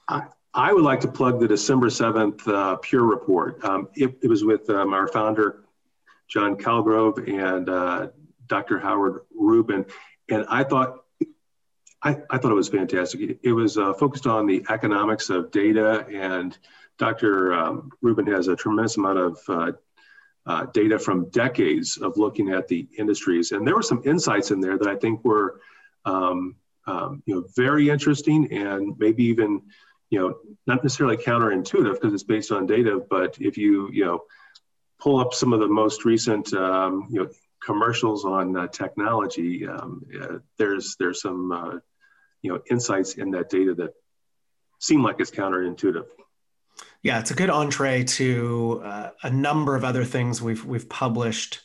I, 0.08 0.24
I 0.52 0.72
would 0.72 0.84
like 0.84 1.00
to 1.00 1.08
plug 1.08 1.40
the 1.40 1.48
December 1.48 1.86
7th 1.88 2.46
uh, 2.48 2.76
Pure 2.76 3.04
Report. 3.04 3.64
Um, 3.64 3.88
it, 3.94 4.18
it, 4.22 4.28
was 4.28 4.44
with 4.44 4.68
um, 4.70 4.92
our 4.92 5.06
founder, 5.08 5.64
John 6.26 6.56
Colgrove, 6.56 7.18
and 7.28 7.68
uh, 7.68 8.08
Dr. 8.46 8.78
Howard 8.78 9.20
Rubin. 9.34 9.86
And 10.30 10.46
I 10.48 10.64
thought, 10.64 11.04
I, 12.02 12.16
I 12.30 12.38
thought 12.38 12.52
it 12.52 12.54
was 12.54 12.68
fantastic. 12.68 13.20
It, 13.20 13.40
it 13.42 13.52
was 13.52 13.76
uh, 13.78 13.92
focused 13.94 14.26
on 14.26 14.46
the 14.46 14.64
economics 14.68 15.30
of 15.30 15.50
data, 15.50 16.06
and 16.12 16.56
Dr. 16.98 17.52
Um, 17.54 17.90
Rubin 18.02 18.26
has 18.26 18.48
a 18.48 18.56
tremendous 18.56 18.96
amount 18.96 19.18
of 19.18 19.38
uh, 19.48 19.72
uh, 20.46 20.66
data 20.66 20.98
from 20.98 21.28
decades 21.30 21.96
of 21.98 22.16
looking 22.16 22.50
at 22.50 22.68
the 22.68 22.88
industries. 22.98 23.52
And 23.52 23.66
there 23.66 23.74
were 23.74 23.82
some 23.82 24.02
insights 24.04 24.50
in 24.50 24.60
there 24.60 24.78
that 24.78 24.88
I 24.88 24.96
think 24.96 25.24
were, 25.24 25.60
um, 26.04 26.56
um, 26.86 27.22
you 27.26 27.34
know, 27.34 27.44
very 27.56 27.90
interesting 27.90 28.52
and 28.52 28.98
maybe 28.98 29.24
even 29.24 29.62
you 30.10 30.18
know, 30.18 30.38
not 30.66 30.82
necessarily 30.82 31.16
counterintuitive 31.16 31.94
because 31.94 32.14
it's 32.14 32.22
based 32.22 32.50
on 32.50 32.66
data, 32.66 33.00
but 33.10 33.36
if 33.40 33.58
you, 33.58 33.90
you 33.92 34.04
know, 34.04 34.24
pull 34.98 35.20
up 35.20 35.34
some 35.34 35.52
of 35.52 35.60
the 35.60 35.68
most 35.68 36.04
recent, 36.04 36.52
um, 36.54 37.06
you 37.10 37.22
know, 37.22 37.28
commercials 37.68 38.24
on 38.24 38.56
uh, 38.56 38.66
technology, 38.68 39.68
um, 39.68 40.02
uh, 40.18 40.38
there's 40.56 40.96
there's 40.98 41.20
some, 41.20 41.52
uh, 41.52 41.74
you 42.40 42.50
know, 42.50 42.58
insights 42.70 43.12
in 43.16 43.30
that 43.32 43.50
data 43.50 43.74
that 43.74 43.90
seem 44.80 45.02
like 45.02 45.16
it's 45.18 45.30
counterintuitive. 45.30 46.06
Yeah, 47.02 47.20
it's 47.20 47.30
a 47.30 47.34
good 47.34 47.50
entree 47.50 48.04
to 48.04 48.80
uh, 48.82 49.10
a 49.22 49.30
number 49.30 49.76
of 49.76 49.84
other 49.84 50.06
things 50.06 50.40
we've 50.40 50.64
we've 50.64 50.88
published 50.88 51.60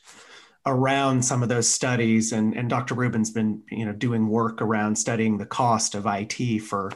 around 0.66 1.24
some 1.24 1.42
of 1.42 1.48
those 1.48 1.70
studies, 1.70 2.34
and 2.34 2.54
and 2.54 2.70
Dr. 2.70 2.96
Rubin's 2.96 3.32
been 3.32 3.64
you 3.72 3.86
know 3.86 3.94
doing 3.94 4.28
work 4.28 4.62
around 4.62 4.98
studying 4.98 5.38
the 5.38 5.46
cost 5.46 5.96
of 5.96 6.06
IT 6.06 6.60
for 6.64 6.92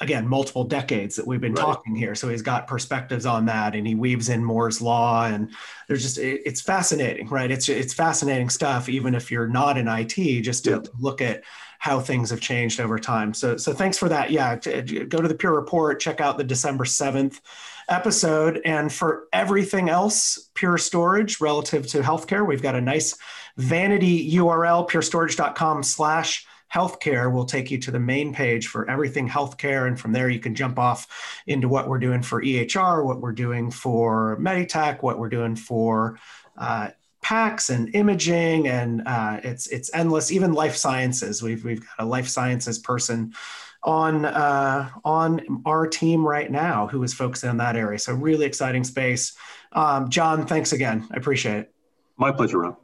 again 0.00 0.26
multiple 0.26 0.64
decades 0.64 1.16
that 1.16 1.26
we've 1.26 1.40
been 1.40 1.54
right. 1.54 1.62
talking 1.62 1.94
here. 1.94 2.14
So 2.14 2.28
he's 2.28 2.42
got 2.42 2.66
perspectives 2.66 3.26
on 3.26 3.46
that 3.46 3.74
and 3.74 3.86
he 3.86 3.94
weaves 3.94 4.28
in 4.28 4.44
moore's 4.44 4.80
law 4.80 5.26
and 5.26 5.50
there's 5.88 6.02
just 6.02 6.18
it, 6.18 6.42
it's 6.44 6.60
fascinating 6.60 7.28
right? 7.28 7.50
It's 7.50 7.68
it's 7.68 7.94
fascinating 7.94 8.50
stuff 8.50 8.88
even 8.88 9.14
if 9.14 9.30
you're 9.30 9.48
not 9.48 9.78
in 9.78 9.88
it 9.88 10.42
just 10.42 10.64
to 10.64 10.70
yep. 10.70 10.88
look 10.98 11.20
at 11.20 11.42
how 11.78 12.00
things 12.00 12.30
have 12.30 12.40
changed 12.40 12.80
over 12.80 12.98
time. 12.98 13.32
So 13.34 13.56
so 13.56 13.72
thanks 13.72 13.98
for 13.98 14.08
that. 14.08 14.30
Yeah 14.30 14.56
go 14.56 15.20
to 15.20 15.28
the 15.28 15.34
pure 15.34 15.54
report 15.54 16.00
check 16.00 16.20
out 16.20 16.38
the 16.38 16.44
december 16.44 16.84
7th 16.84 17.40
episode. 17.88 18.60
And 18.64 18.92
for 18.92 19.28
everything 19.32 19.88
else 19.88 20.50
pure 20.54 20.78
storage 20.78 21.40
relative 21.40 21.86
to 21.88 22.00
healthcare 22.00 22.46
we've 22.46 22.62
got 22.62 22.74
a 22.74 22.80
nice 22.80 23.16
vanity 23.56 24.34
url 24.36 24.88
purestorage.com 24.88 25.82
slash 25.82 26.46
healthcare 26.72 27.32
will 27.32 27.44
take 27.44 27.70
you 27.70 27.78
to 27.78 27.90
the 27.90 28.00
main 28.00 28.34
page 28.34 28.68
for 28.68 28.88
everything 28.90 29.28
healthcare. 29.28 29.86
And 29.86 29.98
from 29.98 30.12
there, 30.12 30.28
you 30.28 30.40
can 30.40 30.54
jump 30.54 30.78
off 30.78 31.42
into 31.46 31.68
what 31.68 31.88
we're 31.88 31.98
doing 31.98 32.22
for 32.22 32.42
EHR, 32.42 33.04
what 33.04 33.20
we're 33.20 33.32
doing 33.32 33.70
for 33.70 34.36
Meditech, 34.40 35.02
what 35.02 35.18
we're 35.18 35.28
doing 35.28 35.56
for 35.56 36.18
uh, 36.56 36.90
PACS 37.22 37.70
and 37.70 37.94
imaging. 37.94 38.68
And 38.68 39.02
uh, 39.06 39.40
it's, 39.42 39.66
it's 39.68 39.90
endless, 39.94 40.30
even 40.30 40.52
life 40.52 40.76
sciences. 40.76 41.42
We've, 41.42 41.64
we've 41.64 41.80
got 41.80 42.00
a 42.00 42.04
life 42.04 42.28
sciences 42.28 42.78
person 42.78 43.34
on 43.82 44.24
uh, 44.24 44.90
on 45.04 45.62
our 45.64 45.86
team 45.86 46.26
right 46.26 46.50
now 46.50 46.88
who 46.88 47.02
is 47.04 47.14
focusing 47.14 47.48
on 47.48 47.56
that 47.58 47.76
area. 47.76 47.98
So 47.98 48.14
really 48.14 48.44
exciting 48.44 48.82
space. 48.82 49.36
Um, 49.72 50.10
Jon, 50.10 50.46
thanks 50.46 50.72
again. 50.72 51.06
I 51.12 51.16
appreciate 51.16 51.58
it. 51.58 51.72
My 52.16 52.32
pleasure. 52.32 52.74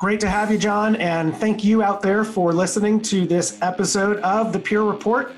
Great 0.00 0.18
to 0.20 0.30
have 0.30 0.50
you, 0.50 0.56
Jon. 0.56 0.96
And 0.96 1.36
thank 1.36 1.62
you 1.62 1.82
out 1.82 2.00
there 2.00 2.24
for 2.24 2.54
listening 2.54 3.02
to 3.02 3.26
this 3.26 3.58
episode 3.60 4.16
of 4.20 4.50
the 4.50 4.58
Pure 4.58 4.84
Report. 4.84 5.34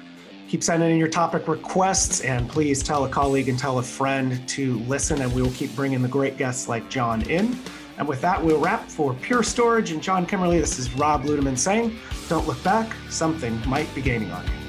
Keep 0.47 0.63
sending 0.63 0.89
in 0.93 0.99
your 0.99 1.09
topic 1.09 1.49
requests 1.49 2.21
and 2.21 2.49
please 2.49 2.81
tell 2.81 3.05
a 3.05 3.09
colleague 3.09 3.49
and 3.49 3.59
tell 3.59 3.81
a 3.81 3.83
friend 3.83 4.49
to 4.51 4.79
listen, 4.81 5.21
and 5.21 5.35
we 5.35 5.43
will 5.43 5.51
keep 5.51 5.75
bringing 5.75 6.01
the 6.01 6.07
great 6.07 6.37
guests 6.37 6.69
like 6.69 6.89
Jon 6.89 7.23
in. 7.23 7.59
And 7.99 8.07
with 8.07 8.21
that, 8.21 8.41
we'll 8.41 8.61
wrap 8.61 8.89
for 8.89 9.15
Pure 9.15 9.43
Storage 9.43 9.91
and 9.91 10.01
Jon 10.01 10.25
Kimerle. 10.25 10.61
This 10.61 10.79
is 10.79 10.95
Rob 10.95 11.25
Ludeman 11.25 11.59
saying, 11.59 11.99
don't 12.29 12.47
look 12.47 12.63
back, 12.63 12.95
something 13.11 13.61
might 13.69 13.93
be 13.97 14.01
gaining 14.01 14.31
on 14.31 14.47
you. 14.47 14.62